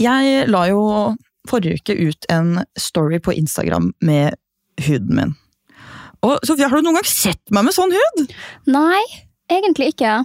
Jeg 0.00 0.48
la 0.48 0.64
jo 0.70 0.82
forrige 1.48 1.80
uke 1.80 1.96
ut 2.10 2.28
en 2.32 2.60
story 2.78 3.20
på 3.22 3.34
Instagram 3.36 3.92
med 4.04 4.36
huden 4.86 5.16
min. 5.16 5.36
Og 6.26 6.42
Sofie, 6.44 6.68
har 6.68 6.76
du 6.76 6.84
noen 6.84 7.00
gang 7.00 7.08
sett 7.08 7.40
meg 7.54 7.66
med 7.66 7.76
sånn 7.76 7.94
hud? 7.94 8.34
Nei, 8.68 9.00
egentlig 9.52 9.94
ikke. 9.94 10.20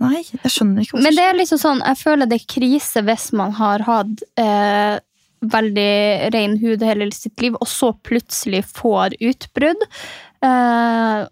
Nei, 0.00 0.22
jeg 0.22 0.52
skjønner 0.52 0.84
ikke 0.84 1.02
Men 1.02 1.16
det 1.16 1.24
er 1.26 1.36
liksom 1.36 1.60
sånn, 1.60 1.82
jeg 1.84 2.00
føler 2.00 2.30
det 2.30 2.38
er 2.38 2.48
krise 2.48 3.02
hvis 3.04 3.28
man 3.36 3.52
har 3.58 3.84
hatt 3.84 4.22
eh, 4.40 4.96
veldig 5.44 6.32
ren 6.34 6.56
hud 6.62 6.84
hele 6.86 7.10
sitt 7.14 7.42
liv, 7.44 7.56
og 7.60 7.68
så 7.68 7.92
plutselig 8.06 8.62
får 8.70 9.18
utbrudd. 9.20 9.84
Eh, 10.46 11.26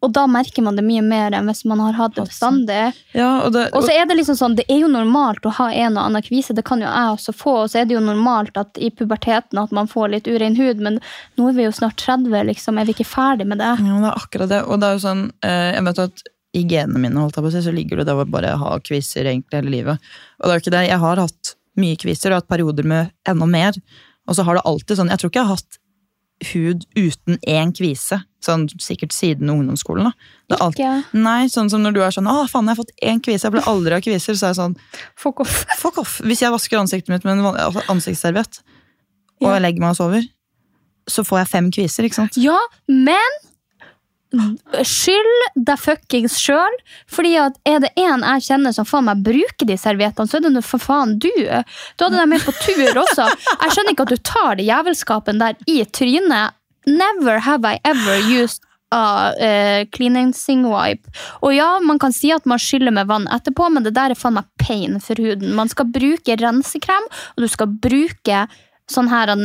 og 0.00 0.12
da 0.16 0.24
merker 0.30 0.64
man 0.64 0.78
det 0.78 0.84
mye 0.86 1.02
mer 1.04 1.34
enn 1.36 1.50
hvis 1.50 1.62
man 1.68 1.82
har 1.84 1.96
hatt 1.98 2.14
det 2.16 2.24
bestandig. 2.30 2.78
Ja, 3.12 3.42
og 3.44 3.52
det, 3.52 3.66
Og 3.76 3.84
så 3.84 3.92
er 3.92 4.08
det 4.08 4.16
liksom 4.16 4.38
sånn, 4.38 4.56
det 4.56 4.64
er 4.72 4.80
jo 4.80 4.88
normalt 4.88 5.44
å 5.44 5.52
ha 5.58 5.68
en 5.68 5.98
og 5.98 6.06
annen 6.06 6.24
kvise, 6.24 6.56
det 6.56 6.64
kan 6.68 6.80
jo 6.80 6.88
jeg 6.88 7.14
også 7.16 7.34
få, 7.36 7.56
og 7.64 7.70
så 7.72 7.82
er 7.82 7.88
det 7.90 7.98
jo 7.98 8.02
normalt 8.04 8.56
at 8.60 8.80
i 8.80 8.88
puberteten 8.90 9.60
at 9.60 9.74
man 9.76 9.90
får 9.90 10.14
litt 10.14 10.30
urein 10.30 10.56
hud, 10.56 10.80
men 10.80 10.98
nå 11.36 11.50
er 11.50 11.56
vi 11.58 11.68
jo 11.68 11.76
snart 11.76 12.00
30, 12.00 12.32
liksom, 12.48 12.80
er 12.80 12.88
vi 12.88 12.96
ikke 12.96 13.08
ferdig 13.12 13.48
med 13.50 13.60
det? 13.60 13.74
Ja, 13.76 14.00
det 14.00 14.12
er 14.12 14.20
akkurat 14.24 14.52
det. 14.52 14.62
Og 14.64 14.80
det 14.80 14.88
er 14.88 14.96
jo 14.96 15.04
sånn, 15.04 15.24
eh, 15.44 15.70
jeg 15.76 15.86
vet 15.90 16.04
at 16.06 16.26
i 16.56 16.64
genene 16.66 16.98
mine 16.98 17.20
holdt 17.20 17.36
jeg 17.36 17.44
på 17.44 17.50
å 17.52 17.54
si, 17.54 17.62
så 17.62 17.74
ligger 17.74 18.00
det 18.00 18.08
der 18.08 18.18
å 18.24 18.26
bare 18.26 18.56
ha 18.58 18.76
kviser 18.82 19.28
egentlig 19.28 19.60
hele 19.60 19.74
livet. 19.76 20.12
Og 20.40 20.48
det 20.48 20.54
er 20.54 20.58
jo 20.58 20.64
ikke 20.64 20.76
det. 20.76 20.86
Jeg 20.88 21.02
har 21.04 21.22
hatt 21.22 21.52
mye 21.80 22.00
kviser 22.00 22.32
og 22.32 22.40
hatt 22.40 22.50
perioder 22.50 22.88
med 22.88 23.12
enda 23.28 23.46
mer. 23.46 23.76
Og 24.28 24.36
så 24.36 24.44
har 24.46 24.58
det 24.58 24.66
alltid 24.68 24.98
sånn 24.98 25.10
Jeg 25.10 25.20
tror 25.20 25.30
ikke 25.32 25.40
jeg 25.40 25.48
har 25.48 25.58
hatt 25.58 25.79
hud 26.52 26.86
uten 26.96 27.38
én 27.48 27.72
kvise. 27.76 28.22
Sånn 28.40 28.66
sikkert 28.80 29.12
siden 29.12 29.50
ungdomsskolen. 29.52 30.08
da. 30.08 30.12
Det 30.48 30.60
alt, 30.64 31.12
nei, 31.12 31.44
sånn 31.52 31.68
som 31.70 31.82
når 31.84 31.92
du 31.92 32.00
er 32.02 32.14
sånn 32.14 32.28
'Å, 32.30 32.48
faen, 32.48 32.64
jeg 32.64 32.76
har 32.76 32.82
fått 32.82 32.96
én 33.02 33.20
kvise. 33.20 33.44
Jeg 33.44 33.52
ble 33.52 33.64
aldri 33.68 33.94
av 33.94 34.00
kviser.' 34.00 34.36
Så 34.36 34.46
er 34.46 34.54
jeg 34.54 34.60
sånn 34.62 34.76
fuck 35.14 35.40
off. 35.40 35.64
Fuck 35.82 35.98
off. 35.98 36.20
Hvis 36.24 36.40
jeg 36.40 36.50
vasker 36.50 36.78
ansiktet 36.78 37.08
mitt 37.08 37.24
med 37.24 37.38
en 37.38 37.54
altså 37.54 37.84
ansiktsserviett, 37.88 38.62
og 39.40 39.52
jeg 39.52 39.62
legger 39.62 39.80
meg 39.80 39.90
og 39.90 39.96
sover, 39.96 40.26
så 41.08 41.24
får 41.24 41.38
jeg 41.38 41.48
fem 41.48 41.70
kviser, 41.70 42.04
ikke 42.04 42.20
sant? 42.22 42.36
Ja, 42.36 42.58
men 42.88 43.38
skyld 44.86 45.60
deg 45.66 45.80
fuckings 45.80 46.36
sjøl. 46.40 46.78
Fordi 47.10 47.34
at 47.42 47.58
er 47.68 47.82
det 47.84 47.92
en 48.00 48.24
jeg 48.26 48.46
kjenner 48.46 48.74
som 48.76 48.88
faen 48.88 49.08
meg 49.08 49.22
bruker 49.26 49.68
de 49.68 49.76
serviettene, 49.80 50.30
så 50.30 50.38
er 50.38 50.46
det 50.46 50.54
nå 50.54 50.64
for 50.64 50.82
faen 50.82 51.16
du. 51.18 51.30
Du 51.30 52.06
hadde 52.06 52.16
dem 52.16 52.34
med 52.34 52.46
på 52.46 52.54
tur 52.62 53.02
også. 53.04 53.28
Jeg 53.50 53.74
skjønner 53.76 53.94
ikke 53.94 54.08
at 54.08 54.14
du 54.14 54.24
tar 54.32 54.58
det 54.60 54.68
jævelskapen 54.70 55.42
der 55.42 55.58
i 55.70 55.82
trynet. 55.84 56.56
Never 56.88 57.42
have 57.44 57.66
I 57.68 57.78
ever 57.84 58.22
used 58.30 58.64
a 58.90 59.30
uh, 59.38 59.84
cleansing 59.94 60.64
wipe. 60.66 61.10
Og 61.44 61.54
ja, 61.54 61.78
man 61.84 62.00
kan 62.02 62.14
si 62.14 62.32
at 62.34 62.46
man 62.48 62.58
skyller 62.58 62.94
med 62.94 63.06
vann 63.10 63.28
etterpå, 63.30 63.68
men 63.70 63.86
det 63.86 63.94
der 63.94 64.14
er 64.14 64.18
faen 64.18 64.38
meg 64.38 64.48
pain 64.58 64.98
for 65.02 65.20
huden. 65.20 65.54
Man 65.54 65.70
skal 65.70 65.90
bruke 65.92 66.38
rensekrem, 66.40 67.06
og 67.36 67.44
du 67.44 67.48
skal 67.50 67.70
bruke 67.70 68.42
sånn 68.90 69.10
her, 69.10 69.30
en, 69.36 69.44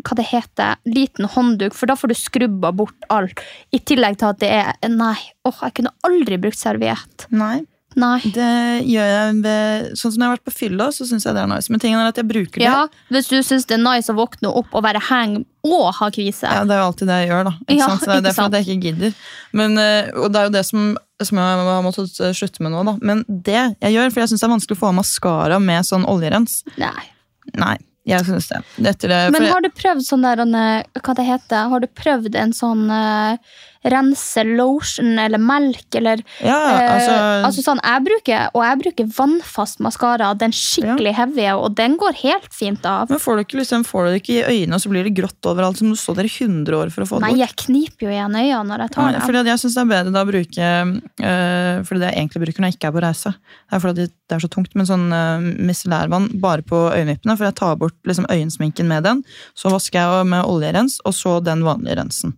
hva 0.00 0.16
det 0.18 0.26
heter, 0.30 0.80
liten 0.88 1.28
håndduk, 1.30 1.76
for 1.76 1.90
da 1.90 1.96
får 1.98 2.10
du 2.10 2.16
skrubba 2.18 2.72
bort 2.76 3.06
alt. 3.14 3.42
I 3.74 3.80
tillegg 3.80 4.18
til 4.20 4.32
at 4.32 4.42
det 4.42 4.50
er 4.50 4.90
Nei, 4.90 5.16
åh, 5.46 5.62
jeg 5.62 5.78
kunne 5.78 5.94
aldri 6.06 6.40
brukt 6.42 6.58
serviett. 6.60 7.28
Nei. 7.34 7.62
Nei. 7.94 8.18
Det 8.34 8.46
gjør 8.90 9.06
jeg 9.06 9.34
ved 9.44 9.92
Sånn 9.98 10.10
som 10.10 10.18
når 10.18 10.24
jeg 10.24 10.30
har 10.30 10.38
vært 10.38 10.48
på 10.48 10.54
fylla, 10.56 10.88
så 10.94 11.06
syns 11.06 11.26
jeg 11.28 11.36
det 11.36 11.42
er 11.44 11.50
nice. 11.50 11.70
Men 11.70 11.82
tingen 11.82 12.00
er 12.00 12.10
at 12.10 12.18
jeg 12.18 12.26
bruker 12.26 12.58
det. 12.58 12.66
Ja, 12.66 12.80
hvis 13.14 13.30
du 13.30 13.36
syns 13.46 13.68
det 13.70 13.76
er 13.78 13.82
nice 13.84 14.10
å 14.10 14.16
våkne 14.18 14.50
opp 14.50 14.74
og 14.74 14.82
være 14.86 15.02
hang 15.10 15.36
og 15.64 15.86
ha 16.00 16.08
kvise. 16.14 16.50
Ja, 16.50 16.64
det 16.66 16.74
er 16.74 16.82
jo 16.82 16.88
alltid 16.90 17.10
det 17.12 17.20
jeg 17.22 17.30
gjør, 17.30 17.46
da. 17.46 17.54
Ikke 17.68 17.78
Ja, 17.78 17.88
sant? 17.92 18.02
Så 18.02 18.10
det 18.10 18.16
er 18.18 18.26
derfor 18.26 18.50
at 18.50 18.58
jeg 18.58 18.66
ikke 18.66 18.90
gidder. 18.90 19.14
Men, 19.54 19.78
eh, 19.78 20.10
og 20.18 20.34
det 20.34 20.40
er 20.42 20.50
jo 20.50 20.54
det 20.58 20.64
som, 20.66 20.90
som 21.22 21.40
jeg 21.40 21.64
har 21.70 21.86
måttet 21.86 22.20
eh, 22.20 22.34
slutte 22.36 22.66
med 22.66 22.74
nå, 22.74 22.82
da. 22.90 22.96
Men 23.00 23.22
det 23.28 23.60
jeg 23.62 23.94
gjør, 23.94 24.10
for 24.10 24.24
jeg 24.24 24.32
syns 24.34 24.42
det 24.42 24.48
er 24.50 24.54
vanskelig 24.56 24.76
å 24.78 24.82
få 24.82 24.90
av 24.90 24.98
maskara 24.98 25.62
med 25.62 25.86
sånn 25.86 26.08
oljerens. 26.10 26.60
Nei. 26.82 27.06
Nei, 27.54 27.76
jeg 28.04 28.24
syns 28.26 28.48
det. 28.50 28.60
Det 28.76 29.08
Men 29.32 29.46
har 29.48 29.64
du 29.64 29.70
prøvd 29.72 30.04
sånn 30.04 30.24
der, 30.26 30.42
hva 30.44 31.14
det 31.16 31.24
heter, 31.24 31.70
har 31.72 31.80
du 31.80 31.88
prøvd 31.88 32.36
en 32.36 32.52
sånn 32.56 32.84
uh, 32.92 33.38
rense 33.84 34.44
lotion 34.48 35.18
eller 35.20 35.40
melk 35.42 35.98
eller 35.98 36.22
Ja, 36.40 36.56
eh, 36.70 36.90
altså, 36.94 37.14
altså 37.48 37.64
sånn, 37.66 37.80
jeg 37.84 38.04
bruker, 38.06 38.48
og 38.56 38.64
jeg 38.64 38.80
bruker 38.80 39.10
vannfast 39.18 39.82
maskara, 39.84 40.30
den 40.38 40.54
skikkelig 40.56 41.14
heavy, 41.18 41.46
og 41.52 41.76
den 41.76 41.98
går 42.00 42.16
helt 42.22 42.48
fint 42.54 42.84
av. 42.88 43.12
Men 43.12 43.20
får 43.22 43.36
du, 43.36 43.44
ikke, 43.44 43.60
liksom, 43.60 43.84
får 43.88 44.06
du 44.06 44.12
det 44.14 44.22
ikke 44.22 44.36
i 44.38 44.44
øynene, 44.44 44.78
og 44.78 44.84
så 44.84 44.92
blir 44.92 45.08
det 45.08 45.14
grått 45.18 45.50
overalt, 45.50 45.80
som 45.80 45.92
du 45.92 45.98
så 46.00 46.16
der 46.16 46.28
i 46.28 46.32
100 46.32 46.78
år 46.78 46.94
for 46.94 47.04
å 47.04 47.08
få 47.10 47.20
det 47.20 47.26
Nei, 47.26 47.34
bort. 47.34 47.42
jeg 47.44 47.60
kniper 47.66 48.08
jo 48.08 48.14
igjen 48.14 48.38
øynene 48.40 48.64
når 48.70 48.86
jeg 48.86 48.94
tar 48.96 49.12
Ja, 49.14 49.22
fordi 49.24 49.44
jeg 49.52 49.62
syns 49.64 49.76
det 49.76 49.84
er 49.84 49.92
bedre 49.92 50.14
da 50.14 50.24
å 50.24 50.30
bruke 50.30 50.70
øh, 50.84 51.84
Fordi 51.84 52.00
det 52.00 52.10
jeg 52.10 52.18
egentlig 52.22 52.42
bruker 52.44 52.64
når 52.64 52.70
jeg 52.70 52.78
ikke 52.78 52.90
er 52.90 52.96
på 52.96 53.04
reise. 53.04 53.34
Det 53.34 53.76
er 53.76 53.84
fordi 53.84 54.06
det 54.08 54.36
er 54.36 54.42
så 54.44 54.50
tungt, 54.52 54.72
men 54.78 54.88
sånn 54.88 55.06
øh, 55.12 55.46
micellærvann 55.68 56.30
bare 56.42 56.64
på 56.66 56.80
øyenvippene. 56.94 57.36
For 57.36 57.48
jeg 57.48 57.58
tar 57.60 57.76
bort 57.80 57.96
liksom, 58.08 58.28
øyensminken 58.32 58.88
med 58.90 59.04
den. 59.06 59.22
Så 59.58 59.72
vasker 59.72 60.00
jeg 60.00 60.32
med 60.32 60.48
oljerens, 60.48 61.00
og 61.04 61.16
så 61.16 61.36
den 61.44 61.64
vanlige 61.66 61.98
rensen. 62.00 62.34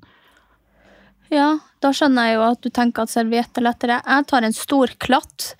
Ja, 1.32 1.56
da 1.82 1.92
skjønner 1.94 2.31
jeg 2.31 2.37
jo 2.38 2.44
at 2.50 2.60
du 2.62 2.70
tenker 2.75 3.06
at 3.06 3.12
serviett 3.12 3.59
er 3.59 3.66
lettere. 3.66 3.98
Jeg 4.04 4.28
tar 4.31 4.47
en 4.47 4.54
stor 4.56 4.92
klatt 5.03 5.50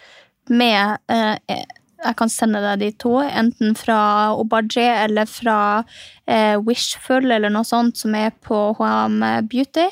med 0.47 1.01
eh, 1.11 1.65
Jeg 2.07 2.15
kan 2.21 2.31
sende 2.31 2.61
deg 2.63 2.83
de 2.85 2.91
to, 3.03 3.17
enten 3.25 3.75
fra 3.75 3.99
Obadje 4.39 4.85
eller 5.03 5.27
fra 5.27 5.59
eh, 6.29 6.55
Wishful 6.63 7.25
eller 7.33 7.51
noe 7.51 7.67
sånt 7.67 7.99
som 7.99 8.15
er 8.15 8.31
på 8.47 8.61
HM 8.79 9.19
Beauty. 9.51 9.89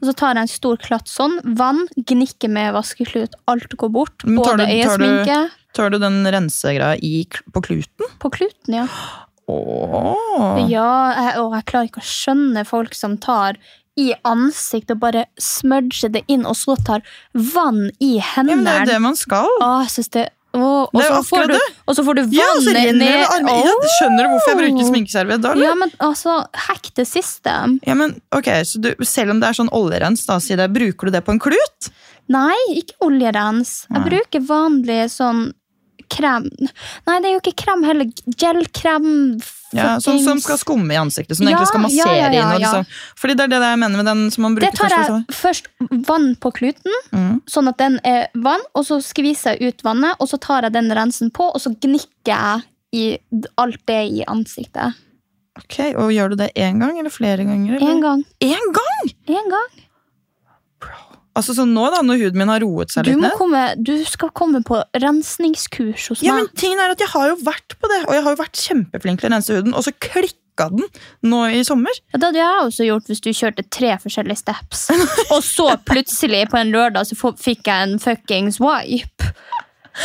Og 0.00 0.08
så 0.08 0.14
tar 0.16 0.32
jeg 0.38 0.46
en 0.46 0.52
stor 0.54 0.80
klatt 0.80 1.10
sånn. 1.12 1.36
Vann, 1.58 1.84
gnikker 1.98 2.52
med 2.52 2.72
vaskeklut. 2.78 3.36
Alt 3.50 3.74
går 3.76 3.92
bort. 3.92 4.24
Men 4.24 4.40
tar 4.40 4.62
Både 4.62 4.70
øyesminke 4.72 5.40
Tar 5.76 5.92
du 5.92 5.98
den 6.00 6.22
rensegreia 6.26 6.96
i, 7.04 7.26
på 7.52 7.60
kluten? 7.62 8.08
På 8.18 8.30
kluten, 8.34 8.80
ja. 8.80 8.86
Åh. 9.48 10.64
Ja, 10.68 10.88
jeg, 11.16 11.34
og 11.40 11.54
jeg 11.56 11.66
klarer 11.68 11.90
ikke 11.90 12.02
å 12.02 12.08
skjønne 12.08 12.64
folk 12.68 12.96
som 12.96 13.14
tar 13.20 13.60
i 13.98 14.12
ansiktet 14.28 14.94
og 14.96 15.02
bare 15.02 15.26
smudger 15.42 16.12
det 16.14 16.22
inn, 16.30 16.46
og 16.46 16.54
så 16.58 16.76
tar 16.86 17.02
vann 17.34 17.88
i 17.98 18.16
Ja, 18.18 18.32
hendene. 18.36 18.62
men 18.62 18.66
det 18.68 18.74
er 18.74 18.84
jo 18.84 18.92
det 18.92 19.00
man 19.08 19.16
skal. 19.18 19.48
Åh, 19.60 19.80
jeg 19.86 19.96
synes 19.98 20.12
det 20.16 20.28
og, 20.58 20.94
er 20.96 21.10
så 21.12 21.20
får 21.28 21.50
du, 21.50 21.58
og 21.86 21.96
så 21.96 22.02
får 22.06 22.16
du 22.16 22.22
vannet 22.22 22.68
ja, 22.72 22.92
ned 22.96 23.26
Oh. 23.48 23.58
Ja, 23.66 23.74
skjønner 23.98 24.24
du 24.24 24.30
hvorfor 24.32 24.54
jeg 24.54 24.58
bruker 24.62 24.88
sminkeserviett 24.88 25.42
da? 25.44 25.52
Ja, 25.60 25.74
men 25.76 25.92
altså, 26.02 26.38
hack 26.66 26.88
the 26.96 27.04
system. 27.06 27.76
Ja, 27.86 27.94
men 27.98 28.16
ok, 28.34 28.48
så 28.64 28.80
du, 28.82 28.94
Selv 29.04 29.34
om 29.34 29.42
det 29.42 29.50
er 29.50 29.58
sånn 29.60 29.70
oljerens, 29.76 30.24
da, 30.26 30.38
si 30.42 30.56
det, 30.58 30.70
bruker 30.72 31.08
du 31.08 31.14
det 31.14 31.22
på 31.26 31.34
en 31.36 31.42
klut? 31.42 31.90
Nei, 32.32 32.56
ikke 32.80 32.96
oljerens. 33.06 33.84
Jeg 33.88 34.00
Nei. 34.00 34.08
bruker 34.08 34.44
vanlig 34.48 34.98
sånn 35.12 35.50
krem 36.08 36.48
Nei, 36.48 37.18
det 37.20 37.28
er 37.28 37.34
jo 37.34 37.40
ikke 37.42 37.58
krem 37.64 37.84
heller. 37.84 38.10
Gelkrem. 38.40 39.08
Ja, 39.76 39.98
Sånn 40.00 40.22
som 40.24 40.38
skal 40.40 40.56
skumme 40.56 40.94
i 40.94 40.96
ansiktet, 40.96 41.36
som 41.36 41.44
du 41.44 41.50
Ja, 41.50 41.58
egentlig 41.58 41.68
skal 41.68 41.82
massere 41.82 42.14
ja, 42.16 42.28
ja, 42.32 42.44
inn. 42.54 42.62
Liksom. 42.62 42.86
Fordi 43.20 43.34
det 43.36 43.44
er 43.44 43.50
det 43.52 43.58
jeg 43.66 43.80
mener 43.82 44.00
med 44.00 44.06
den 44.08 44.30
som 44.32 44.42
man 44.46 44.54
bruker 44.56 44.70
Det 44.70 44.78
tar 44.80 44.94
jeg 44.94 45.24
først 45.36 45.68
vann 46.08 46.30
på 46.40 46.52
kluten, 46.56 46.94
Mm. 47.12 47.42
sånn 47.46 47.68
at 47.68 47.76
den 47.76 48.00
er 48.04 48.28
vann, 48.34 48.64
og 48.74 48.84
så 48.88 49.00
skviser 49.04 49.58
jeg 49.58 49.74
ut 49.74 49.82
vannet, 49.84 50.16
og 50.20 50.28
så 50.28 50.40
tar 50.40 50.62
jeg 50.62 50.72
den 50.72 50.88
rensen 50.90 51.30
på, 51.30 51.50
og 51.52 51.60
så 51.60 51.74
gnikker 51.76 52.32
jeg 52.32 52.62
i 52.92 53.18
alt 53.58 53.84
det 53.86 54.00
i 54.08 54.24
ansiktet. 54.24 54.94
Ok, 55.58 55.78
og 55.98 56.12
Gjør 56.14 56.30
du 56.30 56.36
det 56.36 56.52
én 56.54 56.78
gang 56.80 56.98
eller 56.98 57.10
flere 57.10 57.44
ganger? 57.44 57.78
Én 57.78 57.90
En 57.90 58.00
gang. 58.00 58.24
En 58.40 58.72
gang? 58.72 59.12
En 59.28 59.50
gang. 59.50 59.84
Altså 61.38 61.54
sånn 61.54 61.70
nå 61.76 61.84
da, 61.94 62.00
når 62.02 62.18
huden 62.24 62.40
min 62.40 62.50
har 62.50 62.62
roet 62.64 62.90
seg 62.90 63.06
Du, 63.06 63.12
litt 63.12 63.22
ned 63.22 63.36
komme, 63.38 63.62
du 63.78 63.94
skal 64.08 64.32
komme 64.34 64.58
på 64.66 64.80
rensningskurs 65.04 66.08
hos 66.10 66.24
Ja, 66.26 66.34
men 66.34 66.48
tingen 66.58 66.80
er 66.82 66.94
at 66.96 67.02
jeg 67.04 67.10
har 67.12 67.30
jo 67.30 67.38
vært 67.46 67.76
på 67.78 67.90
det, 67.92 68.00
og 68.08 68.16
jeg 68.16 68.24
har 68.26 68.34
jo 68.34 68.40
vært 68.42 68.62
kjempeflink 68.66 69.22
til 69.22 69.30
å 69.30 69.34
rense 69.36 69.54
huden, 69.60 69.76
og 69.78 69.86
så 69.86 69.92
klikka 69.94 70.66
den 70.74 70.82
nå 71.30 71.44
i 71.54 71.60
sommer. 71.62 71.94
Ja, 72.10 72.18
det 72.18 72.32
hadde 72.32 72.40
jeg 72.42 72.64
også 72.66 72.88
gjort 72.88 73.06
hvis 73.12 73.22
du 73.22 73.30
kjørte 73.30 73.62
tre 73.70 73.92
forskjellige 74.02 74.40
steps. 74.40 74.88
Og 75.36 75.38
så 75.46 75.68
plutselig 75.86 76.40
på 76.50 76.58
en 76.58 76.72
lørdag 76.74 77.06
så 77.06 77.14
fikk 77.38 77.70
jeg 77.70 77.86
en 77.86 78.00
fuckings 78.02 78.58
wipe. 78.58 79.28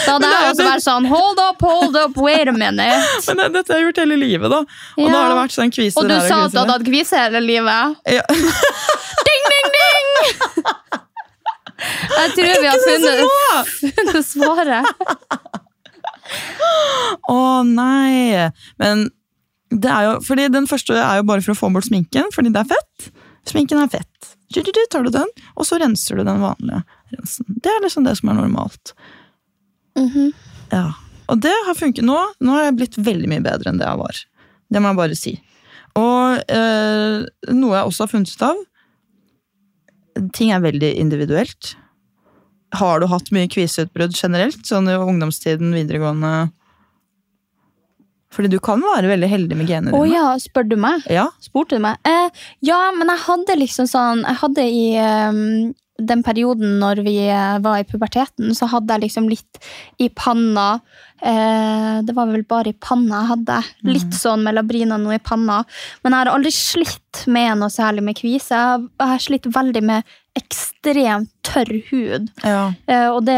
Da 0.06 0.16
hadde 0.16 0.30
jeg 0.30 0.52
også 0.52 0.66
vært 0.66 0.84
sånn 0.86 1.06
Hold 1.10 1.42
up, 1.42 1.62
hold 1.62 1.98
up, 1.98 2.16
wait 2.22 2.50
a 2.50 2.54
minute. 2.54 2.86
Men 3.28 3.42
det, 3.42 3.50
dette 3.58 3.74
har 3.74 3.82
jeg 3.82 3.90
gjort 3.90 4.02
hele 4.04 4.18
livet, 4.22 4.50
da. 4.54 4.62
Og 4.98 5.04
Ja. 5.06 5.10
da 5.10 5.20
har 5.24 5.34
det 5.34 5.40
vært 5.42 5.58
sånn 5.58 5.74
kviser 5.74 6.02
Og 6.02 6.10
du 6.10 6.16
sa 6.22 6.44
at 6.46 6.54
du 6.54 6.62
hadde 6.62 6.78
hatt 6.78 6.86
kvise 6.88 7.18
hele 7.26 7.42
livet. 7.46 7.98
Ja. 8.10 8.26
Ding, 9.30 9.50
ding, 9.54 9.74
ding! 9.78 11.00
Jeg 12.14 12.32
tror 12.38 12.62
vi 12.62 12.70
har 12.70 12.80
funnet, 12.88 13.74
funnet 13.98 14.28
svaret. 14.28 14.86
Å 17.30 17.42
nei! 17.68 18.48
Men 18.82 19.08
det 19.74 19.90
er 19.90 20.08
jo, 20.08 20.16
fordi 20.26 20.48
den 20.54 20.70
første 20.70 20.98
er 21.00 21.20
jo 21.20 21.28
bare 21.28 21.44
for 21.46 21.56
å 21.56 21.60
få 21.60 21.72
bort 21.74 21.88
sminken, 21.90 22.30
fordi 22.36 22.54
det 22.54 22.64
er 22.64 22.72
fett. 22.76 23.12
Sminken 23.50 23.82
er 23.82 23.92
fett. 23.92 24.34
Du, 24.54 24.62
du, 24.62 24.70
du, 24.70 24.84
tar 24.92 25.06
du 25.06 25.12
den, 25.14 25.30
og 25.58 25.66
så 25.68 25.80
renser 25.82 26.20
du 26.20 26.28
den 26.28 26.44
vanlige 26.44 26.84
rensen. 27.16 27.48
Det 27.64 27.72
er 27.72 27.82
liksom 27.84 28.06
det 28.08 28.16
som 28.20 28.30
er 28.32 28.38
normalt. 28.42 28.94
Mhm. 30.00 30.30
Ja. 30.74 30.92
Og 31.32 31.40
det 31.42 31.54
har 31.66 31.78
funket 31.78 32.06
nå. 32.06 32.18
Nå 32.44 32.54
har 32.54 32.68
jeg 32.68 32.78
blitt 32.78 33.00
veldig 33.00 33.30
mye 33.32 33.44
bedre 33.46 33.72
enn 33.72 33.80
det 33.80 33.88
jeg 33.88 34.00
var. 34.02 34.22
Det 34.74 34.82
må 34.82 34.92
jeg 34.92 35.00
bare 35.00 35.18
si. 35.18 35.34
Og 36.00 36.52
eh, 36.52 37.26
noe 37.54 37.78
jeg 37.78 37.90
også 37.90 38.06
har 38.06 38.12
funnet 38.12 38.34
ut 38.34 38.46
av 38.50 38.60
Ting 40.34 40.52
er 40.54 40.62
veldig 40.64 40.92
individuelt. 41.02 41.76
Har 42.74 43.00
du 43.02 43.08
hatt 43.12 43.30
mye 43.34 43.50
kviseutbrudd 43.52 44.16
generelt, 44.18 44.64
sånn 44.66 44.90
i 44.90 44.98
ungdomstiden, 44.98 45.74
videregående 45.76 46.52
Fordi 48.34 48.50
du 48.50 48.58
kan 48.66 48.82
være 48.82 49.12
veldig 49.12 49.30
heldig 49.30 49.58
med 49.60 49.70
genene 49.70 49.94
Å 49.94 50.02
dine. 50.08 50.16
ja, 50.16 50.32
spør 50.42 50.66
du 50.72 50.76
meg? 50.82 51.06
Ja. 51.14 51.28
Spurte 51.44 51.78
du 51.78 51.84
meg? 51.86 52.00
Eh, 52.10 52.30
ja, 52.66 52.80
men 52.98 53.12
jeg 53.14 53.22
hadde 53.28 53.60
liksom 53.62 53.90
sånn 53.92 54.24
Jeg 54.26 54.40
hadde 54.42 54.66
i 54.66 54.86
eh, 54.98 55.38
den 56.02 56.24
perioden 56.26 56.80
når 56.82 57.04
vi 57.06 57.18
eh, 57.28 57.60
var 57.62 57.80
i 57.80 57.88
puberteten, 57.88 58.54
så 58.58 58.70
hadde 58.72 58.96
jeg 58.96 59.06
liksom 59.06 59.28
litt 59.30 59.60
i 60.02 60.10
panna. 60.10 60.80
Eh, 61.22 62.02
det 62.04 62.16
var 62.18 62.32
vel 62.32 62.46
bare 62.50 62.74
i 62.74 62.80
panna 62.80 63.22
jeg 63.22 63.32
hadde. 63.34 63.60
Litt 63.92 64.18
sånn 64.18 64.44
med 64.46 64.58
labrina 64.58 64.98
nå 64.98 65.14
i 65.14 65.22
panna. 65.22 65.62
Men 66.02 66.16
jeg 66.16 66.24
har 66.24 66.34
aldri 66.34 66.54
slitt 66.56 67.24
med 67.30 67.62
noe 67.62 67.70
særlig 67.72 68.04
med 68.08 68.18
kvise. 68.18 68.58
Jeg 68.58 69.12
har 69.14 69.22
slitt 69.22 69.46
veldig 69.54 69.84
med 69.86 70.10
ekstremt 70.34 71.30
tørr 71.46 71.70
hud. 71.92 72.32
Ja. 72.42 72.74
Eh, 72.90 73.06
og 73.12 73.22
det 73.28 73.38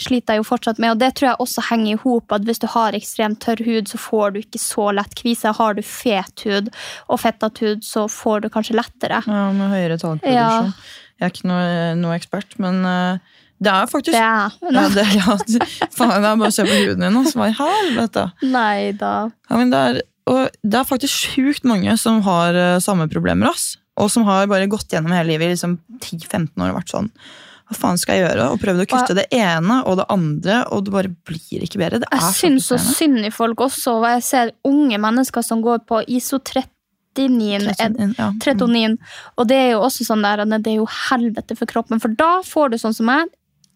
sliter 0.00 0.38
jeg 0.38 0.40
jo 0.40 0.48
fortsatt 0.48 0.80
med, 0.80 0.94
og 0.94 1.02
det 1.02 1.12
tror 1.18 1.28
jeg 1.28 1.42
også 1.44 1.66
henger 1.68 1.92
i 1.92 2.00
hop 2.00 2.32
at 2.32 2.46
hvis 2.48 2.62
du 2.62 2.66
har 2.72 2.96
ekstremt 2.96 3.42
tørr 3.44 3.60
hud, 3.66 3.92
så 3.92 4.00
får 4.00 4.32
du 4.32 4.40
ikke 4.40 4.62
så 4.62 4.88
lett 4.96 5.12
kvise. 5.20 5.52
Har 5.60 5.76
du 5.76 5.84
fet 5.84 6.46
hud 6.48 6.72
og 7.12 7.20
fettet 7.20 7.60
hud, 7.60 7.84
så 7.84 8.08
får 8.08 8.46
du 8.46 8.50
kanskje 8.56 8.78
lettere. 8.80 9.20
ja, 9.26 9.44
med 9.52 9.76
høyere 9.76 10.00
tallproduksjon. 10.00 10.74
Jeg 11.20 11.26
er 11.26 11.34
ikke 11.34 11.50
noe, 11.50 11.64
noe 12.00 12.16
ekspert, 12.16 12.54
men 12.62 12.80
eh, 12.88 13.40
det 13.60 13.72
er 13.72 13.90
faktisk 13.90 14.16
er 14.16 14.54
ja, 14.72 14.86
det, 14.88 15.04
ja, 15.18 15.34
faen, 15.92 16.14
det 16.16 16.30
er 16.30 16.38
bare 16.40 16.48
å 16.48 16.54
se 16.54 16.64
på 16.64 16.78
huden 16.78 17.04
din. 17.04 17.18
Altså. 17.20 17.36
Hva 17.36 17.50
i 17.50 17.58
helvete? 17.58 18.24
Nei 18.48 18.92
da. 18.96 19.12
Ja, 19.50 19.58
men 19.60 19.74
det, 19.74 19.82
er, 19.90 20.00
og 20.32 20.56
det 20.64 20.80
er 20.80 20.88
faktisk 20.88 21.34
sjukt 21.34 21.68
mange 21.68 21.92
som 22.00 22.22
har 22.24 22.56
eh, 22.56 22.78
samme 22.80 23.04
problemer. 23.12 23.52
Ass. 23.52 23.74
Og 24.00 24.08
som 24.08 24.24
har 24.24 24.48
bare 24.48 24.70
gått 24.70 24.94
gjennom 24.94 25.12
hele 25.12 25.34
livet 25.34 25.50
i 25.50 25.54
liksom 25.58 25.76
10-15 26.00 26.56
år 26.56 26.70
og 26.70 26.78
vært 26.78 26.92
sånn 26.94 27.10
Hva 27.68 27.76
faen 27.76 28.00
skal 28.00 28.16
jeg 28.16 28.24
gjøre? 28.24 28.46
Og 28.54 28.62
prøvd 28.62 28.84
å 28.86 28.88
kutte 28.94 29.18
det 29.18 29.26
ene 29.36 29.82
og 29.84 30.00
det 30.00 30.08
andre, 30.14 30.62
og 30.72 30.86
det 30.86 30.94
bare 30.94 31.12
blir 31.28 31.66
ikke 31.66 31.82
bedre. 31.82 32.00
Det 32.00 32.08
Jeg 32.16 32.36
syns 32.38 32.70
så 32.72 32.80
synd 32.80 33.20
i 33.28 33.34
folk 33.34 33.60
også, 33.68 33.98
og 34.00 34.08
jeg 34.08 34.24
ser 34.24 34.54
unge 34.64 34.96
mennesker 35.04 35.44
som 35.44 35.60
går 35.62 35.84
på 35.84 36.00
ISO 36.16 36.40
39, 37.18 37.74
39, 37.78 38.14
ja. 38.18 38.30
39. 38.38 38.96
Og 39.36 39.50
det 39.50 39.58
er 39.58 39.68
jo 39.74 39.82
også 39.86 40.06
sånn 40.06 40.24
der, 40.24 40.44
det 40.52 40.72
er 40.72 40.80
jo 40.80 40.88
helvete 41.10 41.56
for 41.58 41.70
kroppen, 41.70 42.02
for 42.02 42.14
da 42.18 42.38
får 42.46 42.72
du 42.72 42.80
sånn 42.82 42.96
som 42.96 43.10
meg. 43.10 43.30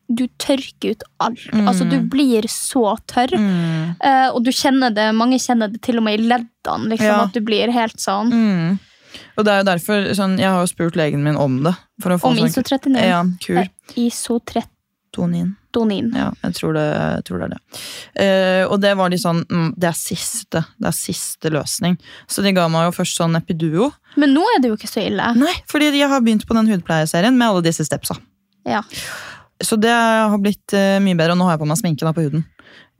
Du 0.04 0.26
tørker 0.36 0.92
ut 0.92 1.04
alt. 1.25 1.46
Mm. 1.48 1.69
Altså, 1.70 1.86
du 1.88 1.96
blir 2.12 2.44
så 2.52 2.92
tørr. 3.08 3.32
Mm. 3.40 3.94
Eh, 4.04 4.26
og 4.28 4.42
du 4.44 4.52
kjenner 4.52 4.92
det, 4.92 5.08
mange 5.16 5.38
kjenner 5.40 5.72
det 5.72 5.81
til 5.86 5.98
og 5.98 6.04
med 6.04 6.20
i 6.20 6.26
leddene, 6.28 6.90
liksom, 6.92 7.08
ja. 7.08 7.22
at 7.25 7.32
du 7.32 7.40
blir 7.44 7.72
helt 7.72 8.02
sånn. 8.02 8.34
Mm. 8.34 8.82
Og 9.38 9.46
det 9.46 9.52
er 9.52 9.62
jo 9.62 9.66
derfor, 9.70 10.06
sånn, 10.19 10.38
Jeg 10.42 10.50
har 10.50 10.60
jo 10.60 10.70
spurt 10.70 10.96
legen 10.98 11.25
min 11.25 11.38
om 11.40 11.62
det. 11.64 11.75
om 12.04 12.19
sånn, 12.20 12.44
ISO 12.44 12.62
39? 12.62 13.04
Ja, 13.08 13.22
kur. 13.42 13.62
Eh, 13.64 13.98
ISO 14.04 14.38
39. 14.38 15.54
Melatonin. 15.75 16.12
Ja, 16.15 16.31
jeg 16.43 16.55
tror 16.55 16.75
det, 16.75 16.85
jeg 16.85 17.25
tror 17.26 17.41
det 17.41 17.47
er 17.47 17.55
det. 17.55 17.61
Uh, 18.15 18.73
og 18.73 18.81
det 18.82 18.94
var 18.97 19.11
de 19.11 19.19
sånn 19.19 19.43
mm, 19.49 19.75
Det 19.76 19.88
er 19.91 19.99
siste. 19.99 20.65
Det 20.79 20.88
er 20.88 20.97
siste 20.97 21.50
løsning. 21.50 21.99
Så 22.26 22.43
de 22.44 22.55
ga 22.55 22.69
meg 22.69 22.88
jo 22.88 22.97
først 23.00 23.19
sånn 23.19 23.37
Epiduo. 23.37 23.91
Men 24.17 24.35
nå 24.37 24.44
er 24.55 24.62
det 24.62 24.71
jo 24.71 24.79
ikke 24.79 24.91
så 24.91 25.05
ille. 25.05 25.35
Nei, 25.38 25.55
fordi 25.71 25.91
jeg 25.93 26.09
har 26.11 26.23
begynt 26.23 26.47
på 26.47 26.56
den 26.56 26.71
hudpleieserien 26.71 27.37
med 27.37 27.49
alle 27.49 27.65
disse 27.67 27.87
stepsa. 27.87 28.17
Ja. 28.69 28.85
Så 29.62 29.79
det 29.81 29.93
har 29.93 30.38
blitt 30.43 30.75
uh, 30.76 31.00
mye 31.03 31.19
bedre, 31.19 31.35
og 31.35 31.41
nå 31.41 31.49
har 31.49 31.56
jeg 31.56 31.65
på 31.65 31.71
meg 31.71 31.81
sminke 31.81 32.15
på 32.15 32.26
huden. 32.26 32.44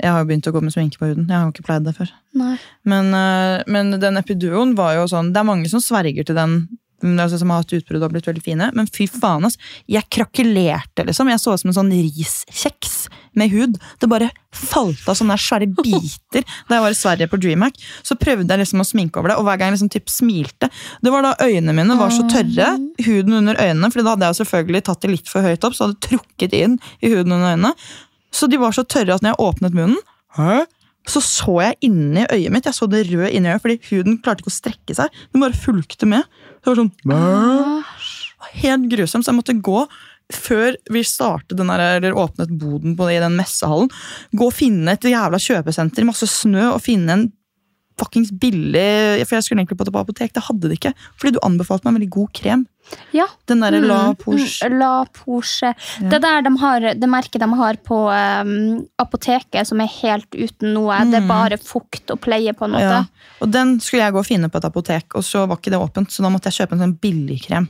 Jeg 0.03 0.11
har 0.11 0.23
jo 0.23 0.27
begynt 0.27 0.47
å 0.51 0.53
gå 0.55 0.61
med 0.65 0.75
sminke 0.75 0.99
på 0.99 1.07
huden. 1.07 1.27
Jeg 1.29 1.37
har 1.37 1.45
jo 1.47 1.53
ikke 1.55 1.67
pleid 1.69 1.85
det 1.87 1.95
før. 1.95 2.11
Men, 2.35 3.13
eh, 3.15 3.63
men, 3.71 3.93
den 4.03 4.19
epiduoen 4.19 4.73
var 4.75 4.97
jo 4.97 5.05
sånn 5.07 5.29
Det 5.31 5.39
er 5.39 5.47
mange 5.47 5.71
som 5.71 5.83
sverger 5.83 6.27
til 6.27 6.35
den 6.35 6.57
Altså, 7.03 7.39
som 7.41 7.51
har 7.53 7.61
hatt 7.61 7.75
utbrudd 7.77 8.05
og 8.07 8.13
blitt 8.15 8.29
veldig 8.29 8.43
fine. 8.45 8.71
Men 8.77 8.87
fy 8.89 9.07
faen, 9.11 9.45
altså. 9.45 9.61
Jeg 9.91 10.07
krakelerte, 10.15 11.05
liksom. 11.05 11.29
Jeg 11.29 11.43
så 11.43 11.55
ut 11.55 11.61
som 11.61 11.73
en 11.73 11.77
sånn 11.77 11.93
riskjeks 11.93 12.95
med 13.37 13.51
hud. 13.53 13.77
Det 14.01 14.09
bare 14.11 14.31
falt 14.55 15.03
av 15.11 15.19
sånne 15.19 15.37
svære 15.41 15.69
biter 15.75 16.47
da 16.69 16.79
jeg 16.79 16.85
var 16.85 16.95
i 16.95 16.99
Sverige 16.99 17.31
på 17.33 17.41
DreamHack. 17.43 17.81
Så 18.07 18.17
prøvde 18.21 18.47
jeg 18.47 18.63
liksom 18.63 18.85
å 18.85 18.89
sminke 18.89 19.21
over 19.21 19.33
det, 19.33 19.39
og 19.41 19.49
hver 19.49 19.59
gang 19.61 19.73
jeg 19.73 19.79
liksom 19.79 19.93
typ 19.97 20.13
smilte 20.13 20.71
Det 21.03 21.13
var 21.13 21.27
da 21.27 21.35
øynene 21.43 21.75
mine 21.77 21.99
var 21.99 22.15
så 22.15 22.25
tørre, 22.31 22.71
huden 23.05 23.39
under 23.41 23.59
øynene, 23.59 23.91
for 23.91 24.01
da 24.05 24.15
hadde 24.15 24.31
jeg 24.31 24.41
selvfølgelig 24.45 24.85
tatt 24.87 25.03
det 25.05 25.13
litt 25.17 25.31
for 25.31 25.45
høyt 25.45 25.67
opp, 25.67 25.77
så 25.77 25.89
hadde 25.89 25.99
jeg 25.99 26.07
trukket 26.09 26.57
inn 26.57 26.79
i 27.03 27.11
huden 27.13 27.35
under 27.35 27.57
øynene. 27.57 27.75
Så 28.35 28.49
de 28.51 28.59
var 28.63 28.75
så 28.75 28.87
tørre 28.87 29.19
at 29.19 29.25
når 29.25 29.35
jeg 29.35 29.45
åpnet 29.49 29.77
munnen, 29.77 30.01
Hæ? 30.39 30.65
så 31.07 31.21
så 31.21 31.59
jeg 31.61 31.77
inni 31.85 32.25
øyet 32.33 32.53
mitt, 32.53 32.65
jeg 32.65 32.75
så 32.75 32.89
det 32.89 33.05
røde 33.11 33.31
inni 33.37 33.51
øyet, 33.53 33.63
fordi 33.63 33.77
huden 33.91 34.17
klarte 34.25 34.41
ikke 34.43 34.53
å 34.53 34.55
strekke 34.55 34.97
seg. 34.97 35.19
Den 35.35 35.45
bare 35.45 35.59
fulgte 35.59 36.09
med. 36.09 36.25
Det 36.65 36.73
var 36.73 36.81
sånn 36.81 36.95
«Bæ?» 37.05 37.21
Helt 38.55 38.87
grusomt, 38.89 39.27
så 39.27 39.33
jeg 39.33 39.37
måtte 39.37 39.57
gå 39.67 39.85
før 40.33 40.77
vi 40.95 41.03
startet 41.05 41.59
den 41.59 41.69
der, 41.69 41.99
eller 41.99 42.17
åpnet 42.17 42.53
boden 42.57 42.95
på 42.97 43.09
det, 43.09 43.19
i 43.19 43.25
den 43.25 43.37
messehallen. 43.37 43.91
Gå 44.33 44.49
og 44.49 44.57
finne 44.57 44.95
et 44.95 45.05
jævla 45.05 45.41
kjøpesenter 45.43 46.07
masse 46.09 46.29
snø 46.31 46.71
og 46.71 46.81
finne 46.85 47.13
en 47.13 47.27
fuckings 48.01 48.31
billig 48.33 49.23
For 49.29 49.37
jeg 49.37 49.45
skulle 49.47 49.63
egentlig 49.63 49.79
på 49.79 49.85
det 49.87 49.93
på 49.95 50.01
apotek, 50.03 50.33
det 50.35 50.43
hadde 50.49 50.71
de 50.71 50.77
ikke. 50.79 50.93
Fordi 51.21 51.35
du 51.37 51.41
anbefalte 51.47 51.85
meg 51.87 51.93
en 51.95 51.99
veldig 52.01 52.11
god 52.17 52.33
krem. 52.35 52.65
Ja. 53.17 53.27
Den 53.49 53.63
derre 53.65 53.81
Mm, 53.81 53.87
La 53.89 54.01
Poche. 54.19 54.69
mm, 54.69 54.79
La 54.79 55.05
Poche. 55.13 55.71
Det 56.01 56.21
der 56.21 56.43
de 56.43 56.53
har, 56.61 56.81
det 56.95 57.09
merket 57.09 57.41
de 57.41 57.49
har 57.55 57.79
på 57.87 58.01
um, 58.11 58.85
apoteket, 59.01 59.67
som 59.67 59.81
er 59.81 59.89
helt 60.03 60.29
uten 60.35 60.75
noe. 60.75 60.99
Det 61.11 61.23
er 61.23 61.29
bare 61.29 61.57
fukt 61.63 62.11
og 62.11 62.21
pleie, 62.21 62.53
på 62.53 62.67
en 62.67 62.75
måte. 62.77 62.85
Mm. 62.85 63.07
Ja. 63.07 63.31
Og 63.41 63.51
den 63.55 63.79
skulle 63.81 64.03
jeg 64.05 64.13
gå 64.13 64.19
og 64.19 64.27
finne 64.29 64.51
på 64.51 64.59
et 64.61 64.69
apotek, 64.69 65.15
og 65.15 65.25
så 65.25 65.47
var 65.49 65.57
ikke 65.61 65.73
det 65.73 65.81
åpent, 65.81 66.11
så 66.13 66.23
da 66.27 66.29
måtte 66.35 66.51
jeg 66.53 66.61
kjøpe 66.65 66.77
en 66.77 66.85
sånn 66.87 66.99
billigkrem 67.01 67.69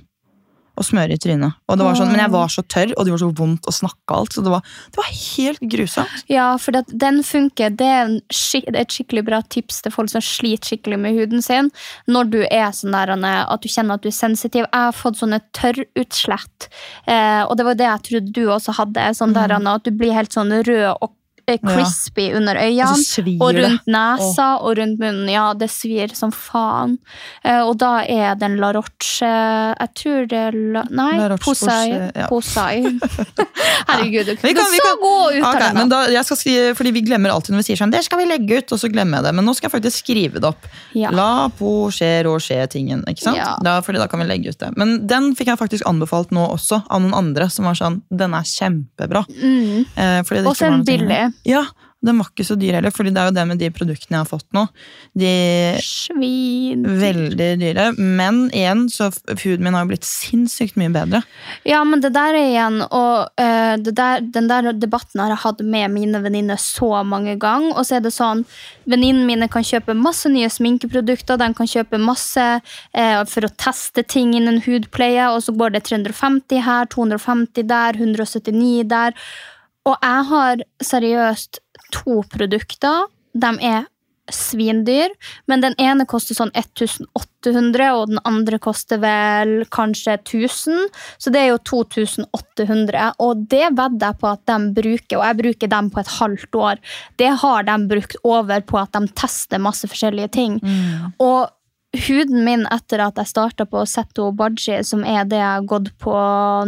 og 0.74 0.86
smøre 0.86 1.14
i 1.14 1.20
trynet. 1.20 1.56
Og 1.68 1.78
det 1.78 1.86
var 1.86 1.98
sånn, 1.98 2.10
Men 2.12 2.22
jeg 2.24 2.32
var 2.34 2.52
så 2.52 2.64
tørr, 2.66 2.92
og 2.96 3.06
det 3.06 3.14
var 3.14 3.22
så 3.22 3.30
vondt 3.38 3.68
å 3.70 3.74
snakke 3.74 4.16
alt, 4.16 4.34
så 4.34 4.44
det 4.44 4.52
var, 4.52 4.66
det 4.90 5.00
var 5.00 5.10
helt 5.12 5.64
grusomt. 5.74 6.24
Ja, 6.30 6.48
for 6.60 6.76
det, 6.76 6.84
den 6.90 7.22
funker. 7.26 7.74
Det 7.74 7.90
er, 7.98 8.14
skik 8.34 8.68
et 8.72 8.94
skikkelig 8.94 9.24
bra 9.26 9.40
tips 9.54 9.82
til 9.84 9.94
folk 9.94 10.12
som 10.12 10.24
sliter 10.24 10.74
skikkelig 10.74 11.00
med 11.00 11.18
huden 11.18 11.44
sin. 11.44 11.70
Når 12.10 12.30
du 12.32 12.40
er 12.44 12.70
sånn 12.74 12.94
der 12.94 13.14
at 13.14 13.62
du 13.62 13.68
kjenner 13.70 13.98
at 13.98 14.04
du 14.04 14.10
er 14.10 14.16
sensitiv. 14.16 14.64
Jeg 14.64 14.88
har 14.88 14.96
fått 14.96 15.20
sånne 15.20 15.40
tørrutslett, 15.56 16.70
eh, 17.06 17.42
og 17.44 17.56
det 17.58 17.68
var 17.68 17.78
det 17.78 17.90
jeg 17.90 18.06
trodde 18.08 18.34
du 18.34 18.44
også 18.48 18.74
hadde. 18.78 19.10
Sånn 19.18 19.36
der 19.36 19.54
Anne, 19.54 19.76
At 19.78 19.86
du 19.86 19.92
blir 19.94 20.14
helt 20.14 20.34
sånn 20.34 20.52
rød 20.64 20.90
og 20.94 21.12
eh, 21.46 21.58
crispy 21.60 22.30
under 22.36 22.56
øynene. 22.56 23.38
Og 23.40 23.54
rundt 23.58 23.86
nesa 23.90 24.48
og 24.60 24.78
rundt 24.78 25.00
munnen. 25.00 25.28
Ja, 25.32 25.52
det 25.54 25.70
svir 25.72 26.14
som 26.16 26.32
faen. 26.34 26.98
Eh, 27.44 27.60
og 27.62 27.76
da 27.80 28.02
er 28.04 28.34
den 28.40 28.56
La 28.60 28.72
Roche 28.76 29.28
Jeg 29.28 29.90
tror 30.00 30.28
det 30.30 30.40
er 30.48 30.58
La... 30.74 30.84
Nei, 30.90 31.12
La 31.18 31.28
Roche. 31.32 31.44
Posay, 31.44 31.94
ja. 32.14 32.28
Posay. 32.28 32.82
Herregud, 33.88 34.26
du 34.26 34.36
kan- 34.36 34.64
så 34.64 34.82
kan- 34.84 35.00
god 35.02 35.34
uttale 35.38 35.72
men 35.74 35.88
da, 35.88 36.02
skal 36.24 36.36
skrive, 36.36 36.74
fordi 36.78 36.92
Vi 36.94 37.00
glemmer 37.02 37.30
alltid 37.30 37.54
når 37.54 37.62
vi 37.62 37.66
sier 37.72 37.80
sånn, 37.80 37.90
det 37.90 38.04
skal 38.06 38.18
vi 38.18 38.26
legge 38.28 38.58
ut, 38.60 38.72
og 38.72 38.78
så 38.78 38.88
glemmer 38.92 39.18
jeg 39.18 39.24
det. 39.28 39.34
Men 39.34 39.44
nå 39.48 39.54
skal 39.56 39.68
jeg 39.68 39.74
faktisk 39.82 40.04
skrive 40.04 40.40
det 40.40 40.48
opp. 40.48 40.68
Ja. 40.94 41.10
La 41.10 41.48
skje-tingen. 42.40 43.02
ikke 43.10 43.24
sant? 43.26 43.36
Ja. 43.40 43.56
Da, 43.64 43.80
fordi 43.82 43.98
da 43.98 44.06
kan 44.10 44.22
vi 44.22 44.28
legge 44.28 44.54
ut 44.54 44.58
det. 44.60 44.70
Men 44.78 45.06
den 45.10 45.32
fikk 45.34 45.50
jeg 45.52 45.58
faktisk 45.60 45.86
anbefalt 45.90 46.30
nå 46.34 46.46
også, 46.54 46.82
av 46.88 47.02
noen 47.02 47.14
andre, 47.14 47.48
som 47.50 47.64
var 47.68 47.74
sånn 47.78 48.00
Den 48.10 48.34
er 48.34 48.46
kjempebra. 48.46 49.24
Mm. 49.34 49.84
Eh, 49.96 50.20
fordi 50.22 50.42
det 50.42 50.50
Også 50.52 50.66
en 50.70 50.84
billig. 50.86 51.33
Ja, 51.44 51.64
Den 52.04 52.18
var 52.20 52.28
ikke 52.28 52.44
så 52.44 52.54
dyr 52.60 52.76
heller, 52.76 52.92
fordi 52.92 53.14
det 53.14 53.20
er 53.20 53.30
jo 53.30 53.32
det 53.32 53.42
med 53.48 53.60
de 53.62 53.70
produktene 53.72 54.18
jeg 54.18 54.26
har 54.26 54.28
fått 54.28 54.50
nå. 54.52 54.66
De 55.16 55.30
Svin. 55.80 56.82
Veldig 57.00 57.46
dyre. 57.62 57.86
Men 57.96 58.42
igjen, 58.52 58.82
så 58.92 59.08
huden 59.30 59.64
min 59.64 59.72
har 59.72 59.86
jo 59.86 59.92
blitt 59.94 60.04
sinnssykt 60.04 60.76
mye 60.76 60.92
bedre. 60.92 61.22
Ja, 61.64 61.80
men 61.88 62.02
det 62.04 62.10
der 62.12 62.36
er 62.36 62.50
igjen 62.50 62.82
Og 62.84 63.30
uh, 63.40 63.74
det 63.80 63.94
der, 63.96 64.20
den 64.20 64.50
der 64.50 64.68
debatten 64.76 65.22
har 65.22 65.32
jeg 65.32 65.42
hatt 65.46 65.62
med 65.64 65.94
mine 65.94 66.20
venninner 66.26 66.60
så 66.60 66.90
mange 67.08 67.38
ganger. 67.40 67.72
Og 67.72 67.88
så 67.88 67.96
er 67.96 68.04
det 68.04 68.12
sånn 68.12 68.44
Venninnene 68.84 69.24
mine 69.24 69.48
kan 69.48 69.64
kjøpe 69.64 69.96
masse 69.96 70.28
nye 70.28 70.50
sminkeprodukter. 70.52 71.40
De 71.40 71.48
kan 71.56 71.70
kjøpe 71.70 72.02
masse 72.02 72.44
uh, 72.60 73.24
for 73.32 73.48
å 73.48 73.54
teste 73.56 74.04
ting 74.04 74.36
innen 74.36 74.60
hudpleie, 74.66 75.30
og 75.32 75.40
så 75.46 75.56
går 75.56 75.78
det 75.78 75.86
350 75.88 76.60
her, 76.68 76.92
250 76.92 77.64
der, 77.72 77.96
179 77.96 78.84
der. 78.92 79.16
Og 79.84 79.96
jeg 80.00 80.28
har 80.30 80.62
seriøst 80.82 81.60
to 81.92 82.22
produkter. 82.32 83.10
De 83.34 83.50
er 83.60 83.84
svindyr, 84.32 85.12
men 85.50 85.60
den 85.60 85.74
ene 85.80 86.06
koster 86.08 86.36
sånn 86.36 86.52
1800, 86.56 87.90
og 87.92 88.12
den 88.12 88.20
andre 88.24 88.58
koster 88.62 89.00
vel 89.02 89.66
kanskje 89.74 90.16
1000, 90.16 90.86
så 91.20 91.32
det 91.32 91.42
er 91.42 91.50
jo 91.50 91.58
2800, 91.68 93.10
og 93.20 93.44
det 93.52 93.66
vedder 93.76 94.06
jeg 94.06 94.20
på 94.22 94.30
at 94.30 94.44
de 94.48 94.56
bruker, 94.78 95.18
og 95.18 95.26
jeg 95.26 95.40
bruker 95.42 95.72
dem 95.74 95.90
på 95.92 96.00
et 96.00 96.14
halvt 96.16 96.60
år. 96.70 96.80
Det 97.20 97.34
har 97.44 97.68
de 97.68 97.76
brukt 97.90 98.16
over 98.24 98.64
på 98.64 98.80
at 98.80 98.96
de 98.96 99.12
tester 99.12 99.60
masse 99.60 99.88
forskjellige 99.90 100.32
ting. 100.38 100.58
Og 101.20 101.52
huden 102.08 102.44
min 102.48 102.64
etter 102.72 103.04
at 103.04 103.20
jeg 103.20 103.30
starta 103.30 103.68
på 103.68 103.84
Zetto 103.86 104.32
Baji, 104.32 104.80
som 104.82 105.04
er 105.04 105.28
det 105.28 105.38
jeg 105.38 105.52
har 105.52 105.68
gått 105.68 105.92
på 106.02 106.16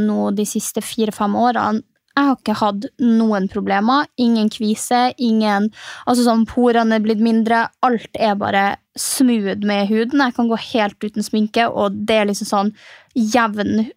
nå 0.05 0.31
de 0.37 0.45
siste 0.47 0.85
fire-fem 0.85 1.35
årene, 1.35 1.83
jeg 2.17 2.31
har 2.31 2.39
ikke 2.39 2.57
hatt 2.57 2.87
noen 3.03 3.47
problemer. 3.53 4.07
Ingen 4.17 4.49
kvise, 4.53 5.11
ingen 5.21 5.69
Altså 6.09 6.25
sånn, 6.25 6.47
Porene 6.49 6.97
er 6.97 7.05
blitt 7.05 7.21
mindre. 7.21 7.67
Alt 7.85 8.17
er 8.17 8.39
bare 8.41 8.65
smooth 8.97 9.67
med 9.69 9.91
huden. 9.91 10.23
Jeg 10.25 10.37
kan 10.39 10.49
gå 10.49 10.59
helt 10.73 11.05
uten 11.05 11.27
sminke, 11.27 11.69
og 11.69 11.99
det 12.09 12.17
er 12.23 12.31
liksom 12.31 12.49
sånn 12.49 12.73
jevn 13.13 13.91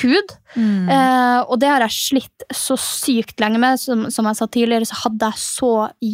hud. 0.00 0.34
Eh, 0.58 1.40
og 1.46 1.60
det 1.62 1.68
har 1.70 1.84
jeg 1.84 1.94
slitt 1.94 2.44
så 2.54 2.76
sykt 2.80 3.40
lenge 3.42 3.60
med. 3.62 3.80
Som, 3.80 4.06
som 4.12 4.26
jeg 4.28 4.38
sa 4.38 4.48
tidligere, 4.50 4.88
så 4.88 4.98
hadde 5.04 5.30
jeg 5.30 5.42
så 5.42 5.72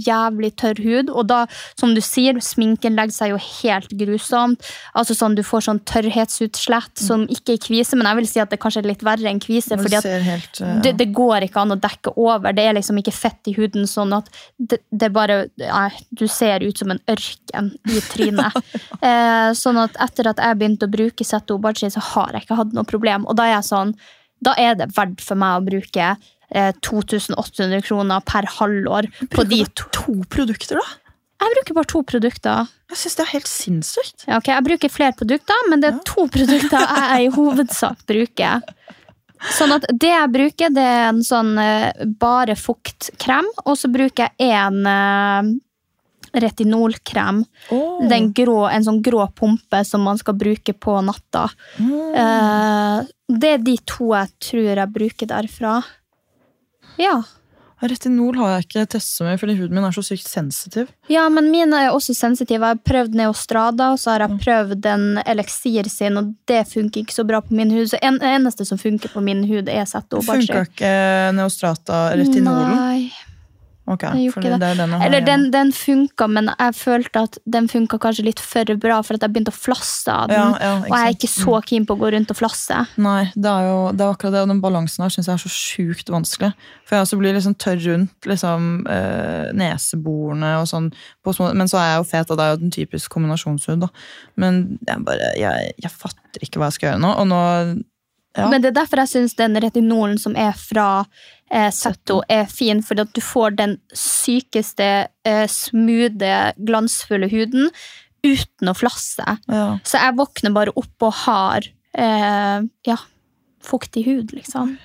jævlig 0.09 0.53
tørr 0.61 0.83
hud. 0.85 1.13
Og 1.13 1.29
da, 1.31 1.43
som 1.79 1.95
du 1.97 2.03
sier, 2.05 2.39
sminken 2.45 2.99
legger 2.99 3.17
seg 3.17 3.33
jo 3.33 3.41
helt 3.41 3.95
grusomt. 3.97 4.67
Altså 4.97 5.17
sånn, 5.17 5.37
Du 5.37 5.45
får 5.47 5.67
sånn 5.69 5.83
tørrhetsutslett 5.89 7.01
som 7.01 7.27
ikke 7.33 7.57
er 7.57 7.63
kvise, 7.63 7.99
men 7.99 8.09
jeg 8.11 8.21
vil 8.21 8.31
si 8.31 8.43
at 8.43 8.53
det 8.53 8.61
kanskje 8.63 8.85
er 8.85 8.91
litt 8.93 9.05
verre 9.07 9.31
enn 9.31 9.43
kvise. 9.43 9.79
For 9.81 9.93
ja. 9.93 10.03
eh, 10.05 10.45
det, 10.85 10.97
det 11.01 11.11
går 11.17 11.49
ikke 11.49 11.65
an 11.65 11.77
å 11.77 11.81
dekke 11.81 12.17
over. 12.17 12.57
Det 12.57 12.67
er 12.67 12.77
liksom 12.77 13.01
ikke 13.01 13.15
fett 13.17 13.53
i 13.53 13.57
huden, 13.57 13.89
sånn 13.91 14.15
at 14.17 14.31
det, 14.57 14.83
det 14.91 15.13
bare 15.15 15.47
nei, 15.61 15.89
Du 16.17 16.27
ser 16.31 16.65
ut 16.65 16.79
som 16.79 16.93
en 16.93 17.01
ørken 17.11 17.73
i 17.93 18.03
trynet. 18.11 18.61
eh, 19.07 19.51
sånn 19.57 19.81
at 19.81 19.97
etter 20.07 20.31
at 20.33 20.43
jeg 20.43 20.61
begynte 20.61 20.89
å 20.89 20.93
bruke 20.93 21.27
Zetto 21.27 21.59
Bachi, 21.63 21.91
så 21.93 22.03
har 22.13 22.37
jeg 22.37 22.47
ikke 22.47 22.61
hatt 22.61 22.77
noe 22.77 22.87
problem. 22.89 23.27
Og 23.27 23.39
da 23.39 23.49
er 23.49 23.57
jeg 23.59 23.69
sånn 23.71 23.97
Da 24.45 24.55
er 24.61 24.77
det 24.79 24.91
verdt 24.97 25.23
for 25.25 25.39
meg 25.41 25.59
å 25.59 25.65
bruke 25.67 26.11
eh, 26.13 26.73
2800 26.85 27.83
kroner 27.87 28.25
per 28.27 28.49
halvår 28.59 29.11
på 29.33 29.47
de 29.49 29.63
to. 29.73 29.89
To 29.97 30.17
produkter, 30.31 30.79
da? 30.79 31.03
Jeg 31.43 31.53
bruker 31.53 31.77
bare 31.77 31.89
to 31.91 32.01
produkter. 32.07 32.69
Jeg 32.93 33.01
synes 33.01 33.17
det 33.19 33.25
er 33.25 33.33
helt 33.35 33.51
sinnssykt. 33.51 34.25
Ja, 34.29 34.39
ok, 34.39 34.49
Jeg 34.55 34.65
bruker 34.69 34.93
flere 34.93 35.17
produkter, 35.19 35.67
men 35.71 35.83
det 35.83 35.91
er 35.91 35.99
to 36.09 36.29
produkter 36.33 36.85
jeg 36.87 37.27
i 37.27 37.33
hovedsak 37.35 38.05
bruker. 38.09 38.63
Sånn 39.53 39.75
at 39.75 39.85
Det 39.93 40.09
jeg 40.09 40.33
bruker, 40.33 40.73
det 40.73 40.85
er 40.87 41.11
en 41.11 41.21
sånn 41.25 41.57
eh, 41.61 42.07
bare 42.21 42.57
fuktkrem, 42.57 43.49
og 43.67 43.77
så 43.77 43.91
bruker 43.93 44.31
jeg 44.41 44.57
en 44.63 44.87
eh, 44.89 45.51
retinolkrem. 46.33 47.45
Den 48.11 48.33
grå, 48.37 48.67
en 48.71 48.87
sånn 48.87 49.03
grå 49.05 49.27
pumpe 49.37 49.83
som 49.87 50.05
man 50.07 50.19
skal 50.21 50.39
bruke 50.39 50.73
på 50.73 50.99
natta. 51.07 51.47
Mm. 51.79 53.07
det 53.41 53.55
er 53.57 53.65
de 53.65 53.77
to 53.85 54.13
jeg 54.15 54.33
tror 54.43 54.69
jeg 54.71 54.95
bruker 54.95 55.31
derfra. 55.31 55.81
Ja. 57.01 57.21
Retinol 57.85 58.39
har 58.41 58.55
jeg 58.55 58.65
ikke 58.65 58.85
testet 58.95 59.27
mye, 59.27 59.39
fordi 59.41 59.57
huden 59.59 59.77
min 59.77 59.85
er 59.85 59.93
så 59.93 60.01
sykt 60.05 60.31
sensitiv. 60.31 60.89
Ja, 61.13 61.27
men 61.29 61.51
mine 61.53 61.83
er 61.85 61.93
også 61.93 62.15
sensitive. 62.17 62.65
Jeg 62.65 62.79
har 62.79 62.81
prøvd 62.89 63.19
Neostrada, 63.19 63.91
og 63.93 64.01
så 64.01 64.15
har 64.15 64.25
jeg 64.25 64.39
prøvd 64.47 64.89
en 64.95 65.05
eliksir 65.29 65.91
sin, 65.93 66.17
og 66.17 66.33
det 66.49 66.63
funker 66.71 67.05
ikke 67.05 67.19
så 67.19 67.27
bra 67.29 67.43
på 67.45 67.57
min 67.57 67.75
hud. 67.75 67.91
Så 67.93 68.01
en, 68.01 68.17
eneste 68.25 68.65
som 68.69 68.81
funker 68.81 69.13
på 69.13 69.21
min 69.21 69.45
hud, 69.45 69.69
er 69.69 69.85
Bachi. 69.85 70.25
Funka 70.25 70.65
ikke 70.71 70.93
Neostrata 71.37 72.07
retinolen? 72.17 72.81
Nei. 72.81 73.26
Ok, 73.87 74.03
Den 74.03 74.43
det, 74.43 74.57
det 74.59 74.69
er 74.69 74.79
denne 74.81 74.99
her, 74.99 75.07
Eller 75.07 75.23
den, 75.23 75.45
den 75.55 75.69
funka, 75.73 76.27
men 76.27 76.51
jeg 76.51 76.75
følte 76.75 77.23
at 77.29 77.39
den 77.47 77.69
funka 77.71 78.01
kanskje 78.03 78.25
litt 78.27 78.43
for 78.43 78.73
bra, 78.83 78.97
for 79.07 79.15
at 79.15 79.23
jeg 79.23 79.35
begynte 79.35 79.55
å 79.55 79.57
flasse 79.57 80.11
av 80.11 80.33
den. 80.33 80.41
Ja, 80.41 80.49
ja, 80.59 80.73
og 80.81 80.91
jeg 80.91 81.13
er 81.13 81.15
ikke 81.15 81.31
så 81.31 81.61
keen 81.71 81.87
på 81.87 81.95
å 81.95 82.01
gå 82.01 82.11
rundt 82.17 82.35
og 82.35 82.41
flasse. 82.41 82.81
Nei, 82.99 83.29
det 83.37 83.53
er 83.53 83.69
jo 83.69 83.79
det 83.95 84.03
er 84.03 84.17
akkurat 84.17 84.35
det, 84.35 84.43
og 84.43 84.51
den 84.51 84.65
balansen 84.65 85.07
her 85.07 85.15
synes 85.15 85.31
jeg 85.31 85.39
er 85.39 85.45
så 85.45 85.55
sjukt 85.55 86.11
vanskelig. 86.11 86.51
For 86.83 86.99
jeg 86.99 87.07
også 87.07 87.21
blir 87.23 87.39
liksom 87.39 87.59
tørr 87.63 87.83
rundt 87.87 88.31
liksom, 88.33 88.71
øh, 88.91 89.49
neseborene 89.63 90.57
og 90.61 90.71
sånn. 90.73 90.91
På 91.23 91.35
små, 91.37 91.53
men 91.55 91.71
så 91.71 91.79
er 91.79 91.93
jeg 91.93 92.03
jo 92.03 92.09
fet, 92.11 92.31
og 92.31 92.41
det 92.41 92.47
er 92.47 92.55
jo 92.57 92.63
den 92.67 92.75
typiske 92.75 93.15
kombinasjonshud. 93.15 93.87
Da. 93.87 93.93
Men 94.35 94.65
jeg 94.83 95.07
bare, 95.07 95.35
jeg, 95.39 95.75
jeg 95.83 95.95
fatter 95.95 96.43
ikke 96.43 96.59
hva 96.59 96.73
jeg 96.73 96.81
skal 96.81 96.91
gjøre 96.93 97.05
nå. 97.07 97.15
Og 97.23 97.31
nå 97.31 97.45
ja. 98.37 98.49
Men 98.53 98.63
det 98.63 98.73
er 98.73 98.79
derfor 98.81 99.03
jeg 99.03 99.13
syns 99.15 99.37
den 99.39 99.59
retinolen 99.63 100.19
som 100.21 100.37
er 100.39 100.53
fra 100.59 100.89
eh, 101.51 101.71
Zetto, 101.75 102.21
er 102.29 102.49
fin, 102.51 102.83
fordi 102.85 103.07
at 103.07 103.15
du 103.17 103.23
får 103.25 103.57
den 103.61 103.77
sykeste, 103.97 104.91
eh, 105.27 105.47
smoothe, 105.51 106.35
glansfulle 106.69 107.31
huden 107.33 107.71
uten 108.27 108.71
å 108.71 108.75
flasse. 108.77 109.39
Ja. 109.49 109.67
Så 109.87 110.03
jeg 110.03 110.19
våkner 110.19 110.55
bare 110.57 110.75
opp 110.77 111.07
og 111.09 111.15
har 111.25 111.69
eh, 111.97 112.67
ja, 112.89 112.99
fuktig 113.65 114.07
hud, 114.09 114.37
liksom. 114.37 114.77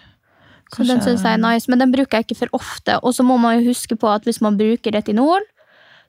Så 0.72 0.86
den 0.88 1.02
syns 1.04 1.26
jeg 1.26 1.36
er 1.36 1.42
nice, 1.42 1.68
men 1.68 1.82
den 1.82 1.92
bruker 1.92 2.22
jeg 2.22 2.30
ikke 2.30 2.44
for 2.46 2.62
ofte. 2.62 2.96
Og 3.04 3.16
så 3.18 3.26
må 3.28 3.36
man 3.42 3.58
jo 3.58 3.74
huske 3.74 3.98
på 4.00 4.08
at 4.08 4.24
hvis 4.28 4.40
man 4.44 4.56
bruker 4.60 4.96
retinol, 4.96 5.44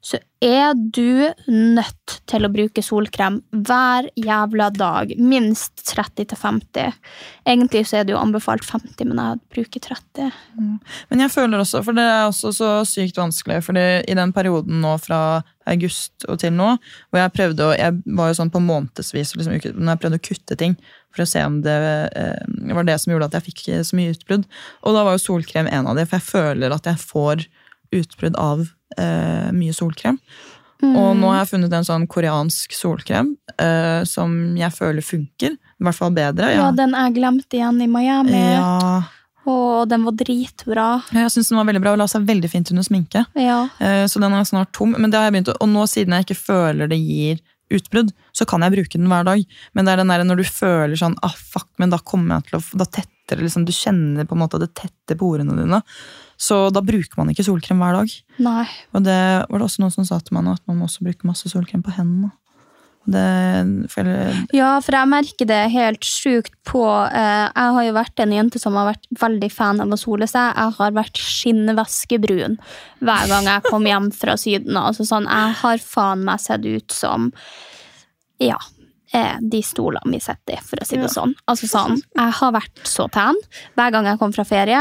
så 0.03 0.19
er 0.43 0.75
du 0.75 1.31
nødt 1.47 2.15
til 2.27 2.43
å 2.43 2.51
bruke 2.51 2.83
solkrem 2.83 3.37
hver 3.55 4.09
jævla 4.19 4.67
dag. 4.75 5.13
Minst 5.23 5.85
30-50. 5.87 6.97
Egentlig 7.47 7.85
så 7.87 8.01
er 8.01 8.09
det 8.09 8.17
jo 8.17 8.19
anbefalt 8.19 8.67
50, 8.67 9.07
men 9.07 9.21
jeg 9.23 9.39
bruker 9.55 9.85
30. 9.87 10.33
Men 10.59 11.23
jeg 11.23 11.31
føler 11.31 11.63
også, 11.63 11.85
for 11.87 11.95
det 11.95 12.09
er 12.09 12.25
også 12.27 12.51
så 12.57 12.73
sykt 12.89 13.23
vanskelig, 13.23 13.61
for 13.63 13.79
i 13.79 14.19
den 14.19 14.35
perioden 14.35 14.83
nå 14.83 14.97
fra 15.05 15.23
august 15.71 16.27
og 16.27 16.41
til 16.43 16.57
nå, 16.59 16.73
hvor 17.13 17.23
jeg 17.23 17.37
prøvde 17.39 17.69
å, 17.69 17.79
jeg 17.79 18.03
var 18.19 18.33
jo 18.33 18.41
sånn 18.41 18.51
på 18.51 18.65
månedsvis 18.67 19.37
liksom, 19.39 19.55
når 19.79 19.95
jeg 19.95 20.03
prøvde 20.03 20.19
å 20.19 20.27
kutte 20.27 20.59
ting, 20.59 20.79
for 21.15 21.23
å 21.23 21.31
se 21.31 21.47
om 21.47 21.61
det 21.63 21.79
eh, 22.19 22.75
var 22.75 22.89
det 22.89 22.99
som 22.99 23.15
gjorde 23.15 23.31
at 23.31 23.39
jeg 23.39 23.53
fikk 23.53 23.67
så 23.87 23.95
mye 23.95 24.17
utbrudd. 24.17 24.51
Og 24.83 24.97
da 24.97 25.07
var 25.07 25.15
jo 25.15 25.27
solkrem 25.29 25.71
en 25.71 25.87
av 25.87 25.95
de, 25.95 26.09
for 26.09 26.19
jeg 26.19 26.33
føler 26.33 26.75
at 26.75 26.91
jeg 26.91 26.99
får 27.07 27.47
utbrudd 27.93 28.37
av 28.41 28.65
eh, 28.99 29.51
mye 29.55 29.73
solkrem. 29.77 30.19
Og 30.83 31.13
nå 31.15 31.29
har 31.31 31.45
jeg 31.45 31.53
funnet 31.53 31.75
en 31.79 31.85
sånn 31.87 32.09
koreansk 32.11 32.73
solkrem 32.75 33.37
eh, 33.55 34.03
som 34.09 34.33
jeg 34.59 34.75
føler 34.75 35.05
funker. 35.07 35.55
I 35.55 35.85
hvert 35.87 35.95
fall 35.95 36.11
bedre. 36.17 36.49
Ja, 36.57 36.73
den 36.75 36.97
jeg 36.99 37.15
glemte 37.21 37.55
igjen 37.61 37.79
i 37.85 37.91
Miami. 37.91 38.41
ja. 38.57 39.03
Og 39.43 39.89
den 39.91 40.05
var 40.07 40.15
dritbra. 40.15 41.03
Ja, 41.11 41.25
Jeg 41.25 41.33
synes 41.35 41.49
den 41.51 41.59
var 41.59 41.65
veldig 41.67 41.81
bra 41.83 41.93
og 41.97 41.99
la 41.99 42.07
seg 42.07 42.27
veldig 42.29 42.47
fint 42.51 42.69
under 42.71 42.85
sminke. 42.87 43.25
Ja. 43.35 43.65
Eh, 43.83 44.05
Så 44.07 44.21
den 44.23 44.33
er 44.39 44.45
snart 44.47 44.71
tom. 44.73 44.93
Men 44.95 45.11
det 45.11 45.19
har 45.19 45.27
jeg 45.27 45.35
begynt 45.35 45.51
å, 45.51 45.57
og 45.59 45.69
nå 45.71 45.83
siden 45.91 46.15
jeg 46.15 46.27
ikke 46.29 46.39
føler 46.39 46.87
det 46.91 46.99
gir 47.03 47.41
utbrudd, 47.73 48.13
så 48.37 48.47
kan 48.47 48.63
jeg 48.63 48.71
bruke 48.77 48.99
den 49.01 49.09
hver 49.11 49.25
dag. 49.27 49.43
Men 49.75 49.85
det 49.85 49.93
er 49.95 49.97
den 50.03 50.13
der 50.15 50.23
når 50.29 50.37
du 50.43 50.45
føler 50.47 50.95
sånn 50.99 51.17
ah, 51.27 51.35
fuck, 51.35 51.67
men 51.83 51.91
da 51.91 51.99
kommer 51.99 52.39
jeg 52.39 52.51
til 52.53 52.59
å 52.61 52.63
Da 52.83 52.85
tetter 52.87 53.11
det 53.31 53.39
liksom, 53.39 53.65
du 53.69 53.73
kjenner 53.73 54.27
på 54.29 54.35
en 54.37 54.43
måte 54.43 54.59
det 54.61 54.73
tette 54.79 55.17
på 55.19 55.29
ordene 55.35 55.55
dine. 55.57 55.81
Så 56.43 56.67
da 56.75 56.83
bruker 56.83 57.21
man 57.21 57.31
ikke 57.31 57.47
solkrem 57.47 57.79
hver 57.83 58.01
dag. 58.01 58.15
Nei. 58.43 58.67
Og 58.93 59.05
det 59.07 59.19
var 59.49 59.59
det 59.63 59.67
også 59.69 59.85
noen 59.85 59.95
som 59.95 60.07
sa 60.09 60.19
til 60.21 60.35
meg 60.37 60.47
nå, 60.47 60.57
at 60.59 60.65
man 60.67 60.81
må 60.81 60.89
også 60.89 61.05
bruke 61.07 61.29
masse 61.29 61.51
solkrem 61.53 61.85
på 61.87 61.95
hendene. 61.95 62.33
Det, 63.03 63.23
for 63.91 64.07
jeg, 64.07 64.35
Ja, 64.55 64.77
for 64.79 64.95
jeg 64.95 65.11
merker 65.11 65.49
det 65.51 65.57
helt 65.73 66.07
sjukt 66.07 66.53
på 66.63 66.85
eh, 66.87 67.49
Jeg 67.51 67.73
har 67.75 67.83
jo 67.83 67.95
vært 67.97 68.23
en 68.23 68.31
jente 68.31 68.61
som 68.63 68.77
har 68.79 68.93
vært 68.93 69.09
veldig 69.19 69.49
fan 69.51 69.83
av 69.83 69.91
å 69.91 69.99
sole 69.99 70.29
seg. 70.31 70.53
Jeg 70.55 70.77
har 70.79 70.95
vært 70.95 71.19
skinnvæskebrun 71.19 72.55
hver 73.03 73.27
gang 73.33 73.49
jeg 73.51 73.65
kom 73.67 73.89
hjem 73.91 74.07
fra 74.15 74.37
Syden. 74.39 74.79
Altså 74.79 75.07
sånn, 75.09 75.27
jeg 75.27 75.59
har 75.65 75.83
faen 75.83 76.23
meg 76.29 76.43
sett 76.45 76.63
ut 76.67 76.95
som 76.95 77.33
Ja. 78.43 78.59
Er 79.13 79.39
de 79.41 79.61
stolene 79.65 80.13
vi 80.15 80.21
sitter 80.23 80.57
i, 80.57 80.61
for 80.65 80.81
å 80.83 80.87
si 80.89 80.99
det 81.01 81.11
sånn. 81.13 81.35
Altså 81.51 81.69
sånn, 81.71 82.01
Jeg 82.17 82.35
har 82.39 82.53
vært 82.55 82.83
så 82.89 83.09
tan 83.13 83.37
hver 83.77 83.93
gang 83.95 84.09
jeg 84.09 84.21
kom 84.21 84.33
fra 84.35 84.45
ferie. 84.49 84.81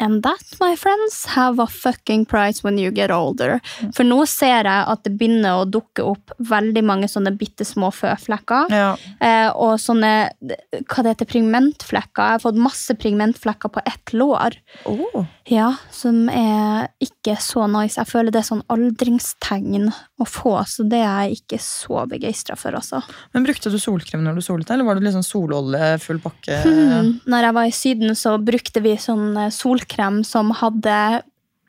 And 0.00 0.22
that, 0.24 0.44
my 0.60 0.74
friends, 0.76 1.24
have 1.34 1.58
a 1.62 1.66
fucking 1.66 2.26
price 2.28 2.64
when 2.64 2.78
you 2.78 2.90
get 2.90 3.10
older. 3.10 3.58
For 3.96 4.04
nå 4.06 4.22
ser 4.28 4.68
jeg 4.68 4.86
at 4.92 5.04
det 5.06 5.14
begynner 5.20 5.62
å 5.62 5.68
dukke 5.68 6.04
opp 6.12 6.34
veldig 6.38 6.84
mange 6.86 7.08
sånne 7.10 7.32
bitte 7.40 7.64
små 7.68 7.90
føflekker. 7.94 8.72
Ja. 8.74 8.92
Eh, 9.20 9.48
og 9.54 9.78
sånne 9.80 10.12
hva 10.40 11.04
det 11.04 11.14
heter, 11.14 11.28
pigmentflekker. 11.30 12.20
Jeg 12.20 12.38
har 12.38 12.44
fått 12.44 12.60
masse 12.60 12.94
pigmentflekker 13.00 13.72
på 13.72 13.82
ett 13.88 14.14
lår. 14.16 14.56
Oh. 14.88 15.24
Ja, 15.50 15.74
Som 15.90 16.28
er 16.30 16.90
ikke 17.02 17.36
så 17.42 17.66
nice. 17.70 17.98
Jeg 17.98 18.08
føler 18.10 18.32
det 18.32 18.42
er 18.42 18.48
sånn 18.50 18.64
aldringstegn 18.70 19.88
å 19.90 20.26
få, 20.28 20.54
så 20.68 20.84
det 20.88 21.00
er 21.02 21.28
jeg 21.30 21.40
ikke 21.40 21.58
så 21.64 22.04
begeistra 22.10 22.56
for, 22.60 22.76
altså. 22.78 23.02
Men 23.34 23.46
Brukte 23.48 23.69
du 23.74 23.78
solkrem 23.82 24.22
når 24.24 24.34
du 24.40 24.42
solet 24.44 24.66
deg, 24.66 24.74
eller 24.76 24.88
var 24.88 24.98
det 25.00 25.04
liksom 25.08 25.24
sololje 25.26 25.90
full 26.02 26.18
pakke? 26.22 26.58
Hmm. 26.64 27.12
Når 27.30 27.46
jeg 27.48 27.54
var 27.60 27.68
i 27.70 27.76
Syden, 27.76 28.14
så 28.18 28.36
brukte 28.42 28.82
vi 28.84 28.96
sånn 29.00 29.28
eh, 29.36 29.50
solkrem 29.54 30.22
som 30.26 30.50
hadde 30.60 30.96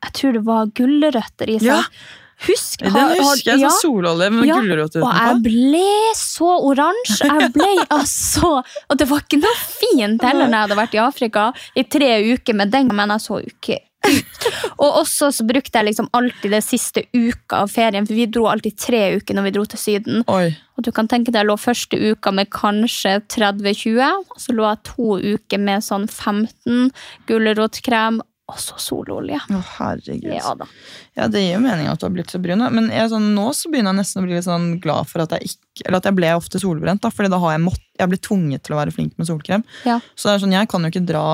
Jeg 0.02 0.14
tror 0.18 0.34
det 0.34 0.44
var 0.48 0.66
gulrøtter 0.74 1.50
i 1.54 1.60
seg. 1.60 1.68
Ja. 1.70 1.84
Husk, 2.42 2.80
Den 2.82 2.90
har- 2.96 3.10
har- 3.12 3.20
husker 3.22 3.52
jeg, 3.52 3.60
ja. 3.62 3.70
sånn 3.70 3.84
sololje 4.02 4.32
med 4.34 4.48
Ja, 4.50 4.56
gulrøtter 4.58 5.04
Og 5.06 5.12
jeg 5.14 5.44
ble 5.46 5.92
så 6.18 6.50
oransje. 6.72 7.28
Jeg 7.30 7.52
ble 7.54 7.86
altså 8.00 8.64
Og 8.90 8.98
det 8.98 9.08
var 9.12 9.22
ikke 9.22 9.38
noe 9.44 9.60
fint 9.62 10.22
heller 10.26 10.48
når 10.50 10.58
jeg 10.58 10.66
hadde 10.66 10.80
vært 10.82 10.96
i 10.98 11.04
Afrika 11.06 11.44
i 11.78 11.84
tre 11.84 12.10
uker 12.34 12.56
med 12.58 12.72
den, 12.74 12.88
men 12.98 13.10
jeg 13.14 13.22
så 13.28 13.38
jo 13.44 13.52
ikke. 13.52 13.78
Og 14.82 14.98
også 15.04 15.30
så 15.36 15.46
brukte 15.48 15.78
jeg 15.78 15.92
liksom 15.92 16.10
alltid 16.18 16.56
det 16.56 16.64
siste 16.66 17.04
uka 17.14 17.62
av 17.64 17.72
ferien, 17.72 18.08
for 18.08 18.18
vi 18.18 18.26
dro 18.32 18.48
alltid 18.50 18.78
tre 18.82 19.02
uker 19.20 19.38
når 19.38 19.48
vi 19.48 19.54
dro 19.58 19.66
til 19.70 19.82
Syden. 19.82 20.24
Oi. 20.32 20.50
Og 20.78 20.88
du 20.88 20.92
kan 20.96 21.10
tenke 21.12 21.30
deg, 21.30 21.44
jeg 21.44 21.50
lå 21.52 21.58
første 21.62 22.00
uka 22.00 22.34
med 22.34 22.50
kanskje 22.54 23.20
30-20, 23.30 24.02
og 24.34 24.42
så 24.42 24.58
lå 24.58 24.66
jeg 24.66 24.84
to 24.90 25.20
uker 25.36 25.62
med 25.62 25.86
sånn 25.86 26.08
15 26.10 26.90
gulrotkrem, 27.30 28.22
og 28.52 28.58
så 28.60 28.76
sololje. 28.82 29.38
Å, 29.40 29.60
herregud. 29.78 30.34
Ja. 30.34 30.52
Ja, 31.16 31.28
Det 31.32 31.40
gir 31.40 31.54
jo 31.54 31.62
mening 31.64 31.88
at 31.88 32.02
du 32.02 32.08
har 32.08 32.12
blitt 32.12 32.34
så 32.34 32.42
brun. 32.42 32.64
Men 32.76 32.90
jeg, 32.92 33.08
sånn, 33.14 33.30
nå 33.36 33.46
så 33.56 33.72
begynner 33.72 33.94
jeg 33.94 34.02
nesten 34.02 34.20
å 34.20 34.26
bli 34.26 34.36
litt 34.36 34.48
sånn 34.48 34.74
glad 34.84 35.08
for 35.08 35.24
at 35.24 35.38
jeg 35.38 35.54
ikke, 35.54 35.86
eller 35.86 36.02
at 36.02 36.10
jeg 36.10 36.18
ble 36.18 36.34
ofte 36.36 36.60
solbrent. 36.60 37.04
da, 37.06 37.14
fordi 37.14 37.32
da 37.32 37.40
har 37.46 37.56
jeg 37.56 37.64
mått, 37.64 37.86
jeg 38.02 38.12
blitt 38.12 38.26
tvunget 38.28 38.66
til 38.66 38.76
å 38.76 38.82
være 38.82 38.96
flink 38.96 39.16
med 39.22 39.30
solkrem. 39.30 39.64
Ja. 39.88 40.02
Så 40.16 40.28
det 40.28 40.34
er 40.34 40.44
sånn, 40.44 40.58
jeg 40.58 40.72
kan 40.74 40.84
jo 40.84 40.92
ikke 40.92 41.08
dra 41.08 41.26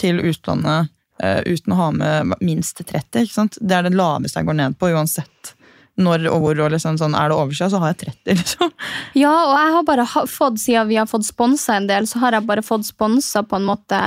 til 0.00 0.18
utlandet 0.26 0.90
uten 1.18 1.72
å 1.72 1.78
ha 1.78 1.90
med 1.96 2.34
minst 2.44 2.82
30. 2.82 3.24
ikke 3.24 3.32
sant? 3.32 3.60
Det 3.60 3.76
er 3.78 3.86
det 3.86 3.96
laveste 3.96 4.42
jeg 4.42 4.48
går 4.48 4.58
ned 4.58 4.76
på, 4.80 4.90
uansett 4.92 5.54
når 5.96 6.26
og 6.30 6.42
hvor. 6.42 6.60
og 6.66 6.72
liksom 6.74 6.98
sånn, 7.00 7.16
Er 7.16 7.30
det 7.30 7.36
overskya, 7.36 7.70
så 7.72 7.80
har 7.80 7.94
jeg 7.94 8.12
30. 8.12 8.36
liksom. 8.40 8.72
Ja, 9.16 9.34
og 9.48 9.54
jeg 9.56 9.76
har 9.76 9.86
bare 9.88 10.06
fått, 10.28 10.60
siden 10.60 10.90
vi 10.90 10.98
har 11.00 11.08
fått 11.10 11.28
sponsa 11.28 11.76
en 11.76 11.88
del, 11.88 12.08
så 12.08 12.20
har 12.24 12.36
jeg 12.36 12.48
bare 12.48 12.64
fått 12.64 12.86
sponsa 12.88 13.42
på 13.42 13.56
en 13.56 13.68
måte 13.68 14.00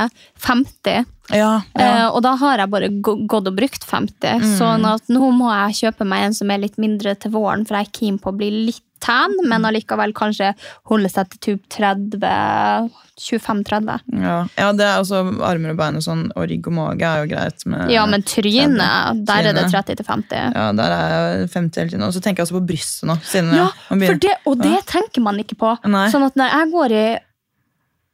50. 0.46 1.08
Ja, 1.36 1.62
Eh, 1.80 2.08
og 2.10 2.22
da 2.26 2.36
har 2.40 2.62
jeg 2.62 2.72
bare 2.74 2.90
gått 3.02 3.48
og 3.48 3.56
brukt 3.56 3.86
50. 3.86 4.46
Sånn 4.58 4.86
at 4.90 5.10
nå 5.12 5.32
må 5.36 5.50
jeg 5.54 5.80
kjøpe 5.84 6.08
meg 6.08 6.28
en 6.28 6.38
som 6.38 6.52
er 6.52 6.64
litt 6.64 6.78
mindre 6.82 7.16
til 7.20 7.34
våren, 7.36 7.66
for 7.68 7.78
jeg 7.80 7.90
er 7.90 7.98
keen 8.00 8.20
på 8.22 8.32
å 8.32 8.38
bli 8.40 8.50
litt 8.70 8.84
tan, 9.00 9.32
men 9.48 9.64
allikevel 9.64 10.12
kanskje 10.12 10.54
holde 10.92 11.08
seg 11.12 11.30
til 11.32 11.40
typ 11.46 11.70
30 11.72 12.90
25-30. 13.20 14.00
ja. 14.24 14.48
ja, 14.56 14.68
det 14.74 14.86
er 14.86 15.02
også 15.02 15.22
armer 15.44 15.74
og 15.74 15.80
bein 15.80 16.00
og 16.00 16.04
sånn, 16.06 16.26
og 16.40 16.46
rygg 16.48 16.68
og 16.72 16.76
mage 16.78 17.08
er 17.08 17.24
jo 17.24 17.30
greit. 17.34 17.66
med... 17.68 17.92
Ja, 17.92 18.06
men 18.08 18.24
trynet, 18.24 19.24
der 19.28 19.50
er 19.50 19.58
det 19.58 19.66
30-50. 19.74 20.36
Ja, 20.56 20.68
der 20.78 20.96
er 20.96 21.16
jeg 21.42 21.50
50 21.52 21.82
hele 21.82 21.94
tiden. 21.94 22.06
Og 22.08 22.16
så 22.16 22.24
tenker 22.24 22.42
jeg 22.44 22.50
også 22.50 22.60
på 22.60 22.66
brystet 22.72 23.10
nå. 23.10 23.18
Ja, 23.56 23.68
det, 24.16 24.36
og 24.48 24.64
det 24.64 24.78
tenker 24.88 25.26
man 25.26 25.40
ikke 25.44 25.60
på. 25.60 25.74
Nei. 25.92 26.08
Sånn 26.14 26.28
at 26.28 26.40
når 26.40 26.56
jeg 26.56 26.72
går 26.76 26.96
i 26.96 27.08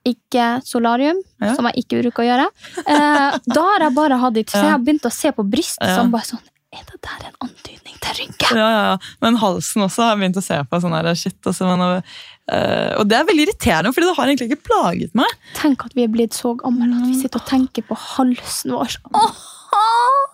ikke 0.05 0.47
solarium, 0.65 1.17
Ja. 1.41 1.53
som 1.55 1.65
jeg 1.65 1.83
ikke 1.85 2.01
bruker 2.03 2.23
å 2.23 2.27
gjøre, 2.29 2.47
eh, 2.85 3.37
da 3.47 3.61
har 3.71 3.79
jeg 3.87 3.95
bare 3.95 4.17
hatt 4.21 4.33
det. 4.33 4.45
Så 4.49 4.61
jeg 4.61 4.71
har 4.71 4.79
begynt 4.79 5.05
å 5.05 5.11
se 5.11 5.31
på 5.31 5.43
brystet 5.49 5.87
Ja. 5.87 5.95
som 5.95 6.11
bare 6.11 6.23
sånn 6.23 6.43
Er 6.75 6.83
det 6.91 6.99
der 7.01 7.27
en 7.29 7.47
antydning 7.47 7.95
til 8.01 8.13
rynke? 8.19 8.49
Ja, 8.51 8.69
ja, 8.69 8.81
ja. 8.91 8.97
Men 9.21 9.37
halsen 9.37 9.81
også 9.85 10.03
har 10.03 10.17
jeg 10.17 10.19
begynt 10.25 10.41
å 10.41 10.43
se 10.43 10.57
på. 10.63 10.81
sånn 10.81 10.91
her 10.91 11.15
shit. 11.15 11.39
Altså, 11.45 11.63
men, 11.77 12.03
Uh, 12.45 12.93
og 12.99 13.07
det 13.09 13.17
er 13.17 13.23
veldig 13.25 13.47
irriterende, 13.47 13.91
fordi 13.91 14.05
det 14.05 14.15
har 14.17 14.27
egentlig 14.27 14.51
ikke 14.51 14.67
plaget 14.67 15.15
meg. 15.17 15.25
Tenk 15.55 15.83
at 15.83 15.95
vi 15.95 16.03
er 16.03 16.11
blitt 16.13 16.35
så 16.37 16.51
gamle 16.55 16.83
at 16.93 17.07
vi 17.09 17.15
sitter 17.19 17.39
og 17.41 17.47
tenker 17.49 17.81
på 17.81 17.97
halsen 17.97 18.69
vår. 18.69 18.97
Oh, 19.17 19.31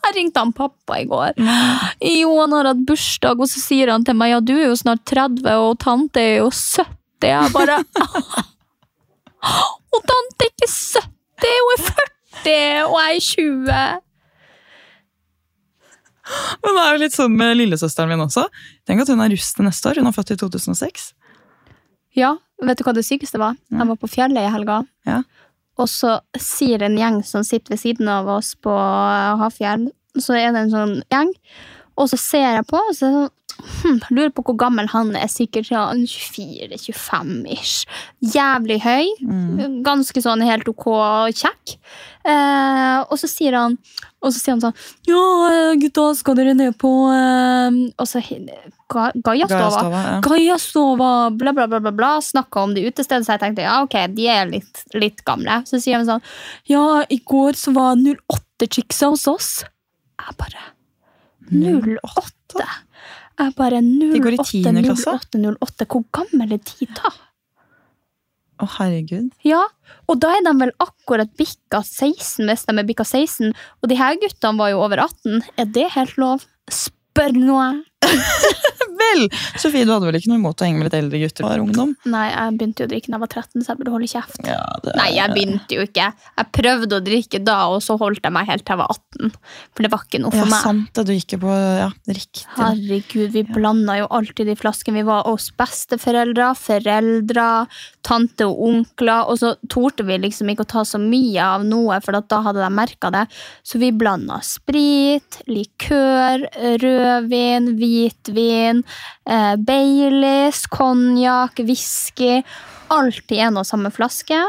jeg 0.03 0.15
ringte 0.17 0.41
han 0.43 0.51
pappa 0.51 0.97
i 0.99 1.05
går. 1.07 1.31
Jo, 2.03 2.33
han 2.41 2.51
har 2.51 2.65
hatt 2.73 2.83
bursdag, 2.85 3.39
og 3.39 3.47
så 3.47 3.61
sier 3.63 3.93
han 3.93 4.03
til 4.03 4.13
meg 4.19 4.33
ja, 4.33 4.41
du 4.43 4.51
er 4.57 4.67
jo 4.67 4.75
snart 4.75 5.05
30, 5.07 5.47
og 5.55 5.79
tante 5.79 6.19
er 6.19 6.37
jo 6.41 6.49
70. 6.51 6.89
Jeg 7.23 7.53
bare 7.53 7.79
Og 9.95 10.05
Dante 10.07 10.45
er 10.47 10.51
ikke 10.53 10.69
70, 10.71 11.57
hun 11.65 11.73
er 11.73 11.83
40, 12.43 12.85
og 12.87 12.97
jeg 13.01 13.15
er 13.15 13.25
20. 13.27 14.01
Men 16.61 16.77
det 16.77 16.83
er 16.85 16.93
jo 16.95 17.01
litt 17.01 17.15
sånn 17.15 17.33
med 17.35 17.57
lillesøsteren 17.59 18.11
min 18.13 18.21
også. 18.23 18.45
Tenk 18.87 19.03
at 19.03 19.09
hun 19.11 19.23
er 19.23 19.31
russ 19.33 19.49
til 19.57 19.65
neste 19.67 19.89
år. 19.89 19.99
Hun 19.99 20.07
er 20.11 20.15
født 20.15 20.31
i 20.35 20.37
2006. 20.39 21.07
Ja, 22.15 22.35
vet 22.63 22.79
du 22.79 22.85
hva 22.85 22.93
det 22.95 23.03
sykeste 23.07 23.41
var? 23.41 23.57
Jeg 23.71 23.87
var 23.89 23.99
på 23.99 24.09
fjellet 24.11 24.45
i 24.45 24.51
helga, 24.53 24.81
Ja. 25.09 25.21
og 25.79 25.87
så 25.89 26.19
sier 26.37 26.83
en 26.85 26.97
gjeng 26.99 27.21
som 27.25 27.43
sitter 27.47 27.73
ved 27.73 27.79
siden 27.81 28.07
av 28.11 28.27
oss 28.29 28.53
på 28.55 28.71
Hafjell, 29.41 29.89
så 30.19 30.35
er 30.37 30.51
det 30.53 30.65
en 30.67 30.73
sånn 30.75 30.95
gjeng, 31.11 31.31
og 31.97 32.09
så 32.11 32.17
ser 32.19 32.47
jeg 32.59 32.65
på, 32.67 32.77
og 32.77 32.93
så 32.95 33.07
er 33.07 33.11
det 33.11 33.17
sånn, 33.23 33.31
hm, 33.61 33.99
lurer 34.11 34.31
på 34.35 34.43
hvor 34.47 34.57
gammel 34.59 34.87
han 34.91 35.13
er, 35.15 35.27
sikkert 35.31 35.69
ja, 35.71 35.87
24-25-ish. 35.93 37.85
Jævlig 38.33 38.79
høy, 38.83 39.07
ganske 39.85 40.21
sånn 40.23 40.43
helt 40.45 40.67
ok 40.71 40.85
kjekk. 41.37 41.75
Eh, 42.25 42.99
og 43.09 43.17
så 43.17 43.27
sier 43.29 43.55
han 43.57 43.77
og 44.21 44.29
så 44.29 44.37
sier 44.37 44.53
han 44.53 44.61
sånn 44.61 44.75
Ja, 45.09 45.21
gutta, 45.81 46.03
skal 46.13 46.35
dere 46.37 46.51
ned 46.53 46.75
på 46.77 46.91
eh, 47.09 47.71
Og 47.97 48.05
så 48.05 48.21
Ga- 48.21 49.09
Gajastova. 49.25 49.79
Ja. 50.05 50.19
Bla, 51.33 51.53
bla, 51.57 51.65
bla, 51.71 51.79
bla, 51.81 51.91
bla. 51.95 52.11
Snakka 52.21 52.61
om 52.67 52.75
det 52.75 52.83
utestedet, 52.91 53.25
så 53.25 53.33
jeg 53.33 53.41
tenkte 53.41 53.65
ja, 53.65 53.79
ok, 53.87 53.95
de 54.13 54.27
er 54.29 54.45
litt, 54.51 54.83
litt 54.93 55.23
gamle. 55.25 55.63
Så 55.65 55.79
sier 55.81 55.97
han 55.97 56.05
sånn 56.05 56.21
Ja, 56.69 57.01
i 57.09 57.17
går 57.25 57.57
så 57.57 57.73
var 57.73 57.95
08-chicksa 57.97 59.09
hos 59.15 59.25
oss. 59.31 59.49
Jeg 60.21 60.37
bare 60.37 60.61
08? 61.49 62.67
Jeg 63.41 63.53
bare 63.57 63.81
08, 63.81 64.13
De 64.13 64.21
går 64.21 64.37
i 64.37 64.45
tiende 64.45 64.83
klasse. 64.85 65.17
08, 65.17 65.41
08. 65.57 65.87
Hvor 65.89 66.03
gammel 66.13 66.55
er 66.57 66.61
de 66.71 66.87
da? 66.93 67.11
Å, 68.61 68.67
herregud. 68.77 69.31
Ja, 69.47 69.63
og 70.05 70.19
da 70.21 70.35
er 70.37 70.43
de 70.45 70.53
vel 70.59 70.73
akkurat 70.83 71.31
bikka 71.39 71.81
16, 71.81 72.45
hvis 72.45 72.67
de 72.67 72.75
er 72.77 72.85
bikka 72.85 73.05
16. 73.07 73.55
Og 73.81 73.89
de 73.89 73.97
her 73.97 74.19
guttene 74.21 74.61
var 74.61 74.73
jo 74.73 74.83
over 74.85 75.01
18. 75.07 75.41
Er 75.57 75.71
det 75.73 75.87
helt 75.95 76.19
lov? 76.21 76.45
Spør 76.69 77.33
nå 77.39 77.57
jeg. 77.57 77.79
Vel! 79.01 79.27
Sofie, 79.59 79.85
du 79.85 79.91
hadde 79.93 80.07
vel 80.07 80.17
ikke 80.19 80.31
noe 80.31 80.39
imot 80.39 80.61
å 80.61 80.67
henge 80.67 80.79
med 80.79 80.87
litt 80.87 80.97
eldre 80.97 81.19
gutter? 81.21 81.45
Var 81.45 81.61
ungdom? 81.63 81.93
Nei, 82.11 82.25
jeg 82.31 82.57
begynte 82.57 82.83
jo 82.83 82.87
å 82.87 82.91
drikke 82.91 83.11
da 83.11 83.17
jeg 83.17 83.23
var 83.23 83.31
13, 83.31 83.63
så 83.63 83.71
jeg 83.71 83.79
burde 83.79 83.93
holde 83.95 84.09
kjeft. 84.11 84.41
Ja, 84.47 84.61
det 84.83 84.95
Nei, 84.97 85.07
jeg 85.15 85.35
begynte 85.35 85.77
jo 85.77 85.85
ikke. 85.87 86.07
Jeg 86.41 86.49
prøvde 86.57 86.97
å 86.97 87.05
drikke 87.05 87.41
da, 87.43 87.57
og 87.73 87.81
så 87.85 87.97
holdt 88.01 88.25
jeg 88.27 88.35
meg 88.35 88.49
helt 88.49 88.65
til 88.65 88.75
jeg 88.75 88.81
var 88.81 88.93
18. 88.95 89.33
For 89.71 89.85
det 89.85 89.91
var 89.93 90.05
ikke 90.07 90.21
noe 90.23 90.35
ja, 90.35 90.43
for 90.43 90.53
meg. 90.53 90.65
sant 90.67 90.91
det. 90.97 91.05
Du 91.07 91.13
gikk 91.15 91.37
på 91.41 91.55
Ja, 91.81 91.89
riktig. 92.07 92.45
Herregud, 92.57 93.31
vi 93.35 93.43
blanda 93.47 93.97
jo 93.99 94.09
alltid 94.19 94.51
de 94.51 94.57
flaskene. 94.59 95.01
Vi 95.01 95.07
var 95.07 95.25
hos 95.29 95.49
besteforeldre, 95.59 96.51
foreldre, 96.59 97.47
tante 98.07 98.47
og 98.49 98.63
onkler. 98.69 99.31
Og 99.31 99.41
så 99.41 99.53
torde 99.71 100.05
vi 100.07 100.19
liksom 100.25 100.51
ikke 100.53 100.67
å 100.67 100.71
ta 100.77 100.85
så 100.87 101.01
mye 101.01 101.51
av 101.57 101.65
noe, 101.67 101.99
for 102.03 102.17
da 102.17 102.41
hadde 102.47 102.63
de 102.63 102.71
merka 102.73 103.11
det. 103.13 103.25
Så 103.65 103.81
vi 103.81 103.91
blanda 103.95 104.39
sprit, 104.45 105.41
likør, 105.49 106.47
rødvin, 106.81 107.71
hvitvin, 107.91 108.83
eh, 109.27 109.55
Baileys, 109.59 110.63
konjakk, 110.71 111.59
whisky. 111.67 112.41
Alt 112.91 113.31
i 113.31 113.39
en 113.43 113.57
og 113.61 113.65
samme 113.67 113.91
flaske. 113.93 114.39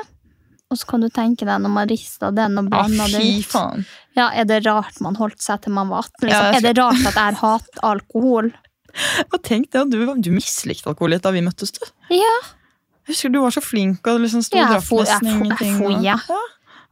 Og 0.72 0.78
så 0.80 0.86
kan 0.88 1.02
du 1.04 1.08
tenke 1.12 1.44
deg 1.44 1.60
når 1.60 1.68
man 1.74 1.88
rista 1.90 2.30
den 2.32 2.56
og 2.58 2.70
blanda 2.72 3.04
ah, 3.04 3.12
den 3.12 3.42
ut. 3.42 3.86
Ja, 4.16 4.30
Er 4.32 4.46
det 4.48 4.62
rart 4.66 5.00
man 5.04 5.16
holdt 5.20 5.42
seg 5.44 5.60
til 5.66 5.74
man 5.76 5.90
var 5.92 6.06
18? 6.06 6.28
Liksom? 6.28 6.32
Ja, 6.32 6.52
jeg 6.52 6.62
Er 6.62 6.66
det 6.70 6.78
rart 6.80 7.06
at 7.10 7.18
jeg 7.20 7.36
hater 7.42 7.82
alkohol? 7.92 8.48
Og 9.32 9.38
tenk 9.44 9.70
det, 9.72 9.82
du, 9.92 10.00
du 10.20 10.30
mislikte 10.32 10.88
alkohol 10.90 11.12
litt 11.14 11.22
da 11.24 11.30
vi 11.32 11.40
møttes, 11.44 11.72
du. 11.76 11.84
Ja. 12.12 12.32
Jeg 13.02 13.12
husker 13.14 13.32
du 13.34 13.38
var 13.42 13.52
så 13.54 13.60
flink 13.64 14.06
og 14.08 14.20
liksom 14.24 14.42
sto 14.44 14.56
Ja, 14.56 14.70
og 14.78 14.80
drakk 14.80 15.04
nesten 15.04 15.28
jeg 15.28 15.36
ingenting. 15.42 15.76
fo- 15.78 15.92
og- 15.92 16.04
ja. 16.04 16.16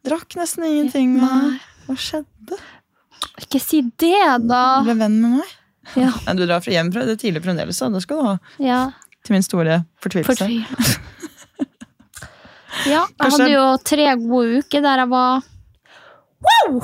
Drakk 0.09 0.37
nesten 0.41 0.65
ingenting. 0.69 1.17
Nei. 1.21 1.59
hva 1.87 1.97
skjedde? 2.01 2.61
Ikke 3.41 3.61
si 3.61 3.81
det, 4.01 4.15
da! 4.49 4.63
Du 4.81 4.89
ble 4.89 4.97
venn 5.01 5.19
med 5.21 5.39
meg. 5.41 5.57
Ja. 5.97 6.11
Du 6.39 6.45
drar 6.47 6.61
fra 6.63 6.73
hjem 6.75 6.93
fra 6.95 7.05
det 7.09 7.19
tidlig 7.23 7.43
fremdeles, 7.45 7.77
så 7.81 7.89
det 7.93 8.03
skal 8.05 8.21
du 8.21 8.29
ha. 8.31 8.37
ja. 8.63 8.81
Til 9.27 9.35
min 9.37 9.43
store 9.45 9.83
fortvilelse. 10.01 10.47
Ja, 12.87 13.03
jeg 13.05 13.17
Kanskje- 13.21 13.43
hadde 13.43 13.51
jo 13.53 13.65
tre 13.85 14.07
gode 14.23 14.61
uker 14.63 14.81
der 14.85 15.03
jeg 15.03 15.11
var 15.11 15.43
wow! 16.47 16.79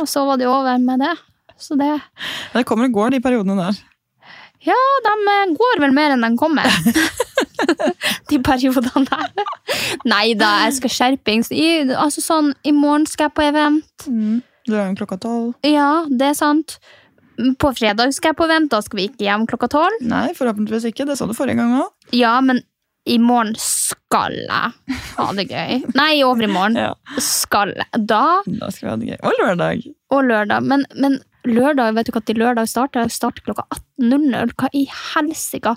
Og 0.00 0.08
så 0.08 0.24
var 0.26 0.36
det 0.40 0.48
over 0.50 0.78
med 0.82 0.98
det. 1.04 1.12
Så 1.60 1.76
det 1.78 2.00
Det 2.54 2.64
kommer 2.66 2.88
og 2.88 2.92
går, 2.96 3.10
de 3.14 3.20
periodene 3.20 3.54
der. 3.60 3.78
Ja, 4.66 4.76
de 5.06 5.12
eh, 5.34 5.54
går 5.56 5.80
vel 5.80 5.92
mer 5.94 6.10
enn 6.16 6.24
de 6.26 6.36
kommer. 6.36 6.66
De 8.30 8.38
periodene 8.42 9.04
der. 9.06 9.30
Nei 10.08 10.34
da, 10.38 10.48
jeg 10.66 10.74
skal 10.78 10.90
skjerpings. 10.94 11.50
I, 11.52 11.82
altså 11.94 12.22
sånn, 12.24 12.52
I 12.64 12.72
morgen 12.72 13.06
skal 13.06 13.28
jeg 13.28 13.34
på 13.36 13.42
event. 13.46 14.06
Du 14.66 14.74
er 14.76 14.88
jo 14.88 14.96
klokka 15.00 15.18
tolv. 15.20 15.54
Ja, 15.66 16.04
det 16.08 16.30
er 16.32 16.36
sant. 16.38 16.78
På 17.58 17.70
fredag 17.76 18.12
skal 18.16 18.32
jeg 18.32 18.38
på 18.40 18.46
event. 18.48 18.70
Da 18.72 18.80
skal 18.84 19.00
vi 19.02 19.08
ikke 19.10 19.26
hjem 19.28 19.46
klokka 19.50 19.68
tolv. 19.72 20.00
Nei, 20.06 20.28
forhåpentligvis 20.36 20.88
ikke. 20.92 21.06
Det 21.10 21.16
sa 21.18 21.26
du 21.30 21.34
forrige 21.36 21.58
gang 21.60 21.72
òg. 21.80 21.88
Ja, 22.16 22.36
men 22.44 22.62
i 23.08 23.16
morgen 23.18 23.54
skal 23.58 24.34
jeg 24.36 24.98
ha 25.16 25.26
det 25.38 25.46
gøy. 25.48 25.80
Nei, 25.96 26.10
i 26.20 26.24
overmorgen 26.26 26.76
Ja. 26.84 26.92
skal 27.24 27.72
jeg. 27.78 27.88
Da 28.06 28.42
Da 28.46 28.68
skal 28.70 28.86
vi 28.86 28.90
ha 28.92 28.96
det 29.00 29.10
gøy. 29.14 29.18
Og 29.24 29.40
lørdag. 29.40 29.86
og 30.12 30.24
lørdag. 30.28 30.62
Men, 30.68 30.84
men 31.00 31.18
lørdag, 31.48 31.94
vet 31.96 32.10
du 32.12 32.20
til 32.20 32.36
lørdag 32.42 32.68
starter? 32.68 33.08
Starter 33.08 33.42
klokka 33.46 33.64
18.00. 34.02 34.52
Hva 34.60 34.68
i 34.76 34.84
helsike? 34.90 35.72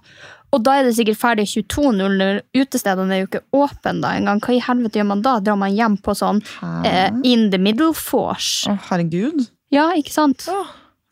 Og 0.53 0.61
da 0.61 0.75
er 0.77 0.83
det 0.85 0.91
sikkert 0.99 1.17
ferdig 1.17 1.47
22.00. 1.49 2.43
Utestedene 2.59 3.15
er 3.15 3.23
jo 3.23 3.29
ikke 3.31 3.45
åpne 3.57 3.95
da 4.03 4.11
engang. 4.19 4.41
Hva 4.43 4.53
i 4.53 4.61
helvete 4.61 4.99
gjør 4.99 5.07
man 5.15 5.23
da? 5.25 5.37
Drar 5.41 5.57
man 5.57 5.73
hjem 5.73 5.95
på 6.05 6.13
sånn 6.19 6.43
eh, 6.85 7.07
in 7.25 7.47
the 7.55 7.57
middle 7.57 7.93
force? 7.97 8.67
Å, 8.69 8.75
herregud. 8.91 9.47
Ja, 9.73 9.87
ikke 9.97 10.13
sant? 10.13 10.45
Å, 10.53 10.59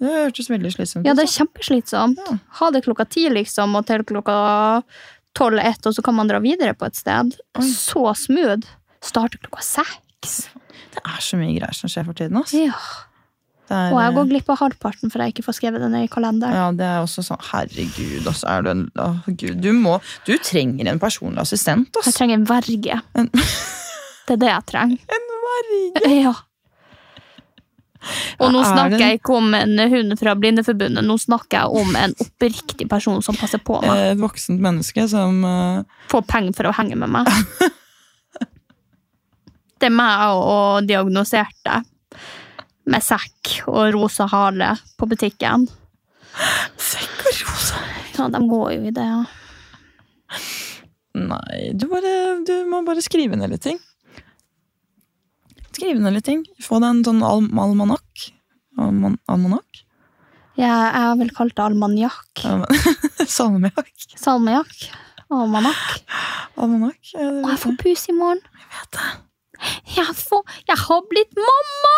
det 0.02 0.12
hørtes 0.18 0.50
veldig 0.50 0.72
slitsomt 0.74 1.04
ut. 1.06 1.08
Ja, 1.10 1.14
det 1.18 1.24
er 1.28 1.32
kjempeslitsomt. 1.36 2.22
Ja. 2.26 2.38
Ha 2.60 2.70
det 2.74 2.82
klokka 2.88 3.06
ti, 3.10 3.28
liksom, 3.30 3.76
og 3.78 3.86
til 3.90 4.04
klokka 4.10 4.36
tolv-ett, 5.38 5.86
og 5.88 5.94
så 5.96 6.04
kan 6.04 6.18
man 6.18 6.28
dra 6.32 6.40
videre 6.44 6.74
på 6.76 6.88
et 6.90 6.98
sted. 7.00 7.36
Oi. 7.60 7.68
Så 7.72 8.04
smooth. 8.26 8.66
Starte 9.02 9.40
klokka 9.42 9.64
seks. 9.66 10.42
Det 10.92 11.02
er 11.06 11.22
så 11.24 11.38
mye 11.40 11.54
greier 11.56 11.74
som 11.78 11.90
skjer 11.90 12.06
for 12.10 12.18
tiden. 12.18 12.38
ass. 12.42 12.52
Ja. 12.54 12.76
Det 13.72 13.78
er, 13.78 13.94
Og 13.96 14.02
jeg 14.04 14.14
går 14.18 14.26
eh, 14.26 14.30
glipp 14.34 14.50
av 14.52 14.58
halvparten 14.60 15.12
for 15.14 15.22
jeg 15.24 15.32
ikke 15.32 15.46
får 15.46 15.56
skrevet 15.56 15.80
den 15.86 15.94
i 15.96 16.08
kalenderen. 16.12 16.52
ja, 16.58 16.66
det 16.76 16.84
er 16.84 16.98
også 17.06 17.24
sånn 17.24 17.40
Herregud, 17.54 18.26
altså. 18.28 18.50
Er 18.52 18.66
du 18.66 18.70
en 18.74 18.82
Å, 19.00 19.06
gud. 19.30 19.62
Du 19.64 19.70
må 19.78 19.94
Du 20.28 20.34
trenger 20.44 20.90
en 20.92 21.00
personlig 21.00 21.40
assistent, 21.46 21.88
Jeg 22.04 22.14
trenger 22.18 22.42
en 22.42 22.46
verge. 22.50 22.98
En- 23.16 23.30
Det 24.28 24.36
er 24.36 24.42
det 24.44 24.50
jeg 24.52 24.66
trenger. 24.74 24.98
En 25.16 25.30
verge. 25.48 26.12
Ja. 26.20 26.34
Og 28.42 28.50
nå 28.54 28.62
Er 28.64 28.72
snakker 28.72 29.04
jeg 29.04 29.20
ikke 29.20 29.36
om 29.38 29.54
en 29.54 29.82
hund 29.92 30.16
fra 30.20 30.34
Blindeforbundet, 30.38 31.06
nå 31.06 31.18
snakker 31.22 31.60
jeg 31.60 31.84
om 31.84 31.98
en 32.00 32.16
oppriktig 32.24 32.88
person 32.90 33.22
som 33.26 33.38
passer 33.38 33.62
på 33.62 33.78
meg. 33.84 34.08
Et 34.14 34.22
voksent 34.22 34.62
menneske 34.62 35.06
som 35.12 35.44
uh... 35.46 35.84
Får 36.12 36.26
penger 36.30 36.58
for 36.58 36.72
å 36.72 36.76
henge 36.80 36.98
med 36.98 37.14
meg. 37.14 37.30
Det 39.82 39.90
er 39.90 39.94
meg 39.98 40.36
og 40.38 40.86
diagnoserte 40.86 41.80
med 42.92 43.02
sekk 43.02 43.64
og 43.66 43.88
rosa 43.96 44.28
hale 44.30 44.76
på 44.98 45.08
butikken. 45.10 45.66
Sekk 46.78 47.24
og 47.26 47.40
rosa. 47.40 47.82
Ja, 48.18 48.28
de 48.30 48.42
går 48.50 48.68
jo 48.76 48.84
i 48.86 48.94
det. 48.94 49.08
ja. 49.08 49.24
Nei, 51.18 51.72
du, 51.76 51.88
bare, 51.92 52.14
du 52.46 52.54
må 52.70 52.84
bare 52.88 53.02
skrive 53.04 53.36
ned 53.40 53.52
litt 53.52 53.66
ting. 53.66 53.82
Skrive 55.72 56.00
ned 56.04 56.14
litt 56.18 56.26
ting. 56.28 56.42
Få 56.64 56.80
deg 56.84 56.90
en 56.92 57.04
sånn 57.08 57.22
al 57.24 57.46
almanakk. 57.64 58.28
Alman 58.82 59.18
almanakk? 59.32 59.84
Jeg, 60.60 60.68
jeg 60.68 61.02
har 61.08 61.16
vel 61.20 61.32
kalt 61.36 61.56
det 61.58 61.64
almanjakk. 61.64 62.44
Salmiakk. 63.38 63.92
Salmiakk. 64.20 64.78
Almanakk. 65.32 66.02
Almanakk. 66.60 67.00
ja, 67.16 67.28
Og 67.42 67.50
jeg 67.54 67.60
får 67.64 67.78
pus 67.82 68.04
i 68.12 68.16
morgen. 68.18 68.42
vet 68.76 68.98
det. 68.98 69.10
Jeg, 69.96 70.16
får, 70.18 70.42
jeg 70.68 70.78
har 70.88 71.02
blitt 71.12 71.36
mamma! 71.38 71.96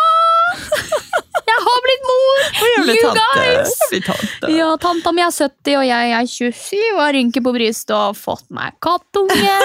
Jeg 1.44 1.60
har 1.64 1.80
blitt 1.84 2.04
mor! 2.08 2.38
Jeg 2.56 2.96
You 2.96 3.10
tante. 3.12 3.22
guys! 3.36 3.72
Tante. 4.06 4.48
Ja, 4.52 4.68
tanta 4.80 5.12
mi 5.14 5.22
er 5.22 5.30
70, 5.34 5.74
og 5.78 5.84
jeg 5.86 6.12
er 6.16 6.28
27 6.30 6.78
og 6.94 7.00
har 7.02 7.12
rynker 7.14 7.44
på 7.44 7.52
brystet 7.54 7.92
og 7.94 8.00
har 8.08 8.16
fått 8.18 8.46
meg 8.56 8.74
kattunge. 8.82 9.58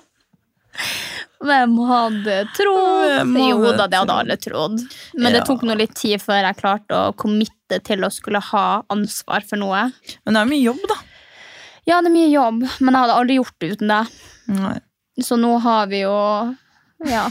Hvem 1.40 1.76
hadde 1.88 2.34
trodd? 2.56 3.12
Hvem 3.14 3.36
Jo 3.48 3.70
da, 3.72 3.86
det 3.88 4.00
hadde 4.02 4.16
alle 4.22 4.36
trodd. 4.40 4.80
Men 5.16 5.32
det 5.36 5.44
tok 5.48 5.62
nå 5.64 5.76
litt 5.78 5.94
tid 5.96 6.20
før 6.20 6.42
jeg 6.44 6.58
klarte 6.58 6.98
å 6.98 7.14
committe 7.16 7.78
til 7.86 8.04
å 8.04 8.10
skulle 8.12 8.42
ha 8.50 8.64
ansvar 8.92 9.46
for 9.48 9.60
noe. 9.60 9.86
Men 10.26 10.36
det 10.36 10.42
er 10.42 10.50
mye 10.50 10.64
jobb, 10.66 10.82
da. 10.90 10.98
Ja, 11.88 12.00
det 12.04 12.10
er 12.10 12.14
mye 12.14 12.28
jobb, 12.28 12.60
men 12.84 12.92
jeg 12.92 13.00
hadde 13.06 13.16
aldri 13.16 13.38
gjort 13.40 13.56
det 13.62 13.70
uten 13.72 13.94
det. 13.94 14.02
Nei. 14.58 14.76
Så 15.24 15.36
nå 15.40 15.54
har 15.64 15.88
vi 15.90 16.02
jo 16.04 16.12
Ja, 17.08 17.24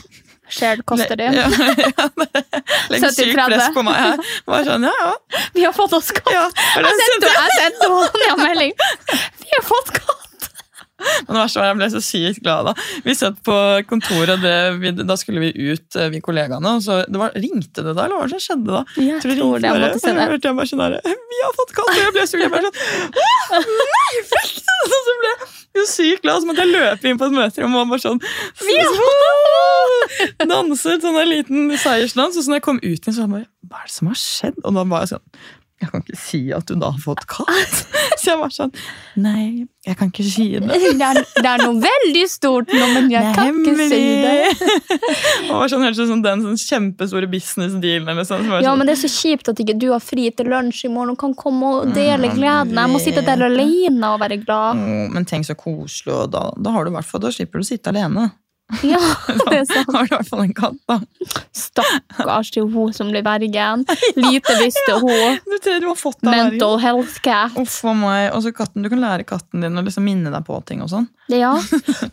shared 0.49 0.81
custody. 0.89 1.27
Ja, 1.29 1.45
ja, 1.53 2.07
Legg 2.89 3.03
70-30. 3.05 3.11
sykt 3.13 3.37
press 3.37 3.69
på 3.75 3.83
meg 3.85 3.99
her. 4.01 4.23
Bare 4.49 4.65
sånn, 4.65 4.87
ja, 4.89 4.93
ja. 5.05 5.43
Vi 5.53 5.67
har 5.67 5.75
fått 5.77 5.93
oss 5.93 6.09
katt! 6.17 6.33
ja. 6.33 6.47
Jeg 6.81 6.97
sendte, 7.03 7.29
jeg 7.29 7.59
sendte 7.59 8.39
melding. 8.47 8.73
Vi 9.45 9.53
har 9.53 9.67
fått 9.69 9.93
katt! 9.99 10.18
Men 10.99 11.35
det 11.35 11.39
verste 11.39 11.59
var, 11.61 11.67
jeg 11.69 11.77
ble 11.79 11.87
så 11.93 12.01
sykt 12.03 12.41
glad 12.43 12.61
da. 12.69 12.73
Vi 13.05 13.13
satt 13.17 13.37
på 13.47 13.55
kontoret, 13.89 14.37
det, 14.43 14.55
da 15.07 15.15
skulle 15.19 15.41
vi 15.43 15.49
ut, 15.71 15.87
eh, 15.95 16.09
vi 16.13 16.19
kollegaene. 16.25 16.69
Og 16.79 16.83
så 16.85 16.93
det 17.07 17.19
var, 17.21 17.29
ringte 17.39 17.79
det 17.85 17.93
da, 17.95 18.01
eller 18.05 18.15
hva 18.17 18.21
var 18.25 18.29
det 18.31 18.35
som 18.37 18.43
skjedde 18.47 18.71
da? 18.75 18.81
Jeg 18.99 19.19
Tror 19.23 19.33
tror 19.39 19.53
det, 19.59 19.65
jeg 19.69 19.75
måtte 19.85 20.01
se 20.03 20.11
det. 20.11 20.19
og 20.19 20.23
hørte 20.33 20.47
jeg 20.51 20.57
bare 20.59 20.69
sånn 20.73 20.83
der, 20.83 20.91
Vi 21.33 21.39
har 21.45 21.53
fått 21.59 21.71
katt! 21.77 21.93
Og 21.93 21.97
jeg 22.03 22.11
ble 22.17 22.23
så 22.29 22.35
jeg 22.43 22.51
Bare 22.53 22.65
sånn, 22.67 22.77
nei, 23.79 24.11
fikk 24.33 24.53
du 24.59 24.63
det?» 24.69 24.77
Og 24.89 25.01
så 25.07 25.13
ble 25.21 25.31
jeg 25.79 25.87
sykt 25.89 26.21
glad, 26.25 26.37
så 26.41 26.45
måtte 26.49 26.63
jeg 26.65 26.73
løpe 26.73 27.05
inn 27.11 27.19
på 27.21 27.27
et 27.29 27.35
møterom 27.35 27.75
og 27.79 27.91
bare 27.93 28.03
sånn 28.03 28.19
Danset 30.49 31.03
sånn 31.03 31.17
en 31.21 31.29
liten 31.29 31.71
seiersdans. 31.79 32.37
Og 32.39 32.43
så 32.45 32.51
når 32.51 32.59
jeg 32.59 32.65
kom 32.65 32.79
ut 32.81 32.87
igjen, 32.89 33.15
så 33.15 33.27
var 33.29 33.43
jeg 33.43 33.49
bare 33.69 33.69
Hva 33.69 33.83
er 33.83 33.89
det 33.89 33.93
som 33.95 34.09
har 34.09 34.17
skjedd? 34.19 34.57
Og 34.65 34.75
da 34.77 34.83
var 34.89 35.03
jeg 35.05 35.11
sånn 35.13 35.25
Jeg 35.79 35.89
kan 35.93 36.01
ikke 36.03 36.17
si 36.19 36.39
at 36.51 36.65
du 36.67 36.73
da 36.75 36.89
har 36.91 36.99
fått 36.99 37.21
katt. 37.31 37.75
Så 38.19 38.33
jeg 38.33 38.39
var 38.41 38.51
sånn 38.51 38.71
Nei, 39.23 39.63
jeg 39.87 39.95
kan 39.95 40.09
ikke 40.11 40.25
si 40.27 40.47
det. 40.59 40.67
Det 40.99 41.05
er, 41.05 41.19
det 41.37 41.45
er 41.47 41.61
noe 41.63 41.79
veldig 41.79 42.23
stort 42.27 42.73
nå, 42.75 42.81
men 42.97 43.07
jeg 43.13 43.29
kan 43.37 43.47
ikke 43.61 43.87
si 43.87 43.99
det. 44.25 44.73
det 45.47 45.53
var 45.53 45.71
sånn, 45.71 45.85
helt 45.87 45.95
sånn 45.99 46.23
den 46.25 46.43
sånn 46.43 46.59
kjempestore 46.59 47.29
business-dealen. 47.31 48.11
Eller 48.11 48.27
sånn, 48.27 48.43
som 48.43 48.57
Ja, 48.57 48.65
sånn, 48.67 48.81
men 48.81 48.91
det 48.91 48.97
er 48.97 49.01
så 49.05 49.11
kjipt 49.13 49.51
at 49.53 49.61
ikke 49.63 49.77
du 49.79 49.87
har 49.93 50.03
fri 50.03 50.27
til 50.35 50.51
lunsj 50.51 50.83
i 50.89 50.91
morgen 50.91 51.15
og 51.15 51.21
kan 51.23 51.35
komme 51.37 51.71
og 51.79 51.95
dele 51.95 52.27
Mm, 52.29 52.35
gleden. 52.35 52.75
Jeg 52.75 52.91
må 52.91 52.99
sitte 53.01 53.23
der 53.25 53.45
alene 53.47 54.11
og 54.13 54.19
være 54.21 54.41
glad. 54.43 54.83
«Åh, 54.83 55.07
men 55.15 55.25
tenk 55.29 55.47
så 55.47 55.55
koselig, 55.59 56.11
og 56.13 56.29
da, 56.35 56.49
da 56.59 56.75
har 56.75 56.83
du 56.85 56.91
i 56.91 56.95
hvert 56.97 57.07
fall, 57.07 57.23
da 57.23 57.31
slipper 57.33 57.61
du 57.63 57.65
å 57.65 57.69
sitte 57.71 57.93
alene. 57.95 58.27
Ja, 58.85 58.99
det 59.49 59.55
er 59.57 59.65
sant. 59.65 59.89
har 59.95 60.05
du 60.05 60.11
i 60.11 60.15
hvert 60.17 60.27
fall 60.29 60.43
en 60.45 60.53
katt, 60.53 60.75
da. 60.89 60.99
Stakkars 61.57 62.51
til 62.53 62.67
hun 62.69 62.93
som 62.93 63.09
blir 63.11 63.23
vergen. 63.25 63.85
Lite 64.19 64.55
visste 64.61 64.97
hun. 65.01 65.39
Du, 65.49 65.55
tror 65.63 65.79
du 65.81 65.87
har 65.89 65.97
fått 65.99 66.19
deg 66.21 66.29
Mental 66.35 66.77
health 66.83 67.17
cat. 67.25 67.55
Uff 67.59 67.79
a 67.89 67.93
meg. 67.97 68.27
Og 68.35 68.43
så 68.45 68.53
katten, 68.55 68.85
du 68.85 68.89
kan 68.91 69.01
lære 69.01 69.25
katten 69.27 69.65
din 69.65 69.79
å 69.79 69.83
liksom 69.85 70.05
minne 70.05 70.31
deg 70.33 70.45
på 70.47 70.59
ting 70.69 70.83
og 70.85 70.91
sånn. 70.93 71.09
Ja. 71.33 71.55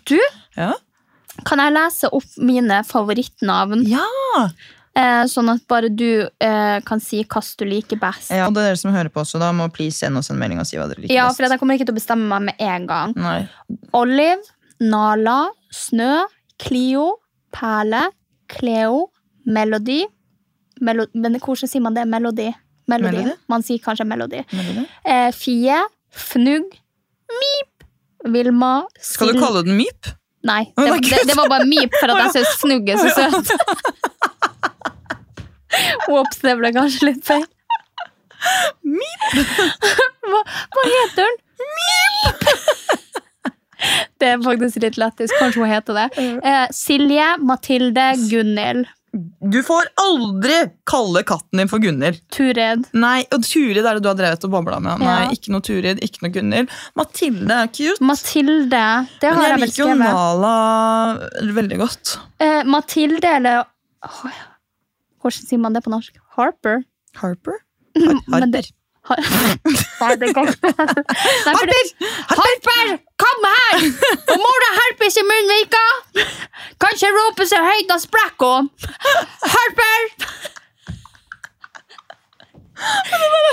Du, 0.09 0.17
Ja. 0.57 0.73
kan 1.45 1.61
jeg 1.61 1.75
lese 1.77 2.09
opp 2.17 2.39
mine 2.41 2.81
favorittnavn? 2.89 3.85
Ja! 3.91 4.07
Eh, 4.97 5.27
sånn 5.29 5.51
at 5.53 5.61
bare 5.69 5.91
du 5.93 6.25
eh, 6.25 6.79
kan 6.89 7.03
si 7.05 7.21
hva 7.29 7.43
du 7.61 7.67
liker 7.69 8.01
best. 8.01 8.31
ja! 8.33 8.47
Og 8.49 8.55
det 8.57 8.63
er 8.65 8.71
dere 8.71 8.81
som 8.81 8.95
hører 8.97 9.13
på 9.13 9.21
også, 9.21 9.37
da 9.43 9.51
må 9.53 9.67
please 9.69 9.99
sende 10.01 10.23
oss 10.25 10.33
en 10.33 10.41
melding 10.41 10.63
og 10.63 10.65
si 10.71 10.79
hva 10.81 10.87
dere 10.89 11.03
liker 11.05 11.13
Ja, 11.13 11.27
best. 11.29 11.37
for 11.37 11.45
jeg 11.53 11.61
kommer 11.61 11.77
ikke 11.77 11.91
til 11.91 11.93
å 11.93 12.01
bestemme 12.01 12.31
meg 12.33 12.47
med 12.49 12.65
en 12.65 12.87
gang. 12.89 13.13
Nei. 13.21 13.43
Olive, 13.93 14.41
Nala, 14.81 15.51
Snø, 15.77 16.23
Clio, 16.63 17.17
Perle, 17.53 18.07
Cleo, 18.49 19.09
Melody 19.47 20.05
Melo 20.81 21.07
Men 21.15 21.39
hvordan 21.41 21.69
sier 21.71 21.81
man 21.85 21.95
det? 21.97 22.05
Melody? 22.09 22.51
Melody. 22.89 23.17
Melody? 23.17 23.37
Man 23.49 23.63
sier 23.67 23.81
kanskje 23.83 24.05
Melody. 24.07 24.43
Melody? 24.53 24.85
Eh, 25.05 25.31
Fie, 25.35 25.79
Fnugg, 26.13 26.77
Mip, 27.41 27.87
Vilma 28.33 28.75
Skal 29.01 29.33
du 29.35 29.41
kalle 29.41 29.65
den 29.67 29.77
Mip? 29.79 30.13
Nei, 30.47 30.63
det, 30.77 30.91
oh 30.93 31.01
det, 31.03 31.23
det 31.27 31.35
var 31.35 31.49
bare 31.51 31.67
Mip 31.67 31.95
for 31.99 32.13
at 32.13 32.21
jeg 32.27 32.37
syns 32.37 32.53
Fnugg 32.61 32.93
er 32.93 33.01
så 33.01 33.11
søt. 33.19 33.47
Ops, 36.13 36.39
det 36.45 36.55
ble 36.61 36.71
kanskje 36.77 37.09
litt 37.09 37.25
feil. 37.27 37.47
Hva, 38.87 40.41
hva 40.77 40.85
heter 40.93 41.25
den? 41.25 41.37
Mip! 41.81 42.47
Det 44.21 44.29
er 44.35 44.39
faktisk 44.45 44.81
litt 44.83 44.97
lættis. 45.01 45.33
Kanskje 45.41 45.63
hun 45.65 45.71
heter 45.71 45.99
det. 45.99 46.07
Eh, 46.43 46.67
Silje, 46.73 47.27
Mathilde, 47.45 48.07
Gunhild, 48.31 48.87
Du 49.41 49.63
får 49.65 49.87
aldri 50.03 50.57
kalle 50.89 51.23
katten 51.25 51.61
din 51.63 51.69
for 51.71 51.81
Gunhild. 51.81 52.19
Turid. 52.35 52.83
Nei, 52.97 53.23
og 53.33 53.45
Turid 53.49 53.79
er 53.81 53.97
det 53.97 54.03
du 54.05 54.09
har 54.11 54.19
drevet 54.19 54.45
og 54.45 54.53
babla 54.53 54.81
med. 54.85 55.01
Nei, 55.01 55.15
Ja. 55.25 55.31
Ikke 55.33 55.53
noe 55.55 55.65
Turid, 55.65 56.01
ikke 56.05 56.25
noe 56.27 56.33
Gunhild. 56.35 56.73
Mathilde 56.99 57.61
er 57.63 57.71
cute. 57.73 58.01
Mathilde. 58.05 58.83
Det 59.21 59.31
Men 59.31 59.39
har 59.39 59.49
jeg 59.49 59.55
jeg 59.55 59.61
vel 59.61 59.71
liker 59.71 59.83
jo. 59.85 59.95
Nala 60.03 60.55
veldig 61.61 61.79
godt. 61.85 62.17
Eh, 62.41 62.63
Mathilde 62.65 63.35
eller 63.39 63.65
Hvordan 65.23 65.47
sier 65.49 65.59
man 65.59 65.75
det 65.75 65.83
på 65.85 65.91
norsk? 65.91 66.19
Harper? 66.37 66.85
Harper? 67.19 67.57
Men 67.97 68.21
Harper. 68.31 68.69
Nei, 70.01 70.13
det 70.21 70.33
går 70.37 70.51
ikke. 70.53 70.73
For 71.47 71.73
Harper! 72.41 72.91
Kom 73.23 73.47
her! 73.49 73.87
Og 74.33 74.41
mor 74.43 74.65
har 74.67 74.75
herpes 74.83 75.17
i 75.21 75.25
munnvika! 75.29 75.85
Kan 76.83 76.97
ikke 76.99 77.13
rope 77.17 77.47
så 77.49 77.63
høyt 77.65 77.89
da 77.93 77.97
sprekker 78.03 78.59
hun! 78.59 78.71
Harper! 79.55 80.11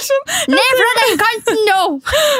sånn- 0.03 0.31
Ned 0.51 0.73
fra 0.79 0.89
den 0.99 1.13
kanten 1.21 1.59
nå! 1.67 1.81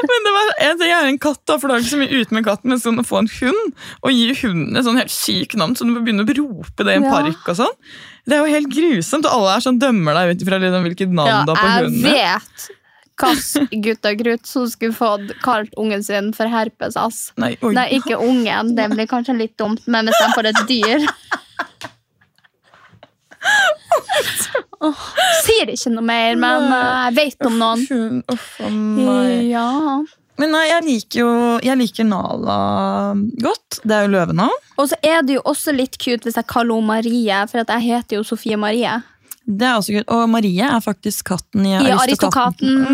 Men 0.10 0.26
det 0.28 0.34
var 0.36 0.50
en 0.68 0.80
ting, 0.82 0.90
jeg 0.90 0.98
er 0.98 1.10
en 1.14 1.20
katt, 1.24 1.40
da, 1.48 1.56
for 1.62 1.70
det 1.72 1.78
er 1.78 1.86
ikke 1.86 1.94
så 1.94 2.00
mye 2.02 2.20
ute 2.24 2.36
med 2.36 2.48
katten. 2.48 2.74
Men 2.74 2.82
sånn 2.84 3.00
å 3.00 3.06
få 3.08 3.22
en 3.22 3.30
hund 3.38 3.86
og 4.04 4.12
gi 4.12 4.26
hunden 4.42 4.76
et 4.82 4.88
sånn 4.88 5.00
helt 5.00 5.14
sykt 5.14 5.56
navn, 5.60 5.78
så 5.80 5.88
du 5.88 5.94
må 5.94 6.04
begynne 6.04 6.26
å 6.28 6.36
rope 6.42 6.84
det 6.84 6.98
i 6.98 7.00
en 7.00 7.08
Ja. 7.08 7.14
park 7.16 7.48
og 7.54 7.56
sånn. 7.62 7.76
Det 8.28 8.36
er 8.36 8.44
jo 8.44 8.52
helt 8.56 8.72
grusomt, 8.72 9.26
og 9.28 9.32
alle 9.38 9.56
er 9.58 9.64
sånn 9.64 9.80
dømmer 9.80 10.14
deg 10.20 10.36
ut 10.36 10.44
ifra 10.46 10.60
liksom 10.60 10.84
hvilket 10.88 11.12
navn 11.16 11.32
Ja, 11.32 11.44
du 11.48 11.52
har 11.54 11.60
på 11.64 11.68
jeg 11.72 12.04
vet 12.04 12.70
hvilken 13.20 14.18
krutt, 14.20 14.48
som 14.50 14.68
skulle 14.70 14.96
fått 14.96 15.34
kalt 15.44 15.74
ungen 15.78 16.04
sin 16.04 16.32
for 16.34 16.50
herpes, 16.50 16.98
ass. 16.98 17.32
Nei. 17.38 17.56
Nei, 17.62 17.88
ikke 18.00 18.18
ungen, 18.18 18.76
det 18.78 18.90
blir 18.94 19.10
kanskje 19.10 19.38
litt 19.38 19.58
dumt, 19.62 19.86
men 19.88 20.10
hvis 20.10 20.20
de 20.22 20.34
får 20.36 20.52
et 20.54 20.64
dyr 20.70 21.08
Oh, 24.84 25.06
Sier 25.44 25.70
ikke 25.72 25.92
noe 25.94 26.04
mer, 26.06 26.36
men 26.40 26.68
eh, 26.72 26.98
jeg 27.08 27.16
vet 27.18 27.48
om 27.48 27.56
noen. 27.60 28.20
Uff 28.32 28.50
a 28.64 28.70
meg. 28.72 29.48
Ja. 29.52 29.68
Men 30.42 30.50
nei, 30.56 30.64
jeg 30.66 30.84
liker 30.88 31.20
jo 31.22 31.32
jeg 31.64 31.80
liker 31.80 32.08
Nala 32.10 32.58
godt. 33.44 33.80
Det 33.84 33.96
er 33.96 34.08
jo 34.08 34.14
løvenavn. 34.16 34.70
Og 34.82 34.90
så 34.90 34.98
er 35.06 35.22
det 35.24 35.38
jo 35.38 35.44
også 35.50 35.76
litt 35.76 36.00
cute 36.02 36.26
hvis 36.26 36.40
jeg 36.40 36.50
kaller 36.50 36.80
henne 36.80 36.90
Marie, 36.90 37.42
for 37.52 37.62
jeg 37.62 37.86
heter 37.86 38.20
jo 38.20 38.26
Sofie 38.28 38.58
Marie. 38.60 38.96
Det 39.44 39.68
er 39.68 39.76
også 39.76 39.98
gøy. 39.98 40.04
Og 40.16 40.30
Marie 40.32 40.68
er 40.68 40.84
faktisk 40.84 41.26
katten 41.34 41.66
i 41.68 41.74
I. 41.76 41.92
Aristokaten. 41.98 42.86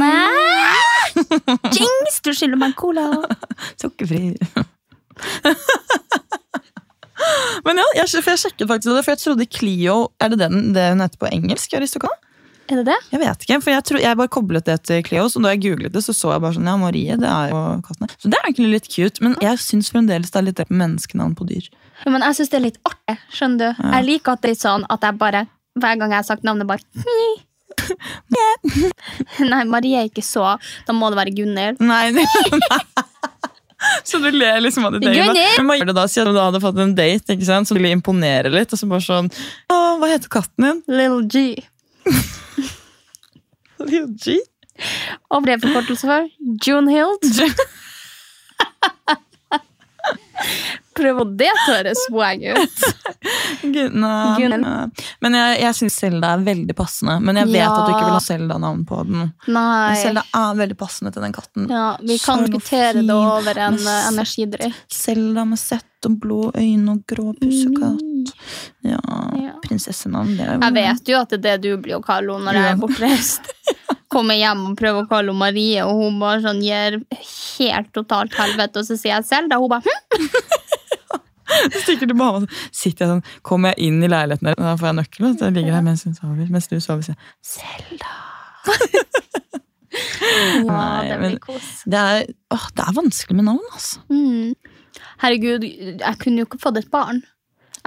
Jings, 1.15 1.77
Jinx, 1.77 2.21
du 2.25 2.31
skylder 2.33 2.57
meg 2.57 2.71
en 2.71 2.77
cola. 2.79 3.05
Sukkerfri. 3.81 4.33
Men 7.65 7.81
ja, 7.81 7.85
jeg, 7.99 8.23
for 8.23 8.31
jeg 8.31 8.41
sjekket 8.45 8.69
faktisk 8.69 8.93
det, 8.95 9.03
for 9.03 9.11
jeg 9.11 9.19
trodde 9.19 9.45
Clio 9.51 9.95
Er 10.23 10.31
det 10.31 10.37
den, 10.39 10.69
det 10.71 10.85
hun 10.93 11.03
heter 11.03 11.19
på 11.19 11.27
engelsk? 11.27 11.73
Aristokat? 11.75 12.15
Er 12.69 12.79
det 12.79 12.85
det? 12.91 12.97
Jeg 13.09 13.19
vet 13.23 13.43
ikke, 13.43 13.57
for 13.65 13.73
jeg, 13.73 13.83
tro, 13.89 13.97
jeg 13.97 14.17
bare 14.19 14.29
koblet 14.31 14.67
det 14.69 14.75
til 14.85 15.01
Cleo, 15.05 15.25
så 15.31 15.41
da 15.41 15.55
jeg 15.55 15.63
googlet 15.63 15.93
det, 15.95 16.03
så 16.05 16.13
så 16.13 16.35
jeg 16.35 16.43
bare 16.43 16.53
sånn, 16.53 16.67
ja, 16.69 16.75
Marie, 16.77 17.15
det 17.17 17.29
er 17.29 17.49
jo 17.49 17.61
kattene. 17.87 18.09
Så 18.21 18.29
det 18.29 18.37
er 18.37 18.45
egentlig 18.45 18.69
litt 18.75 18.89
cute, 18.93 19.23
men 19.25 19.33
jeg 19.41 19.57
syns 19.63 19.89
fremdeles 19.89 20.29
det 20.29 20.37
er 20.37 20.45
litt 20.51 20.61
menneskenavn 20.69 21.33
på 21.39 21.47
dyr. 21.49 21.65
Ja, 22.03 22.13
men 22.13 22.21
jeg 22.27 22.37
syns 22.37 22.53
det 22.53 22.59
er 22.59 22.65
litt 22.67 22.77
artig. 22.85 23.17
skjønner 23.33 23.73
du? 23.73 23.81
Jeg 23.89 24.05
liker 24.11 24.37
at 24.37 24.43
det 24.43 24.51
er 24.51 24.53
litt 24.53 24.67
sånn 24.67 24.85
at 24.85 25.07
jeg 25.07 25.17
bare 25.23 25.47
hver 25.81 25.95
gang 25.99 26.09
jeg 26.13 26.21
har 26.21 26.27
sagt 26.27 26.43
navnet, 26.47 26.67
bare 26.69 26.83
Nei, 29.51 29.63
Marie 29.69 29.97
er 30.01 30.05
ikke 30.09 30.23
så. 30.25 30.45
Da 30.87 30.91
må 30.95 31.09
det 31.11 31.19
være 31.19 31.35
Gunhild. 31.37 31.77
Nei, 31.81 32.11
nei. 32.15 32.25
Så 34.03 34.19
du 34.19 34.27
ler 34.33 34.59
liksom 34.59 34.85
av 34.89 34.93
ditt 34.97 35.07
eget. 35.07 35.37
Men 35.57 35.67
hva 35.69 35.77
gjør 35.79 35.89
du 35.91 35.95
da, 35.95 36.05
siden 36.11 36.35
du 36.35 36.41
hadde 36.41 36.59
fått 36.63 36.79
en 36.83 36.95
date, 36.97 37.33
ikke 37.35 37.47
sant, 37.47 37.67
som 37.69 37.75
ville 37.79 37.91
imponere 37.95 38.49
litt, 38.51 38.73
og 38.75 38.79
så 38.81 38.85
bare 38.89 39.05
sånn, 39.05 39.27
hva 39.71 40.07
heter 40.11 40.29
katten 40.31 40.61
din? 40.67 40.79
Little 40.91 41.23
G. 41.31 41.33
Little 43.85 44.13
G? 44.19 44.23
Og 45.31 45.39
ble 45.45 45.53
forkortelse 45.63 46.05
for 46.07 46.21
June 46.65 46.91
Junhild. 46.91 47.23
Prøv 50.99 51.21
å 51.23 51.25
det 51.39 51.49
høres 51.67 52.01
swag 52.07 52.43
ut. 52.43 52.85
Gunna. 53.75 54.11
Gunhild. 54.39 55.03
Men 55.23 55.37
jeg, 55.39 55.59
jeg 55.63 55.77
syns 55.79 55.97
Selda 56.03 56.33
er 56.35 56.43
veldig 56.45 56.75
passende. 56.77 57.17
Men 57.23 57.39
jeg 57.41 57.49
vet 57.53 57.61
Ja. 57.61 57.69
at 57.73 57.87
du 57.87 57.93
ikke 57.93 58.05
vil 58.09 58.15
ha 58.17 58.23
Selda-navn 58.23 58.85
på 58.89 59.01
den. 59.07 59.19
Men 59.47 59.55
Nei. 59.55 59.95
Selda 60.01 60.23
er 60.35 60.57
veldig 60.59 60.77
passende 60.79 61.13
til 61.15 61.25
den 61.25 61.35
katten. 61.35 61.69
Ja, 61.71 61.85
vi 62.01 62.17
kan 62.23 62.45
fin. 62.61 63.05
det 63.07 63.15
over 63.15 63.57
en 63.67 63.79
Med 63.79 63.87
eh, 63.93 64.07
energidrikk. 64.13 64.75
Selda 64.91 65.45
med 65.45 65.59
sett 65.59 65.85
og 66.07 66.15
blå 66.23 66.41
øyne 66.55 66.93
og 66.93 67.01
grå 67.11 67.33
pussekatt. 67.39 68.33
Ja, 68.87 68.99
Ja. 69.35 69.53
prinsessenavn. 69.65 70.35
Det 70.37 70.45
er 70.47 70.53
jo 70.55 70.59
Jeg 70.63 70.73
vet 70.77 71.09
jo 71.11 71.17
at 71.19 71.29
det 71.29 71.39
er 71.39 71.57
det 71.57 71.61
du 71.65 71.77
blir 71.83 71.97
å 71.99 72.03
kalle 72.05 72.33
henne 72.37 72.45
når 72.47 72.59
jeg 72.59 72.71
er 72.71 72.79
bortreist. 72.83 73.49
Kommer 74.09 74.33
hjem 74.39 74.63
og 74.71 74.77
prøver 74.79 75.03
å 75.03 75.09
kalle 75.09 75.29
henne 75.29 75.37
Marie, 75.43 75.83
og 75.85 75.99
hun 75.99 76.15
bare 76.21 76.41
sånn 76.41 76.63
gir 76.65 76.95
helt 77.59 77.91
totalt 77.93 78.33
helvete. 78.39 78.79
Og 78.81 78.87
så 78.87 78.95
sier 78.97 79.17
jeg 79.19 79.27
selv, 79.27 79.53
og 79.53 79.67
hun 79.67 79.73
bare 79.75 79.83
hm? 79.85 80.47
Stikker 81.83 82.09
du 82.09 82.15
på 82.19 82.29
sitter 82.71 83.05
jeg 83.05 83.11
sånn, 83.13 83.23
kommer 83.45 83.73
jeg 83.73 83.89
inn 83.89 84.03
i 84.03 84.09
leiligheten 84.11 84.49
der, 84.49 84.57
da 84.59 84.75
får 84.79 84.91
jeg 84.91 84.97
nøkkelen, 84.99 85.37
så 85.37 85.49
jeg 85.49 85.57
ligger 85.57 85.77
der 85.77 85.85
mens 85.85 86.05
hun 86.07 86.17
sover. 86.17 86.51
Mens 86.55 86.69
du 86.69 86.75
sover, 86.79 87.05
sier 87.05 87.17
Selda. 87.45 88.13
Nei, 90.69 91.09
det 91.09 91.17
blir 91.19 91.39
kos. 91.43 91.69
Det 91.89 91.99
er, 91.99 92.29
åh, 92.53 92.67
det 92.75 92.85
er 92.85 92.97
vanskelig 92.97 93.39
med 93.39 93.49
navn, 93.49 93.65
altså. 93.73 94.03
Mm. 94.13 94.53
Herregud, 95.23 95.65
jeg 95.65 96.19
kunne 96.21 96.43
jo 96.43 96.47
ikke 96.47 96.61
fått 96.61 96.79
et 96.79 96.91
barn. 96.93 97.23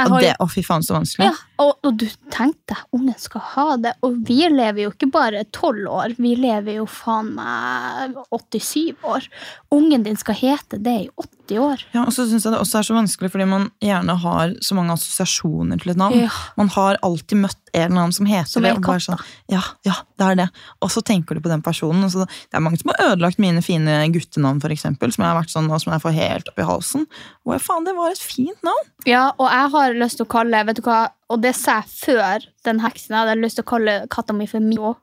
Og 0.00 0.18
det, 0.22 0.32
å 0.40 0.46
fy 0.50 0.62
faen, 0.64 0.84
så 0.84 0.96
vanskelig. 0.96 1.28
Ja, 1.28 1.34
og, 1.62 1.74
og 1.84 1.98
du 2.00 2.06
tenkte 2.32 2.78
ungen 2.96 3.16
skal 3.20 3.44
ha 3.52 3.66
det. 3.80 3.92
Og 4.06 4.16
vi 4.26 4.40
lever 4.48 4.86
jo 4.86 4.92
ikke 4.94 5.10
bare 5.12 5.44
tolv 5.54 5.88
år, 5.92 6.16
vi 6.22 6.34
lever 6.40 6.78
jo 6.80 6.86
faen 6.90 7.32
meg 7.36 8.16
87 8.32 9.04
år. 9.08 9.28
Ungen 9.74 10.06
din 10.06 10.18
skal 10.20 10.38
hete 10.38 10.80
det 10.82 10.96
i 11.04 11.08
80 11.12 11.62
år. 11.62 11.84
Ja, 11.92 12.06
og 12.06 12.14
så 12.16 12.26
synes 12.28 12.46
jeg 12.46 12.54
det 12.54 12.62
også 12.62 12.80
er 12.80 12.88
så 12.88 12.96
vanskelig 12.96 13.32
fordi 13.34 13.48
man 13.50 13.68
gjerne 13.84 14.16
har 14.24 14.56
så 14.64 14.78
mange 14.78 14.96
assosiasjoner 14.96 15.82
til 15.82 15.94
et 15.94 16.00
navn. 16.00 16.24
Ja. 16.24 16.32
Man 16.58 16.72
har 16.72 17.00
alltid 17.04 17.44
møtt 17.44 17.61
en 17.72 17.86
eller 17.86 18.02
annen 18.02 18.12
som 18.12 18.26
heter 18.28 18.50
Som 18.50 18.66
det. 18.66 18.72
og 18.76 18.82
bare 18.84 19.00
sånn, 19.00 19.20
ja, 19.52 19.62
ja, 19.86 19.94
det 20.20 20.26
er 20.26 20.38
det. 20.42 20.46
Og 20.84 20.90
så 20.92 21.02
tenker 21.04 21.34
du 21.36 21.42
på 21.44 21.50
den 21.52 21.62
personen. 21.64 22.04
Så, 22.12 22.26
det 22.26 22.58
er 22.58 22.64
mange 22.64 22.80
som 22.80 22.92
har 22.92 23.12
ødelagt 23.12 23.40
mine 23.42 23.62
fine 23.64 23.98
guttenavn, 24.12 24.60
for 24.60 24.74
eksempel, 24.74 25.12
som 25.14 25.24
jeg 25.24 25.32
har 25.32 25.38
vært 25.40 25.54
sånn, 25.54 25.70
og 25.72 25.80
som 25.80 25.94
jeg 25.94 26.04
får 26.04 26.16
helt 26.18 26.50
opp 26.52 26.60
i 26.60 26.66
halsen. 26.68 27.06
Og 27.46 27.54
jeg, 27.56 27.64
faen, 27.64 27.86
det 27.88 27.96
var 27.96 28.12
et 28.12 28.24
fint 28.24 28.66
navn. 28.66 28.90
Ja, 29.08 29.24
og 29.38 29.48
jeg 29.48 29.70
har 29.76 29.96
lyst 30.02 30.20
til 30.20 30.28
å 30.28 30.32
kalle 30.36 30.64
vet 30.68 30.80
du 30.80 30.84
hva, 30.86 31.00
Og 31.32 31.40
det 31.40 31.54
sa 31.56 31.80
jeg 31.80 31.88
før 31.96 32.44
den 32.68 32.82
heksen. 32.84 33.14
Jeg 33.16 33.24
hadde 33.24 33.40
lyst 33.40 33.56
til 33.56 33.64
å 33.64 33.70
kalle 33.72 33.94
katta 34.12 34.36
mi 34.36 34.46
for 34.50 34.60
Mio. 34.60 34.96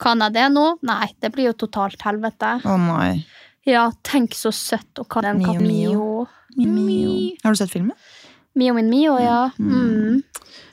Kan 0.00 0.24
jeg 0.24 0.34
det 0.34 0.48
nå? 0.50 0.64
Nei, 0.88 1.12
det 1.22 1.30
blir 1.34 1.50
jo 1.52 1.58
totalt 1.66 2.00
helvete. 2.02 2.56
Å 2.64 2.76
nei. 2.80 3.20
Ja, 3.68 3.90
tenk 4.02 4.34
så 4.34 4.50
søtt 4.56 4.98
å 4.98 5.04
kalle 5.04 5.34
en 5.34 5.38
Mio, 5.38 5.52
katt 5.52 5.62
Mio. 5.62 6.26
Mio. 6.56 6.72
Mio. 6.74 7.36
Har 7.44 7.54
du 7.54 7.60
sett 7.60 7.70
filmen? 7.70 7.94
Mio 8.58 8.74
min 8.74 8.88
Mio, 8.90 9.14
ja. 9.22 9.50
Mm. 9.60 10.22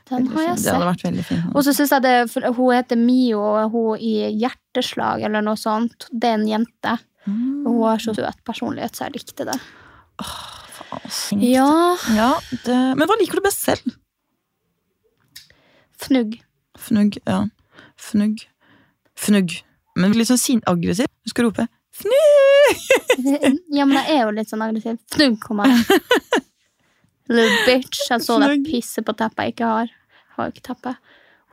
Den 0.10 0.28
har 0.32 0.43
jeg 0.46 0.56
Det 0.63 0.72
hadde 0.72 0.88
vært 0.88 1.04
veldig 1.04 1.24
fin. 1.28 1.43
Og 1.54 1.63
så 1.67 1.74
synes 1.76 1.91
jeg 1.91 2.04
det, 2.06 2.13
Hun 2.56 2.72
heter 2.76 2.96
Mio, 3.00 3.41
og 3.43 3.72
hun 3.74 4.00
i 4.00 4.13
Hjerteslag 4.39 5.22
eller 5.28 5.43
noe 5.43 5.60
sånt. 5.60 6.08
Det 6.12 6.30
er 6.32 6.38
en 6.39 6.48
jente. 6.48 6.93
Og 7.28 7.67
hun 7.74 7.82
har 7.89 8.00
så 8.00 8.13
søt 8.15 8.39
personlighet, 8.48 8.96
så 8.96 9.08
jeg 9.10 9.17
likte 9.20 9.46
det. 9.50 9.58
Faen, 10.24 11.41
Ja, 11.43 11.67
ja 12.15 12.30
det, 12.63 12.78
men 12.96 13.04
hva 13.10 13.17
liker 13.20 13.41
du 13.41 13.43
best 13.46 13.65
selv? 13.67 13.98
fnugg. 15.98 16.38
Fnugg, 16.78 17.17
ja. 17.26 17.41
Fnugg. 17.98 18.43
Fnugg. 19.17 19.58
Men 19.98 20.13
litt 20.13 20.30
sånn 20.30 20.38
sin 20.39 20.62
aggressiv. 20.70 21.10
Du 21.26 21.32
skal 21.34 21.48
rope 21.50 21.67
fnugg! 21.98 22.84
Ja, 23.74 23.86
men 23.89 23.98
jeg 23.98 24.13
er 24.13 24.28
jo 24.28 24.34
litt 24.38 24.50
sånn 24.52 24.62
aggressiv. 24.62 25.00
Fnugg, 25.12 25.39
kom 25.41 25.63
her. 25.65 25.74
Little 27.30 27.66
bitch. 27.68 28.08
Jeg 28.10 28.22
så 28.26 28.40
deg 28.42 28.63
pisse 28.68 29.04
på 29.04 29.13
teppet 29.18 29.44
jeg 29.50 29.56
ikke 29.58 29.70
har. 29.74 29.92
Jeg 29.92 30.36
har 30.38 30.50
jo 30.50 30.56
ikke 30.56 30.68
teppe. 30.72 30.96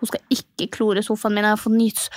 Hun 0.01 0.11
skal 0.11 0.21
ikke 0.35 0.71
klore 0.75 1.03
sofaen 1.07 1.35
min. 1.35 1.45
Jeg 1.47 1.57
har 1.57 1.63
fått 1.63 1.79
nytt 1.79 2.09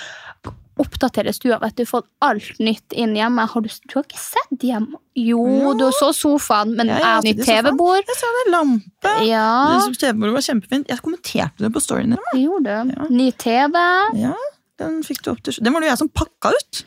Oppdatere 0.78 1.32
stua, 1.34 1.56
vet 1.58 1.74
du. 1.80 1.86
Fått 1.89 2.06
alt 2.22 2.60
nytt 2.62 2.93
inn 2.93 3.15
hjemme. 3.17 3.48
Har 3.50 3.63
du, 3.65 3.70
du 3.89 3.93
har 3.98 4.04
ikke 4.06 4.20
sett 4.22 4.62
hjem? 4.62 4.91
Jo, 5.17 5.39
Ja. 5.41 5.72
du 5.74 5.88
så 5.98 6.12
sofaen, 6.13 6.76
men 6.78 6.91
Ja, 6.91 7.00
jeg 7.00 7.06
har 7.08 7.22
nytt. 7.26 7.41
TV-bord. 7.48 8.04
Jeg 8.06 8.15
sa 8.20 8.28
det, 8.36 8.43
lampe! 8.54 9.13
Ja, 9.26 9.48
TV-bordet 9.89 10.36
var 10.36 10.46
kjempefint. 10.46 10.88
Jeg 10.93 11.02
kommenterte 11.02 11.65
det 11.65 11.72
på 11.74 11.82
storyen 11.82 12.13
gjorde 12.38 12.76
du. 12.86 12.93
Ja. 12.93 13.08
Ny 13.10 13.32
TV. 13.41 13.74
Ja, 14.22 14.36
den 14.78 15.02
fikk 15.02 15.24
du 15.26 15.32
opp 15.34 15.41
til 15.41 15.58
Den 15.63 15.74
var 15.74 15.82
det 15.82 15.89
jeg 15.89 15.98
som 15.98 16.10
pakka 16.13 16.54
ut! 16.54 16.84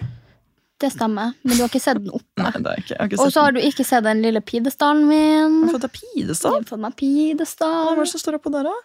Det 0.80 0.88
stemmer. 0.94 1.34
Men 1.44 1.56
du 1.56 1.60
har 1.60 1.68
ikke 1.68 1.82
sett 1.82 1.98
den 2.00 2.12
oppe. 2.16 2.40
Nei, 2.40 2.52
det 2.56 2.70
er 2.70 2.78
ikke. 2.80 2.94
Jeg 2.94 3.00
har 3.00 3.10
ikke 3.10 3.24
Og 3.24 3.32
så 3.34 3.42
har 3.44 3.52
du 3.52 3.60
ikke 3.60 3.84
sett 3.84 4.06
den 4.06 4.22
lille 4.24 4.40
pidestallen 4.40 5.04
min. 5.08 5.58
Har 5.66 5.74
fått 5.76 5.84
deg 5.84 5.98
Jeg 6.14 6.28
har 6.30 6.64
fått 6.70 6.80
meg 6.80 6.96
Hva 6.96 7.68
er 7.90 8.00
det 8.00 8.08
som 8.08 8.22
står 8.22 8.38
oppå 8.38 8.52
der, 8.54 8.64
da? 8.70 8.76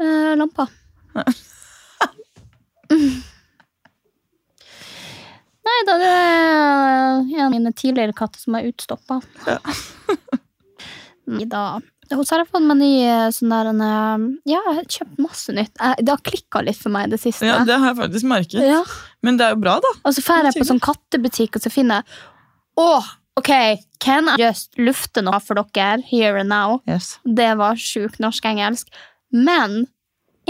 Eh, 0.00 0.32
lampa. 0.40 0.64
Nei, 5.64 5.76
da 5.88 5.94
det 6.00 6.08
er 6.08 7.20
en 7.20 7.44
av 7.46 7.52
mine 7.52 7.72
tidligere 7.72 8.16
katter 8.16 8.40
som 8.40 8.56
er 8.58 8.68
utstoppa. 8.68 9.20
Ja. 9.48 9.58
Nei 11.34 11.46
da. 11.48 11.80
Og 12.12 12.22
så 12.26 12.34
har 12.34 12.42
jeg 12.42 12.50
fått 12.52 12.66
meg 12.68 12.78
ny 12.80 12.90
eh, 13.06 13.26
sånn 13.34 13.52
der 13.54 13.70
en, 13.70 13.80
eh, 13.84 14.24
Ja, 14.52 14.60
jeg 14.68 14.76
har 14.78 14.88
kjøpt 14.96 15.22
masse 15.24 15.54
nytt. 15.56 15.72
Jeg, 15.80 16.04
det 16.04 16.12
har 16.12 16.22
klikka 16.28 16.62
litt 16.66 16.78
for 16.80 16.94
meg 16.94 17.08
i 17.08 17.14
det 17.14 17.20
siste. 17.22 17.48
Ja, 17.48 17.62
Det 17.64 17.78
har 17.80 17.92
jeg 17.92 18.00
faktisk 18.02 18.28
merket. 18.30 18.60
Ja. 18.60 18.82
Men 19.24 19.38
det 19.40 19.46
er 19.46 19.56
jo 19.56 19.62
bra, 19.64 19.78
da. 19.84 19.92
Og 20.04 20.16
så 20.16 20.24
drar 20.26 20.50
jeg 20.50 20.58
på 20.60 20.68
sånn 20.68 20.82
kattebutikk, 20.84 21.56
og 21.56 21.64
så 21.64 21.72
finner 21.72 22.02
jeg 22.02 22.22
Åh, 22.82 23.10
ok, 23.38 23.52
can 24.02 24.28
I 24.32 24.36
just 24.40 24.74
lufte 24.76 25.22
noe 25.22 25.38
for 25.40 25.54
dere 25.54 26.02
here 26.10 26.40
and 26.40 26.50
now? 26.50 26.80
Yes. 26.90 27.14
Det 27.24 27.52
var 27.60 27.78
sjukt 27.78 28.18
norsk-engelsk. 28.22 28.90
Men 29.30 29.84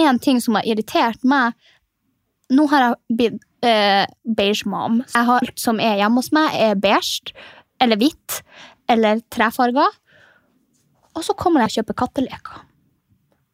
en 0.01 0.19
ting 0.19 0.41
som 0.43 0.57
har 0.59 0.67
irritert 0.67 1.23
meg 1.25 1.53
Nå 2.53 2.67
har 2.69 2.83
jeg 2.85 3.17
blitt 3.17 3.45
eh, 3.65 4.05
beige 4.37 4.67
mom. 4.69 4.99
Jeg 5.15 5.25
har 5.27 5.41
alt 5.41 5.61
som 5.61 5.79
er 5.81 5.97
hjemme 5.97 6.21
hos 6.21 6.29
meg, 6.37 6.53
er 6.61 6.75
beige 6.77 7.33
eller 7.81 7.97
hvitt 7.97 8.43
eller 8.93 9.23
trefarga. 9.33 9.87
Og 11.15 11.25
så 11.27 11.37
kommer 11.39 11.63
jeg 11.63 11.71
og 11.71 11.77
kjøper 11.79 11.99
katteleker. 12.05 12.63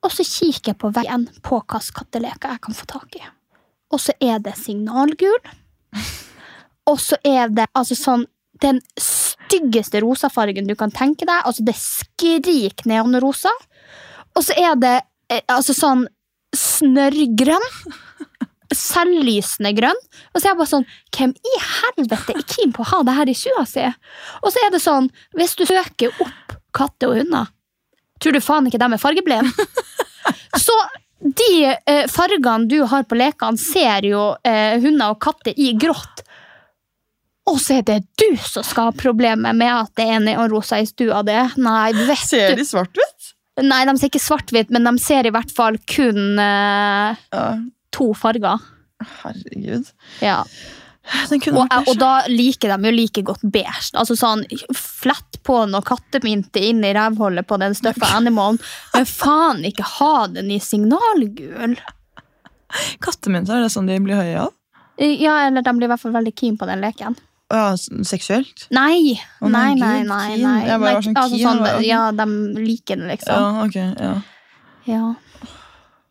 Og 0.00 0.12
så 0.14 0.24
kikker 0.24 0.72
jeg 0.72 0.80
på 0.80 0.90
veien 0.96 1.26
på 1.44 1.60
hvilke 1.60 1.96
katteleker 1.98 2.54
jeg 2.54 2.64
kan 2.64 2.76
få 2.76 2.88
tak 2.88 3.16
i. 3.20 3.24
Og 3.90 4.00
så 4.00 4.14
er 4.22 4.40
det 4.42 4.56
signalgul. 4.58 5.40
Og 6.88 7.00
så 7.02 7.18
er 7.26 7.50
det 7.52 7.68
altså 7.76 7.96
sånn 7.98 8.24
den 8.60 8.80
styggeste 9.00 10.02
rosafargen 10.04 10.68
du 10.68 10.76
kan 10.78 10.92
tenke 10.94 11.26
deg. 11.28 11.44
Altså 11.44 11.64
Det 11.66 11.76
skriker 11.78 12.88
neonrosa. 12.88 13.52
Og 14.36 14.46
så 14.46 14.56
er 14.56 14.78
det 14.80 14.96
eh, 15.32 15.42
altså 15.50 15.76
sånn 15.76 16.06
snørrgrønn. 16.56 17.68
Selvlysende 18.70 19.72
grønn. 19.74 19.98
Og 20.30 20.38
så 20.38 20.44
er 20.44 20.52
jeg 20.52 20.58
bare 20.60 20.70
sånn 20.70 20.84
Hvem 21.16 21.32
i 21.34 21.54
helvete 21.66 22.36
er 22.36 22.44
keen 22.46 22.74
på 22.76 22.84
å 22.84 22.90
ha 22.92 23.00
det 23.02 23.16
her 23.16 23.32
i 23.32 23.34
stua 23.34 23.64
si? 23.66 23.82
Og 24.44 24.52
så 24.54 24.62
er 24.62 24.70
det 24.70 24.78
sånn 24.84 25.08
Hvis 25.34 25.56
du 25.58 25.64
søker 25.66 26.14
opp 26.22 26.54
katter 26.76 27.10
og 27.12 27.20
hunder, 27.20 27.50
tror 28.20 28.36
du 28.36 28.40
faen 28.44 28.66
ikke 28.70 28.80
de 28.82 28.88
er 28.92 29.00
fargeblinde? 29.02 29.68
Så 30.64 30.74
de 31.20 31.50
eh, 31.68 32.06
fargene 32.10 32.68
du 32.70 32.78
har 32.88 33.04
på 33.08 33.16
lekene, 33.20 33.60
ser 33.60 34.06
jo 34.08 34.22
eh, 34.46 34.78
hunder 34.82 35.12
og 35.14 35.20
katter 35.22 35.52
i 35.60 35.72
grått. 35.80 36.22
Og 37.50 37.56
så 37.60 37.78
er 37.80 37.84
det 37.88 37.98
du 38.20 38.26
som 38.38 38.62
skal 38.66 38.90
ha 38.90 38.94
problemer 38.96 39.54
med 39.56 39.72
at 39.72 39.90
det 39.98 40.06
er 40.14 40.20
neonrosa 40.22 40.78
i 40.80 40.86
stua 40.88 41.22
di. 41.26 41.34
Nei, 41.60 41.90
vet 42.06 42.20
Ser 42.28 42.52
du. 42.54 42.60
de 42.60 42.66
svart-hvitt? 42.68 43.30
Nei, 43.64 43.80
de 43.88 43.94
ser 43.98 44.08
ikke 44.12 44.22
svart-hvitt, 44.22 44.70
men 44.72 44.86
de 44.86 44.92
ser 45.02 45.26
i 45.28 45.32
hvert 45.34 45.50
fall 45.56 45.76
kun 45.90 46.38
eh, 46.40 47.16
Ja. 47.34 47.46
to 47.92 48.12
farger. 48.16 48.60
Herregud. 49.22 49.88
Ja. 50.22 50.42
Og, 51.50 51.64
og 51.88 51.94
da 51.98 52.10
liker 52.28 52.74
de 52.74 52.90
jo 52.90 52.92
like 52.94 53.22
godt 53.26 53.42
beige. 53.42 53.90
Altså 53.98 54.14
sånn, 54.18 54.44
Flett 54.76 55.40
på 55.46 55.62
noe 55.70 55.82
kattemynte 55.86 56.60
inn 56.62 56.84
i 56.84 56.92
rævhullet 56.94 57.48
på 57.48 57.56
den 57.62 57.74
støffa 57.74 58.12
animalen, 58.18 58.60
men 58.94 59.08
faen 59.08 59.64
ikke 59.66 59.86
ha 59.96 60.26
den 60.30 60.52
i 60.52 60.60
signalgul. 60.62 61.78
Kattemynter, 63.02 63.58
er 63.58 63.66
det 63.66 63.72
sånn 63.74 63.88
de 63.90 63.98
blir 64.04 64.20
høye 64.20 64.44
av? 64.44 64.54
Ja, 65.00 65.40
eller 65.48 65.64
de 65.64 65.72
blir 65.78 65.88
i 65.88 65.90
hvert 65.90 66.02
fall 66.02 66.14
veldig 66.14 66.34
keen 66.36 66.60
på 66.60 66.68
den 66.68 66.84
leken. 66.84 67.16
Ja, 67.50 67.72
seksuelt? 68.06 68.68
Nei! 68.70 69.16
Oh, 69.40 69.48
nei, 69.50 69.72
nei, 69.74 70.02
nei, 70.06 70.36
nei. 70.38 70.58
Jeg 70.68 70.78
bare 70.78 70.98
var 71.00 71.06
sånn 71.06 71.16
altså, 71.18 71.40
sånn, 71.40 71.64
ja, 71.82 72.02
de 72.14 72.26
liker 72.60 73.00
den, 73.00 73.08
liksom. 73.10 73.34
Ja, 73.34 73.64
ok, 73.64 73.78
ja. 73.98 74.12
Ja. 74.86 75.08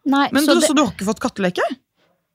Nei, 0.10 0.26
Men 0.34 0.44
så 0.44 0.58
du, 0.58 0.60
det, 0.60 0.68
så 0.68 0.76
du 0.76 0.82
har 0.84 0.92
ikke 0.92 1.08
fått 1.08 1.22
katteleke? 1.24 1.64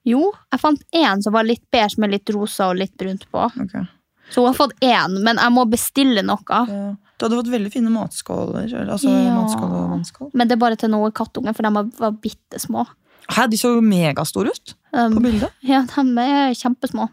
Jo, 0.04 0.32
jeg 0.52 0.60
fant 0.60 0.82
én 0.92 1.22
som 1.24 1.32
var 1.32 1.46
litt 1.48 1.62
beige 1.72 1.98
med 2.02 2.12
litt 2.12 2.30
rosa 2.34 2.68
og 2.72 2.76
litt 2.80 2.92
brunt 3.00 3.24
på. 3.32 3.46
Okay. 3.64 3.86
Så 4.30 4.42
hun 4.42 4.50
har 4.50 4.58
fått 4.58 4.74
én, 4.84 5.16
men 5.24 5.40
jeg 5.40 5.52
må 5.54 5.64
bestille 5.70 6.24
noe. 6.24 6.44
Ja. 6.48 6.94
Du 7.16 7.24
hadde 7.26 7.38
fått 7.38 7.52
veldig 7.52 7.70
fine 7.72 7.92
matskåler. 7.94 8.68
Altså 8.88 9.08
Ja. 9.08 9.34
matskål 9.38 9.70
og 9.70 9.90
vannskål. 9.94 10.30
Men 10.34 10.48
det 10.48 10.56
er 10.56 10.62
bare 10.64 10.76
til 10.76 10.90
noen 10.90 11.12
kattunger, 11.12 11.54
for 11.54 11.62
de 11.62 11.90
var, 12.00 12.10
bitte 12.12 12.58
små. 12.60 12.86
Hæ, 13.30 13.46
de 13.48 13.56
så 13.56 13.74
jo 13.76 13.80
megastore 13.80 14.50
ut 14.52 14.74
Um, 14.94 15.16
på 15.16 15.22
bildet. 15.24 15.50
Ja, 15.66 15.80
de 15.82 16.02
er 16.22 16.52
kjempesmå. 16.54 17.08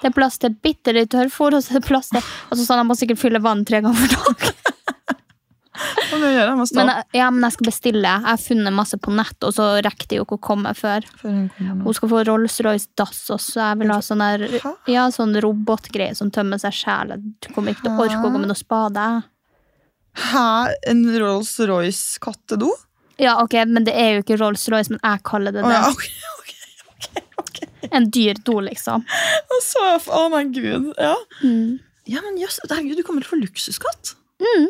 Det 0.00 0.08
er 0.08 0.14
plass 0.16 0.38
til 0.38 0.54
bitte 0.64 0.94
litt 0.94 1.10
tørrfôr, 1.12 1.52
og 1.52 1.60
så 1.62 1.74
er 1.74 1.80
det 1.80 1.88
plass 1.88 2.08
til 2.08 2.22
altså, 2.22 2.64
sånn, 2.64 2.78
De 2.80 2.84
må 2.88 2.96
sikkert 2.96 3.18
fylle 3.20 3.42
vann 3.44 3.64
tre 3.68 3.82
ganger 3.84 4.06
for 4.06 4.08
dag. 4.14 5.16
Hva 6.10 6.18
må 6.22 6.30
gjøre? 6.32 6.56
Må 6.58 6.66
Men, 6.78 6.90
ja, 7.16 7.28
men 7.30 7.46
jeg 7.46 7.56
skal 7.56 7.68
bestille. 7.70 8.12
Jeg 8.16 8.24
har 8.26 8.40
funnet 8.42 8.72
masse 8.76 8.98
på 9.02 9.12
nett, 9.14 9.36
og 9.46 9.54
så 9.56 9.68
rekker 9.84 10.08
det 10.10 10.18
jo 10.20 10.24
ikke 10.26 10.38
å 10.38 10.44
komme 10.48 10.72
før. 10.78 11.06
hun. 11.22 11.46
Hun 11.58 11.94
skal 11.96 12.12
få 12.12 12.24
Rolls-Royce 12.28 12.88
dass, 12.98 13.22
og 13.34 13.40
så 13.44 13.60
jeg 13.62 13.80
vil 13.82 13.92
ha 13.94 14.00
sånn 14.04 14.24
der 14.24 14.46
Ja, 14.90 15.06
sånn 15.14 15.36
robotgreie 15.42 16.16
som 16.18 16.30
tømmer 16.34 16.60
seg 16.62 16.72
sjæl. 16.76 17.16
Du 17.42 17.50
kommer 17.54 17.74
ikke 17.74 17.86
til 17.88 17.94
å 17.94 18.06
orke 18.06 18.22
å 18.22 18.32
gå 18.32 18.38
med 18.40 18.50
noe 18.52 18.58
spade. 18.58 19.06
Hæ? 20.16 20.48
En 20.88 21.04
Rolls-Royce 21.20 22.18
kattedo? 22.24 22.70
Ja, 23.20 23.38
ok, 23.42 23.54
men 23.68 23.84
det 23.84 23.94
er 23.96 24.16
jo 24.16 24.24
ikke 24.24 24.36
Rolls-Royce, 24.40 24.92
men 24.92 25.00
jeg 25.02 25.22
kaller 25.24 25.52
det 25.54 25.62
det. 25.64 25.72
det. 25.72 25.76
ja, 25.76 25.88
ok, 25.92 26.04
ok, 26.38 26.54
ok, 26.92 27.20
okay. 27.44 27.88
En 27.96 28.08
dyr 28.12 28.36
do, 28.44 28.58
liksom. 28.64 29.04
Å, 29.06 30.22
my 30.32 30.44
gud. 30.52 30.92
Ja, 31.00 31.14
Mm. 31.42 31.78
ja 32.06 32.20
men 32.22 32.36
jøss, 32.40 32.60
herregud, 32.68 32.96
du 33.00 33.02
kommer 33.06 33.24
til 33.24 33.30
å 33.30 33.34
få 33.36 33.40
luksuskatt. 33.44 34.14
Mm. 34.40 34.66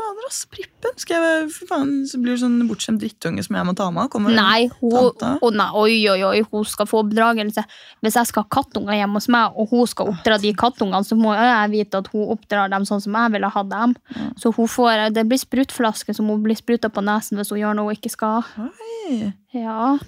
Fader, 0.00 0.26
ass. 0.26 0.40
Prippen. 0.50 0.94
Skal 1.00 1.24
jeg, 1.26 1.48
for 1.54 1.70
faen, 1.70 1.90
så 2.08 2.20
blir 2.22 2.36
du 2.36 2.42
sånn 2.42 2.58
bortskjemt 2.68 3.02
drittunge 3.02 3.44
som 3.44 3.58
jeg 3.58 3.68
må 3.68 3.74
ta 3.76 3.88
med. 3.94 4.08
Kommer 4.12 4.34
Nei, 4.36 4.70
hun, 4.80 5.56
nei, 5.58 5.66
oi, 5.76 5.96
oi, 6.12 6.20
oi, 6.30 6.40
hun 6.48 6.64
skal 6.68 6.88
få 6.88 7.02
oppdragelse. 7.04 7.64
Hvis 8.00 8.16
jeg 8.18 8.30
skal 8.30 8.46
ha 8.46 8.52
kattunger 8.56 8.96
hjemme 8.96 9.20
hos 9.20 9.28
meg, 9.32 9.58
og 9.60 9.74
hun 9.74 9.90
skal 9.90 10.14
oppdra 10.14 10.38
de 10.40 10.54
kattungene, 10.56 11.04
så 11.06 11.18
må 11.20 11.34
jeg 11.36 11.72
vite 11.74 12.00
at 12.00 12.08
hun 12.14 12.32
oppdrar 12.36 12.72
dem 12.72 12.88
sånn 12.88 13.04
som 13.04 13.18
jeg 13.20 13.34
ville 13.36 13.52
ha 13.52 13.64
dem. 13.74 13.96
Så 14.40 14.54
hun 14.56 14.70
får, 14.70 15.10
det 15.16 15.26
blir 15.28 15.42
sprutflaske 15.42 16.16
som 16.16 16.32
hun 16.32 16.40
blir 16.46 16.58
spruta 16.58 16.88
på 16.92 17.04
nesen 17.04 17.40
hvis 17.40 17.52
hun 17.52 17.60
gjør 17.60 17.76
noe 17.76 17.92
hun 17.92 18.00
ikke 18.00 18.14
skal. 18.16 18.48
Oi. 18.64 19.30
Ja, 19.56 19.98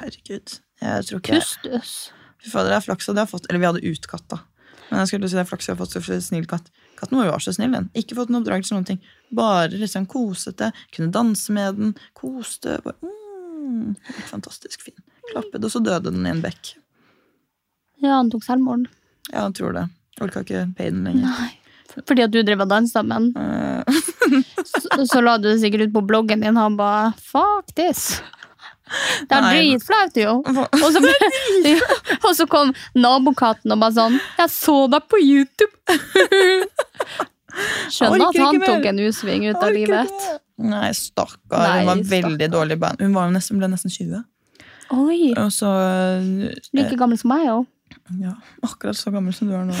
Herregud. 0.00 0.58
Jeg 0.82 1.06
tror 1.08 1.20
ikke 1.22 1.38
kustus. 1.38 1.92
Fy 2.42 2.50
fader, 2.52 2.72
det 2.72 2.80
er 2.80 2.84
flaks 2.84 3.08
at 3.08 3.14
jeg 3.14 3.22
har 3.22 3.30
fått 3.30 3.46
Eller 3.48 3.62
vi 3.62 3.68
hadde 3.70 3.92
utkatt, 3.94 4.24
da. 4.32 4.40
Men 4.90 5.02
jeg 5.02 5.14
skulle 5.14 5.30
si 5.30 5.38
det 5.38 5.44
er 5.44 5.48
flaks 5.48 5.68
jeg 5.68 5.76
har 5.76 5.80
fått 5.80 5.94
så 5.96 6.18
snill 6.22 6.48
katt. 6.50 6.66
Katten 6.98 7.18
vår 7.18 7.30
var 7.32 7.42
så 7.42 7.54
snill. 7.54 7.72
den 7.74 7.90
Ikke 7.94 8.16
fått 8.18 8.30
noen 8.32 8.42
oppdragelse. 8.42 8.74
noen 8.74 8.86
ting 8.88 9.00
Bare 9.34 9.68
liksom 9.72 10.06
kosete. 10.06 10.70
Kunne 10.94 11.12
danse 11.14 11.52
med 11.52 11.80
den. 11.80 11.94
Koste. 12.14 12.78
Bare, 12.84 12.94
mm, 13.02 13.94
helt 14.10 14.30
fantastisk 14.30 14.82
fin. 14.86 14.96
Klappet, 15.32 15.64
og 15.64 15.72
så 15.72 15.82
døde 15.82 16.12
den 16.12 16.26
i 16.26 16.30
en 16.30 16.42
bekk. 16.44 16.74
Ja, 18.02 18.18
han 18.18 18.30
tok 18.30 18.44
selvmord. 18.44 18.88
Ja, 19.32 19.46
han 19.46 19.54
tror 19.56 19.72
det. 19.72 19.88
Orka 20.22 20.44
ikke 20.44 20.66
paye 20.78 20.92
lenger. 20.92 21.26
Nei. 21.26 21.52
Fordi 22.08 22.24
at 22.24 22.32
du 22.34 22.40
drev 22.42 22.62
og 22.64 22.70
dansa 22.70 23.02
med 23.06 23.32
den. 23.34 23.36
Eh, 23.38 24.02
Så, 24.64 25.06
så 25.06 25.20
la 25.20 25.36
du 25.38 25.48
det 25.50 25.58
sikkert 25.60 25.88
ut 25.88 25.92
på 25.94 26.00
bloggen 26.08 26.40
din, 26.40 26.56
han 26.56 26.76
bare 26.78 27.12
Fuck 27.20 27.74
this. 27.76 28.22
Det 28.84 29.36
er 29.38 29.44
dritflaut, 29.48 30.18
jo. 30.20 30.32
Og 30.44 30.88
så, 30.92 31.00
ja, 31.64 31.78
og 32.20 32.32
så 32.36 32.46
kom 32.50 32.72
nabokatten 32.98 33.72
og 33.72 33.80
bare 33.80 33.96
sånn 33.96 34.18
Jeg 34.38 34.52
så 34.52 34.74
deg 34.92 35.06
på 35.08 35.20
YouTube! 35.22 35.72
Skjønner 37.94 38.26
at 38.28 38.38
han 38.42 38.60
tok 38.64 38.88
en 38.90 39.00
U-sving 39.06 39.46
ut 39.48 39.62
av 39.62 39.72
livet. 39.72 40.10
Nei, 40.64 40.88
stakkar. 40.96 41.78
Hun 41.78 41.88
var 41.90 42.02
veldig 42.10 42.48
dårlig 42.50 42.76
i 42.78 42.82
bein. 42.82 42.98
Hun 43.00 43.14
var 43.16 43.30
nesten, 43.34 43.60
ble 43.62 43.70
nesten 43.72 43.92
20. 43.94 44.22
Oi, 44.94 45.32
Og 45.40 45.50
så 45.54 45.70
like 46.76 46.98
gammel 47.00 47.18
som 47.18 47.32
meg, 47.32 47.46
òg. 47.50 47.64
Ja, 48.20 48.34
akkurat 48.66 48.98
så 48.98 49.12
gammel 49.14 49.34
som 49.36 49.48
du 49.48 49.54
er 49.56 49.64
nå. 49.68 49.76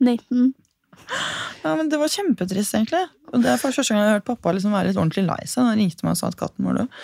19. 0.00 0.54
Ja, 1.64 1.74
men 1.76 1.90
Det 1.92 1.98
var 2.00 2.08
kjempetrist, 2.08 2.72
egentlig. 2.72 3.02
Og 3.30 3.42
det 3.44 3.50
er 3.52 3.58
for 3.60 3.74
første 3.74 3.92
gang 3.92 4.00
jeg 4.00 4.08
har 4.08 4.16
hørt 4.16 4.28
pappa 4.30 4.52
liksom 4.56 4.72
være 4.72 4.88
litt 4.88 4.98
ordentlig 4.98 5.26
lei 5.26 5.42
seg. 5.44 5.66
Han 5.66 5.76
ringte 5.76 6.06
meg 6.06 6.14
og 6.14 6.18
sa 6.18 6.30
at 6.30 6.38
katten 6.40 6.64
var 6.66 6.78
død. 6.78 6.94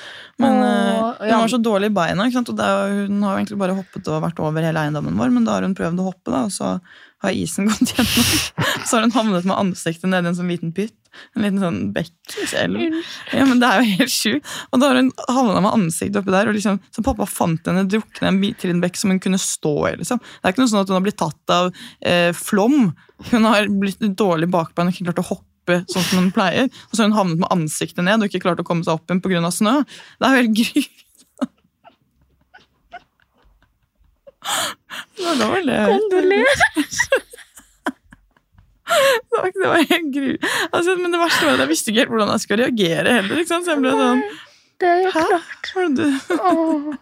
Men 0.42 0.54
Åh, 0.56 1.10
ja. 1.20 1.34
hun 1.34 1.42
var 1.44 1.52
så 1.52 1.60
dårlig 1.60 1.90
i 1.90 1.96
beina. 1.98 2.24
Og 2.24 2.52
er, 2.56 2.94
hun 3.10 3.26
har 3.26 3.34
jo 3.34 3.42
egentlig 3.42 3.60
bare 3.60 3.76
hoppet 3.76 4.08
og 4.08 4.24
vært 4.24 4.40
over 4.42 4.64
hele 4.64 4.86
eiendommen 4.86 5.20
vår, 5.20 5.34
men 5.34 5.44
da 5.44 5.58
har 5.58 5.66
hun 5.66 5.76
prøvd 5.76 6.00
å 6.00 6.08
hoppe, 6.08 6.32
da, 6.32 6.46
og 6.48 6.54
så 6.56 6.72
har 7.24 7.32
isen 7.32 7.68
gått 7.70 7.92
gjennom. 7.94 8.26
Så 8.86 8.96
har 8.96 9.04
hun 9.06 9.14
havnet 9.14 9.46
med 9.48 9.56
ansiktet 9.56 10.08
nedi 10.10 10.30
en 10.30 10.36
sånn 10.36 10.50
liten 10.52 10.72
pytt. 10.76 10.94
En 11.34 11.44
liten 11.46 11.62
sånn 11.62 11.78
bekk. 11.94 12.12
Ja, 13.32 13.46
men 13.48 13.60
Det 13.62 13.70
er 13.70 13.80
jo 13.80 13.96
helt 14.02 14.12
sjukt. 14.12 14.52
Og 14.70 14.82
da 14.82 14.90
har 14.90 15.00
hun 15.00 15.10
havna 15.32 15.62
med 15.64 15.72
ansiktet 15.72 16.20
oppi 16.20 16.34
der. 16.34 16.50
og 16.50 16.58
liksom, 16.58 16.78
Så 16.92 17.04
pappa 17.06 17.26
fant 17.30 17.66
henne 17.70 17.86
drukne 17.88 18.28
en 18.28 18.40
bit 18.42 18.60
til 18.60 18.74
en 18.74 18.82
bekk 18.84 19.00
som 19.00 19.14
hun 19.14 19.22
kunne 19.22 19.40
stå 19.40 19.74
i. 19.90 19.96
liksom. 20.02 20.20
Det 20.20 20.44
er 20.44 20.54
ikke 20.54 20.64
noe 20.64 20.72
sånn 20.74 20.84
at 20.84 20.92
hun 20.92 20.98
har 20.98 21.06
blitt 21.08 21.20
tatt 21.22 21.56
av 21.56 21.72
eh, 22.04 22.32
flom. 22.36 22.92
Hun 23.32 23.48
har 23.48 23.70
blitt 23.72 24.04
dårlig 24.18 24.50
bakbein 24.52 24.90
og 24.90 24.94
ikke 24.94 25.08
klart 25.08 25.24
å 25.24 25.30
hoppe 25.32 25.80
sånn 25.88 26.04
som 26.10 26.20
hun 26.20 26.30
pleier. 26.36 26.68
Og 26.68 26.92
så 26.92 27.02
har 27.02 27.10
hun 27.10 27.18
havnet 27.18 27.42
med 27.42 27.52
ansiktet 27.54 28.04
ned 28.04 28.20
og 28.20 28.28
ikke 28.28 28.44
klart 28.44 28.60
å 28.60 28.68
komme 28.68 28.84
seg 28.84 29.00
opp 29.00 29.08
igjen 29.08 29.24
pga. 29.24 29.50
snø. 29.50 29.80
Det 30.20 30.28
er 30.28 30.36
jo 30.36 30.44
helt 30.44 30.56
grusomt. 30.60 31.02
Kondolerer! 35.18 36.46
Det 39.36 39.66
var, 39.66 39.80
helt 39.90 40.12
gru... 40.14 40.36
Altså, 40.70 40.94
men 40.96 41.10
det 41.12 41.18
verste 41.18 41.46
var 41.46 41.56
at 41.56 41.64
jeg 41.64 41.70
visste 41.72 41.90
ikke 41.90 42.04
helt 42.04 42.12
hvordan 42.12 42.28
jeg 42.30 42.42
skulle 42.44 42.68
reagere 42.68 43.14
heller. 43.16 43.40
Ikke 43.42 43.50
sant? 43.50 43.66
Så 43.66 43.74
jeg 43.74 43.82
ble 43.82 43.94
sånn 43.98 44.22
Det 44.78 44.90
er 44.92 45.00
jo 45.02 45.10
klart. 45.16 45.70
Hva 45.72 45.82
er 45.82 45.88
det 45.96 46.06
du. 46.06 46.96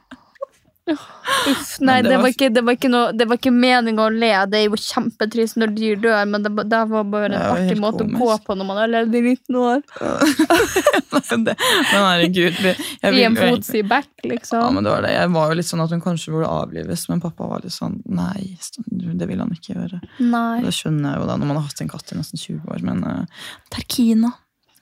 Uff, 0.84 1.78
nei, 1.80 2.02
det 2.04 2.10
det 2.12 2.16
var 2.20 2.28
ikke, 2.28 2.48
det 2.52 2.60
var 2.64 2.74
ikke, 2.76 2.88
noe, 2.92 3.12
det 3.16 3.24
var 3.28 3.38
ikke 3.40 3.52
meninga 3.54 4.04
å 4.04 4.10
le. 4.12 4.28
Det 4.52 4.58
er 4.58 4.64
jo 4.66 4.76
kjempetrist 4.76 5.56
når 5.56 5.70
dyr 5.72 5.96
dør, 6.02 6.18
men 6.28 6.44
det, 6.44 6.52
det 6.68 6.80
var 6.90 7.06
bare 7.08 7.30
en 7.30 7.36
var 7.40 7.54
artig 7.62 7.78
måte 7.80 8.04
måte 8.04 8.20
å 8.20 8.26
gå 8.28 8.36
på 8.44 8.56
når 8.60 8.68
man 8.68 8.80
har 8.82 8.90
levd 8.92 9.16
i 9.16 9.22
19 9.24 9.56
år. 9.62 9.80
det, 11.46 11.54
Men 11.56 12.04
herregud. 12.04 12.60
vi- 12.60 12.76
Jeg 13.00 13.14
I 13.16 13.24
en 13.30 13.36
fotsid 13.40 13.88
back, 13.88 14.10
Ja, 14.24 14.30
liksom. 14.34 14.74
men 14.74 14.84
det 14.84 14.92
var 14.92 15.02
det. 15.08 15.14
Jeg 15.16 15.32
var 15.38 15.48
jo 15.48 15.56
litt 15.62 15.70
sånn 15.70 15.84
at 15.86 15.90
hun 15.96 16.04
kanskje 16.04 16.34
burde 16.36 16.52
avlives, 16.52 17.08
men 17.08 17.24
pappa 17.24 17.48
var 17.48 17.64
litt 17.64 17.72
sånn 17.72 17.96
Nei, 18.04 18.58
det 18.92 19.28
vil 19.28 19.40
han 19.40 19.56
ikke 19.56 19.74
gjøre. 19.78 20.02
Nei. 20.20 20.60
Det 20.66 20.74
skjønner 20.76 21.14
jeg 21.16 21.22
jo 21.24 21.26
da, 21.32 21.38
når 21.40 21.46
man 21.52 21.56
har 21.62 21.68
hatt 21.70 21.80
en 21.80 21.88
katt 21.94 22.12
i 22.12 22.18
nesten 22.20 22.40
20 22.40 22.68
år. 22.76 22.84
Men 22.84 23.00
uh, 23.08 23.24
Terkina. 23.72 24.34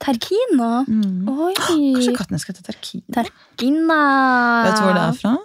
Terkina? 0.03 0.83
Mm. 0.83 1.29
Oi. 1.31 1.53
Kanskje 1.55 2.15
katten 2.17 2.39
skal 2.43 2.57
hete 2.57 2.67
Terkina? 2.67 3.07
Terkina. 3.23 3.99
Vet 4.67 4.75
du 4.75 4.83
hvor 4.83 4.97
det 4.99 5.07
er 5.07 5.19
fra? 5.21 5.35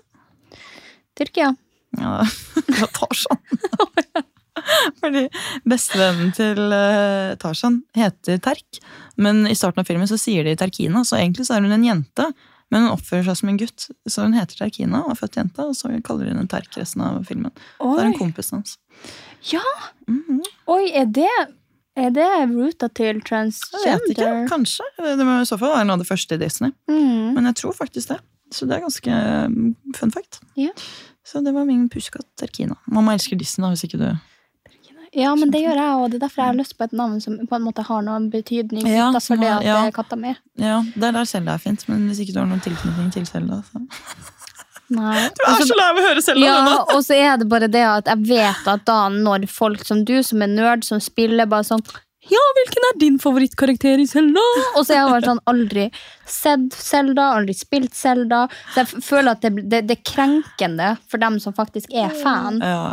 Tyrkia. 1.19 1.53
Ja, 1.99 2.25
fra 2.79 2.87
Tarzan. 2.87 3.41
Fordi 5.01 5.25
bestevennen 5.69 6.33
til 6.37 6.59
uh, 6.73 7.35
Tarzan 7.41 7.83
heter 7.97 8.41
Terk. 8.45 8.81
Men 9.17 9.47
i 9.49 9.57
starten 9.57 9.83
av 9.83 9.89
filmen 9.89 10.09
så 10.11 10.19
sier 10.21 10.47
de 10.47 10.57
Terkina, 10.59 11.05
så 11.07 11.19
egentlig 11.19 11.49
så 11.49 11.57
er 11.57 11.65
hun 11.65 11.75
en 11.75 11.87
jente 11.87 12.27
Men 12.69 12.85
hun 12.85 12.93
oppfører 12.93 13.25
seg 13.31 13.39
som 13.41 13.53
en 13.53 13.61
gutt, 13.61 13.87
så 14.11 14.27
hun 14.27 14.37
heter 14.37 14.59
Terkina 14.61 15.01
og 15.07 15.15
er 15.15 15.21
født 15.23 15.39
jente. 15.41 15.65
Og 15.65 15.77
så 15.79 15.89
kaller 16.05 16.29
hun 16.29 16.37
henne 16.43 16.51
Terk 16.53 16.77
resten 16.77 17.05
av 17.07 17.23
filmen. 17.29 17.55
Det 17.81 17.95
er 18.03 18.11
en 18.11 18.19
kompis 18.19 18.53
hans. 18.53 18.77
Ja! 19.49 19.65
Mhm. 20.11 20.43
Oi, 20.69 20.83
er 20.93 21.09
det, 21.09 21.31
er 21.97 22.11
det 22.13 22.29
ruta 22.53 22.91
til 22.93 23.23
Jeg 23.25 23.55
vet 23.87 24.11
ikke, 24.13 24.33
kanskje. 24.51 24.85
Det 25.01 25.25
må 25.25 25.41
i 25.41 25.49
så 25.49 25.57
fall 25.57 25.79
være 25.79 25.89
noe 25.89 25.97
av 25.97 26.05
det 26.05 26.11
første 26.11 26.37
i 26.37 26.43
Disney. 26.43 26.75
Mm. 26.91 27.39
Men 27.39 27.49
jeg 27.49 27.63
tror 27.63 27.79
faktisk 27.79 28.13
det. 28.13 28.21
Så 28.53 28.69
det 28.69 28.77
er 28.77 28.85
ganske 28.85 29.17
mm, 29.53 29.73
fun 29.97 30.13
fact. 30.13 30.41
Ja. 30.57 30.71
Så 31.29 31.41
det 31.45 31.53
var 31.53 31.65
min 31.69 31.89
pusekatt 31.93 32.27
Terkina. 32.41 32.77
Mamma 32.87 33.13
elsker 33.13 33.37
dissen, 33.37 33.65
da, 33.65 33.69
hvis 33.75 33.85
ikke 33.85 34.01
du 34.01 34.09
Ja, 35.13 35.35
men 35.37 35.51
det 35.53 35.61
gjør 35.61 35.77
jeg 35.77 35.99
òg. 35.99 36.07
Det 36.09 36.17
er 36.19 36.23
derfor 36.25 36.43
jeg 36.43 36.53
har 36.53 36.57
lyst 36.57 36.77
på 36.79 36.87
et 36.89 36.95
navn 36.97 37.21
som 37.21 37.37
på 37.49 37.57
en 37.57 37.65
måte 37.65 37.85
har 37.85 38.03
noen 38.05 38.31
betydning. 38.33 38.89
Ja, 38.89 39.11
utenfor 39.13 39.41
det 39.41 39.51
at 39.53 39.67
ja. 39.67 39.77
det 39.77 39.93
er 39.93 39.95
katta 39.97 40.17
mi. 40.21 40.33
Ja, 40.61 40.81
det 40.95 41.11
er 41.11 41.15
der 41.19 41.29
Selda 41.29 41.59
er 41.59 41.63
fint, 41.63 41.85
men 41.89 42.07
hvis 42.09 42.23
ikke 42.25 42.37
du 42.37 42.41
har 42.41 42.49
noen 42.49 42.65
tilknytning 42.65 43.13
til 43.13 43.29
Selda, 43.29 43.63
så 43.69 43.85
Nei. 44.89 45.29
Du 45.37 45.43
er 45.45 45.67
så 45.69 45.77
lei 45.77 45.87
av 45.93 46.01
å 46.01 46.05
høre 46.07 46.25
Selda! 46.25 46.49
Ja, 46.49 46.77
og 46.95 47.03
så 47.05 47.17
er 47.17 47.37
det 47.41 47.49
bare 47.53 47.69
det 47.69 47.85
at 47.85 48.09
jeg 48.09 48.25
vet 48.31 48.71
at 48.73 48.87
da 48.89 49.01
når 49.13 49.45
folk 49.53 49.85
som 49.85 50.05
du, 50.09 50.17
som 50.25 50.45
er 50.45 50.53
nerd, 50.53 50.87
som 50.87 51.01
spiller 51.03 51.49
bare 51.51 51.69
sånn 51.69 51.85
ja, 52.33 52.45
hvilken 52.61 52.87
er 52.91 52.99
din 53.01 53.19
favorittkarakter 53.23 54.01
i 54.03 54.07
Zelda? 54.11 54.45
Og 54.77 54.83
så 54.85 54.95
har 54.95 55.03
jeg 55.03 55.13
bare 55.17 55.29
sånn 55.33 55.45
aldri 55.51 55.85
sett 56.29 56.73
Zelda, 56.77 57.31
aldri 57.39 57.55
spilt 57.57 57.95
Zelda. 57.97 58.47
Så 58.75 58.83
jeg 58.85 59.05
føler 59.05 59.35
at 59.37 59.45
det, 59.45 59.55
det, 59.69 59.85
det 59.89 59.99
er 59.99 60.03
krenkende 60.09 60.97
for 61.09 61.23
dem 61.23 61.39
som 61.43 61.57
faktisk 61.57 61.95
er 61.97 62.13
fan. 62.23 62.61
Ja, 62.65 62.93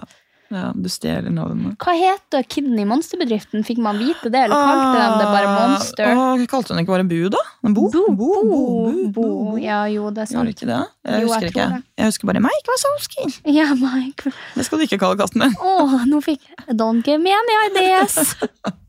ja 0.54 0.70
du 0.72 0.88
stjeler 0.92 1.34
navnet. 1.36 1.76
Hva 1.82 1.96
heter 2.00 2.46
kiden 2.48 2.78
i 2.80 2.86
monsterbedriften? 2.88 3.66
Fikk 3.68 3.82
man 3.84 4.00
vite 4.00 4.32
det, 4.32 4.46
eller 4.46 4.56
kalte 4.56 5.02
de 5.02 5.20
det 5.20 5.28
bare 5.34 5.52
Monster? 5.56 6.14
Ah, 6.14 6.46
kalte 6.52 6.76
hun 6.76 6.84
ikke 6.84 6.94
bare 6.96 7.08
Bu, 7.10 7.18
da? 7.34 7.44
Bo? 7.66 7.90
Bo, 7.92 8.06
bo, 8.22 8.32
bo, 8.54 8.86
Bo. 9.18 9.28
Ja, 9.60 9.84
jo, 9.92 10.08
det 10.16 10.28
er 10.28 10.32
Gjorde 10.36 10.54
sant. 10.54 10.56
ikke 10.56 10.72
det? 10.72 10.80
Jeg 11.12 11.28
husker 11.28 11.52
ikke. 11.52 11.68
Jeg 12.00 12.14
husker 12.14 12.32
bare 12.32 12.46
Mike 12.48 12.72
Wazowski. 12.72 13.28
Ja, 13.60 13.68
Mike. 13.76 14.32
Det 14.56 14.68
skal 14.70 14.80
du 14.80 14.88
ikke 14.88 15.02
kalle 15.04 15.20
katten 15.20 15.44
din. 15.48 15.60
Åh, 15.60 16.00
nå 16.08 16.24
fikk 16.24 16.48
Don't 16.72 17.04
give 17.04 17.20
me 17.20 17.36
any 17.36 17.62
ideas. 17.68 18.36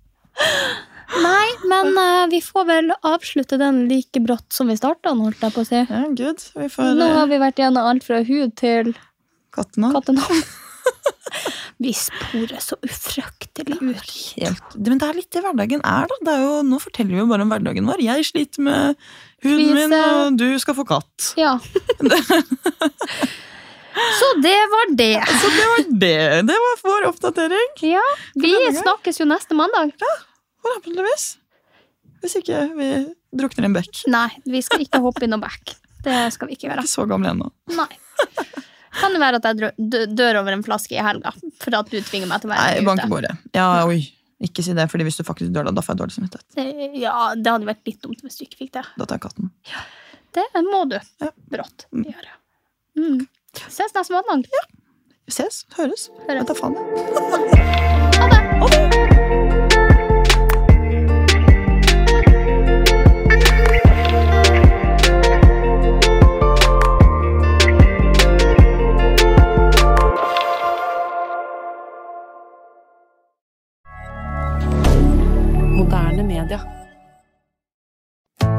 Nei, 1.22 1.48
men 1.70 1.92
uh, 1.94 2.26
vi 2.30 2.40
får 2.42 2.66
vel 2.68 2.92
avslutte 3.06 3.58
den 3.60 3.84
like 3.90 4.20
brått 4.20 4.52
som 4.52 4.68
vi 4.70 4.76
starta 4.78 5.12
den, 5.12 5.22
holdt 5.24 5.42
jeg 5.44 5.54
på 5.54 5.62
å 5.62 5.68
si. 5.68 5.82
Ja. 5.86 6.04
Vi 6.58 6.68
får 6.72 6.94
Nå 6.98 7.08
har 7.14 7.24
eh, 7.24 7.30
vi 7.30 7.40
vært 7.40 7.62
gjennom 7.62 7.90
alt 7.92 8.06
fra 8.06 8.20
hud 8.26 8.56
til 8.58 8.94
kattene. 9.54 9.92
kattenavn. 9.96 10.46
Vi 11.82 11.90
sporer 11.92 12.56
så 12.64 12.78
ufrøktelig 12.80 13.76
ut. 13.82 14.12
Helt. 14.38 14.76
Men 14.80 15.00
det 15.02 15.08
er 15.10 15.18
litt 15.18 15.34
det 15.34 15.42
hverdagen 15.44 15.82
er, 15.84 16.06
da. 16.08 16.16
Det 16.24 16.32
er 16.32 16.44
jo, 16.46 16.54
nå 16.64 16.78
forteller 16.80 17.12
vi 17.12 17.20
jo 17.20 17.26
bare 17.28 17.44
om 17.44 17.52
hverdagen 17.52 17.90
vår. 17.90 18.00
Jeg 18.00 18.24
sliter 18.30 18.64
med 18.64 19.02
huden 19.44 19.74
min, 19.76 19.92
og 19.92 20.38
du 20.40 20.46
skal 20.62 20.78
få 20.78 20.86
katt. 20.88 21.34
Ja. 21.36 21.58
Så 24.20 24.28
det 24.44 24.56
var 24.72 24.90
det. 24.98 25.12
Så 25.40 25.50
det 25.56 25.66
var 25.72 25.84
det. 26.04 26.42
Det 26.50 26.56
var 26.64 26.80
vår 26.84 27.06
oppdatering. 27.10 27.70
Ja, 27.88 28.02
vi 28.34 28.52
snakkes 28.76 29.20
jo 29.22 29.26
neste 29.30 29.56
mandag. 29.58 29.92
Ja, 30.02 30.14
Forhåpentligvis. 30.66 31.26
Hvis 32.22 32.34
ikke 32.40 32.64
vi 32.76 32.88
drukner 33.36 33.66
i 33.66 33.68
en 33.70 33.76
bekk. 33.76 34.02
Nei, 34.10 34.28
vi 34.48 34.60
skal 34.66 34.82
ikke 34.84 35.00
hoppe 35.04 35.24
i 35.24 35.30
noen 35.30 35.44
bekk. 35.44 35.76
Det 36.06 36.18
skal 36.34 36.48
vi 36.50 36.56
ikke 36.56 36.68
gjøre. 36.70 36.84
Ikke 36.84 36.92
så 36.92 37.06
gamle 37.10 37.32
ennå. 37.32 37.48
Nei. 37.76 37.88
Kan 38.96 39.12
det 39.12 39.20
være 39.20 39.40
at 39.42 39.48
jeg 39.50 40.08
dør 40.16 40.38
over 40.40 40.54
en 40.56 40.62
flaske 40.64 40.96
i 40.96 41.02
helga 41.04 41.32
for 41.60 41.76
at 41.76 41.90
du 41.92 41.98
tvinger 42.00 42.30
meg 42.30 42.40
til 42.42 42.48
å 42.50 42.54
Nei, 42.54 42.60
være 42.78 42.84
bank 42.86 43.02
i 43.02 43.04
ute? 43.04 43.12
bordet. 43.12 43.32
Ja, 43.56 43.66
oi. 43.86 43.98
Ikke 44.46 44.60
si 44.64 44.74
det, 44.76 44.84
fordi 44.92 45.04
hvis 45.08 45.16
du 45.20 45.24
faktisk 45.24 45.52
dør 45.54 45.68
da, 45.68 45.72
da 45.76 45.80
får 45.84 45.94
jeg 45.94 46.00
dårlig 46.02 46.14
samvittighet. 46.16 46.96
Ja, 47.00 47.14
det 47.36 47.52
hadde 47.54 47.68
vært 47.68 47.86
litt 47.88 48.00
dumt 48.04 48.20
hvis 48.24 48.36
du 48.36 48.44
ikke 48.44 48.58
fikk 48.64 48.72
det. 48.76 48.82
Da 49.00 49.06
tar 49.08 49.16
jeg 49.16 49.24
katten. 49.28 49.50
Det 50.36 50.44
må 50.66 50.82
du 50.90 50.98
Ja. 50.98 51.30
brått 51.52 51.86
gjøre. 51.92 52.34
Mm. 53.00 53.22
Ses 53.68 53.94
neste 53.94 54.22
mandag. 54.30 54.66
Vi 55.26 55.32
ses. 55.32 55.64
Høres. 55.76 56.10
Høres. 56.28 56.40
Jeg 56.40 56.46
tar 56.46 56.58
faen. 56.60 56.76
Ha 56.76 57.95